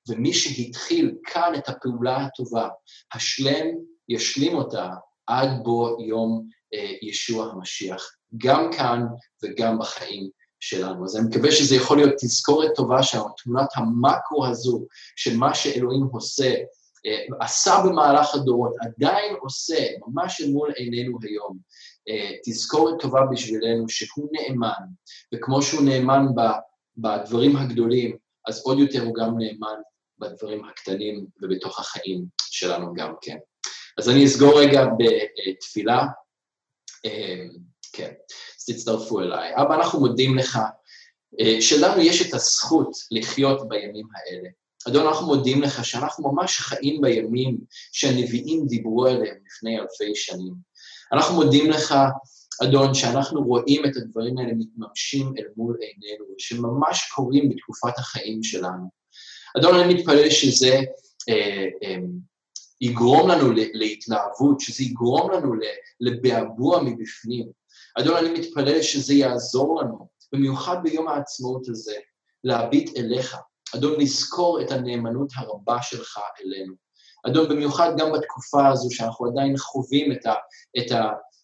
ומי 0.09 0.32
שהתחיל 0.32 1.14
כאן 1.24 1.53
את 1.57 1.68
הפעולה 1.68 2.16
הטובה, 2.16 2.68
השלם 3.14 3.66
ישלים 4.09 4.55
אותה 4.55 4.88
עד 5.26 5.48
בו 5.62 5.96
יום 6.07 6.48
אה, 6.74 6.92
ישוע 7.03 7.53
המשיח, 7.53 8.16
גם 8.36 8.70
כאן 8.72 9.03
וגם 9.42 9.78
בחיים 9.78 10.30
שלנו. 10.61 11.05
אז 11.05 11.16
אני 11.16 11.28
מקווה 11.28 11.53
שזה 11.53 11.76
יכול 11.76 11.96
להיות 11.96 12.14
תזכורת 12.18 12.70
טובה 12.74 13.03
שלנו, 13.03 13.28
תמונת 13.42 13.68
המקרו 13.74 14.46
הזו 14.46 14.86
של 15.16 15.36
מה 15.36 15.55
שאלוהים 15.55 16.03
עושה, 16.12 16.55
אה, 17.07 17.24
עשה 17.40 17.74
במהלך 17.84 18.34
הדורות, 18.34 18.74
עדיין 18.80 19.34
עושה, 19.40 19.86
ממש 20.07 20.40
אל 20.40 20.50
מול 20.50 20.72
עינינו 20.76 21.18
היום. 21.22 21.59
אה, 22.09 22.30
תזכורת 22.44 23.00
טובה 23.00 23.20
בשבילנו 23.30 23.88
שהוא 23.88 24.28
נאמן, 24.32 24.84
וכמו 25.34 25.62
שהוא 25.62 25.82
נאמן 25.82 26.26
בדברים 26.96 27.57
הגדולים, 27.57 28.16
אז 28.48 28.62
עוד 28.64 28.78
יותר 28.78 29.03
הוא 29.03 29.14
גם 29.14 29.38
נאמן 29.38 29.80
בדברים 30.22 30.64
הקטנים 30.64 31.26
ובתוך 31.42 31.80
החיים 31.80 32.24
שלנו 32.40 32.94
גם 32.94 33.14
כן. 33.20 33.36
אז 33.98 34.08
אני 34.08 34.24
אסגור 34.24 34.60
רגע 34.60 34.84
בתפילה. 34.84 36.06
אה, 37.04 37.44
כן, 37.92 38.12
אז 38.58 38.64
תצטרפו 38.66 39.20
אליי. 39.20 39.52
אבא, 39.54 39.74
אנחנו 39.74 40.00
מודים 40.00 40.38
לך 40.38 40.58
אה, 41.40 41.60
שלנו 41.60 42.00
יש 42.02 42.28
את 42.28 42.34
הזכות 42.34 42.90
לחיות 43.10 43.68
בימים 43.68 44.06
האלה. 44.14 44.48
אדון, 44.88 45.06
אנחנו 45.06 45.26
מודים 45.26 45.62
לך 45.62 45.84
שאנחנו 45.84 46.32
ממש 46.32 46.58
חיים 46.58 47.00
בימים 47.00 47.58
שהנביאים 47.92 48.66
דיברו 48.66 49.06
עליהם 49.06 49.36
לפני 49.46 49.78
אלפי 49.78 50.14
שנים. 50.14 50.54
אנחנו 51.12 51.34
מודים 51.34 51.70
לך, 51.70 51.94
אדון, 52.62 52.94
שאנחנו 52.94 53.42
רואים 53.42 53.84
את 53.84 53.96
הדברים 53.96 54.38
האלה 54.38 54.52
מתממשים 54.54 55.32
אל 55.38 55.44
מול 55.56 55.76
עינינו, 55.80 56.24
שממש 56.38 57.10
קורים 57.14 57.48
בתקופת 57.48 57.98
החיים 57.98 58.42
שלנו. 58.42 59.01
אדון, 59.59 59.74
אני 59.74 59.94
מתפלל 59.94 60.30
שזה 60.30 60.80
אה, 61.28 61.66
אה, 61.82 61.96
יגרום 62.80 63.28
לנו 63.28 63.53
להתלהבות, 63.53 64.61
שזה 64.61 64.82
יגרום 64.82 65.30
לנו 65.30 65.53
לבעבוע 66.00 66.82
מבפנים. 66.82 67.48
אדון, 67.98 68.16
אני 68.16 68.40
מתפלל 68.40 68.82
שזה 68.82 69.14
יעזור 69.14 69.80
לנו, 69.80 70.09
במיוחד 70.32 70.76
ביום 70.82 71.09
העצמאות 71.09 71.68
הזה, 71.68 71.94
להביט 72.44 72.98
אליך. 72.98 73.36
אדון, 73.74 74.00
לזכור 74.00 74.61
את 74.61 74.70
הנאמנות 74.70 75.28
הרבה 75.36 75.82
שלך 75.82 76.18
אלינו. 76.40 76.74
אדון, 77.26 77.48
במיוחד 77.48 77.92
גם 77.98 78.12
בתקופה 78.12 78.68
הזו 78.68 78.90
שאנחנו 78.90 79.26
עדיין 79.26 79.57
חווים 79.57 80.12
את, 80.12 80.26
ה, 80.26 80.34
את 80.78 80.92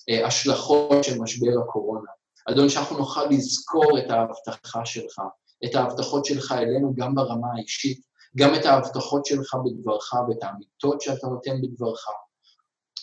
ההשלכות 0.09 1.05
של 1.05 1.19
משבר 1.21 1.61
הקורונה. 1.65 2.11
אדון, 2.51 2.69
שאנחנו 2.69 2.99
נוכל 2.99 3.25
לזכור 3.31 3.99
את 3.99 4.11
ההבטחה 4.11 4.85
שלך, 4.85 5.21
את 5.65 5.75
ההבטחות 5.75 6.25
שלך 6.25 6.53
אלינו 6.53 6.95
גם 6.95 7.15
ברמה 7.15 7.49
האישית, 7.57 8.01
גם 8.37 8.55
את 8.55 8.65
ההבטחות 8.67 9.25
שלך 9.25 9.57
בדברך 9.65 10.13
ואת 10.29 10.43
האמיתות 10.43 11.01
שאתה 11.01 11.27
נותן 11.27 11.63
בדברך. 11.63 12.07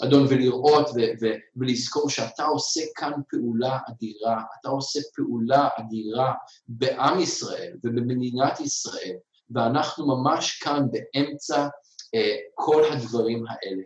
אדון, 0.04 0.26
ולראות 0.30 0.90
ו- 0.90 1.14
ו- 1.22 1.36
ולזכור 1.56 2.10
שאתה 2.10 2.46
עושה 2.46 2.82
כאן 2.96 3.12
פעולה 3.30 3.78
אדירה, 3.90 4.42
אתה 4.60 4.70
עושה 4.70 5.00
פעולה 5.16 5.70
אדירה 5.80 6.34
בעם 6.68 7.20
ישראל 7.20 7.74
ובמדינת 7.84 8.60
ישראל, 8.60 9.16
ואנחנו 9.50 10.08
ממש 10.08 10.60
כאן 10.64 10.86
באמצע 10.92 11.68
אה, 12.16 12.36
כל 12.54 12.84
הדברים 12.92 13.44
האלה. 13.48 13.84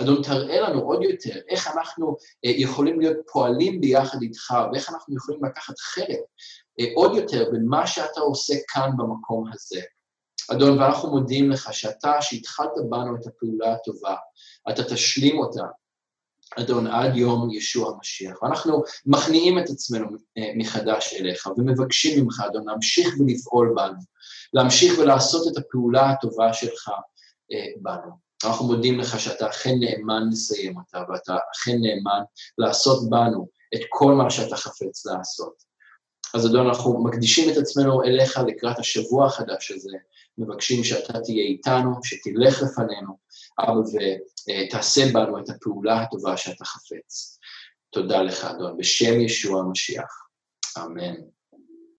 אדון, 0.00 0.22
תראה 0.22 0.60
לנו 0.60 0.80
עוד 0.80 1.02
יותר 1.02 1.40
איך 1.48 1.68
אנחנו 1.68 2.16
אה, 2.44 2.50
יכולים 2.50 3.00
להיות 3.00 3.16
פועלים 3.32 3.80
ביחד 3.80 4.22
איתך, 4.22 4.54
ואיך 4.72 4.90
אנחנו 4.90 5.16
יכולים 5.16 5.44
לקחת 5.44 5.78
חלק 5.78 6.20
עוד 6.94 7.16
יותר 7.16 7.50
במה 7.52 7.86
שאתה 7.86 8.20
עושה 8.20 8.54
כאן 8.68 8.90
במקום 8.96 9.44
הזה. 9.52 9.80
אדון, 10.52 10.78
ואנחנו 10.78 11.10
מודים 11.10 11.50
לך 11.50 11.74
שאתה, 11.74 12.22
שהתחלת 12.22 12.70
בנו 12.90 13.16
את 13.16 13.26
הפעולה 13.26 13.72
הטובה, 13.72 14.16
אתה 14.70 14.84
תשלים 14.84 15.38
אותה, 15.38 15.62
אדון, 16.58 16.86
עד 16.86 17.16
יום 17.16 17.50
ישוע 17.52 17.94
המשיח. 17.94 18.42
ואנחנו 18.42 18.82
מכניעים 19.06 19.58
את 19.58 19.70
עצמנו 19.70 20.06
אה, 20.38 20.52
מחדש 20.56 21.14
אליך, 21.14 21.46
ומבקשים 21.56 22.24
ממך, 22.24 22.42
אדון, 22.46 22.68
להמשיך 22.68 23.14
ולפעול 23.20 23.74
בנו, 23.76 24.00
להמשיך 24.52 24.98
ולעשות 24.98 25.52
את 25.52 25.56
הפעולה 25.56 26.10
הטובה 26.10 26.52
שלך 26.52 26.88
אה, 27.52 27.66
בנו. 27.82 28.30
אנחנו 28.44 28.66
מודים 28.66 29.00
לך 29.00 29.20
שאתה 29.20 29.48
אכן 29.48 29.74
נאמן 29.80 30.22
לסיים 30.30 30.76
אותה, 30.76 31.02
ואתה 31.08 31.36
אכן 31.56 31.76
נאמן 31.80 32.22
לעשות 32.58 33.10
בנו 33.10 33.48
את 33.74 33.80
כל 33.88 34.12
מה 34.12 34.30
שאתה 34.30 34.56
חפץ 34.56 35.06
לעשות. 35.06 35.69
אז 36.34 36.46
אדון, 36.46 36.66
אנחנו 36.66 37.04
מקדישים 37.04 37.52
את 37.52 37.56
עצמנו 37.56 38.02
אליך 38.02 38.38
לקראת 38.46 38.78
השבוע 38.78 39.26
החדש 39.26 39.70
הזה, 39.70 39.96
מבקשים 40.38 40.84
שאתה 40.84 41.20
תהיה 41.20 41.44
איתנו, 41.44 41.90
שתלך 42.04 42.62
לפנינו, 42.62 43.16
אבא, 43.60 43.80
ותעשה 43.80 45.00
בנו 45.12 45.38
את 45.38 45.50
הפעולה 45.50 46.02
הטובה 46.02 46.36
שאתה 46.36 46.64
חפץ. 46.64 47.38
תודה 47.90 48.22
לך, 48.22 48.44
אדון, 48.44 48.76
בשם 48.78 49.20
ישוע 49.20 49.60
המשיח. 49.60 50.26
אמן. 50.78 51.14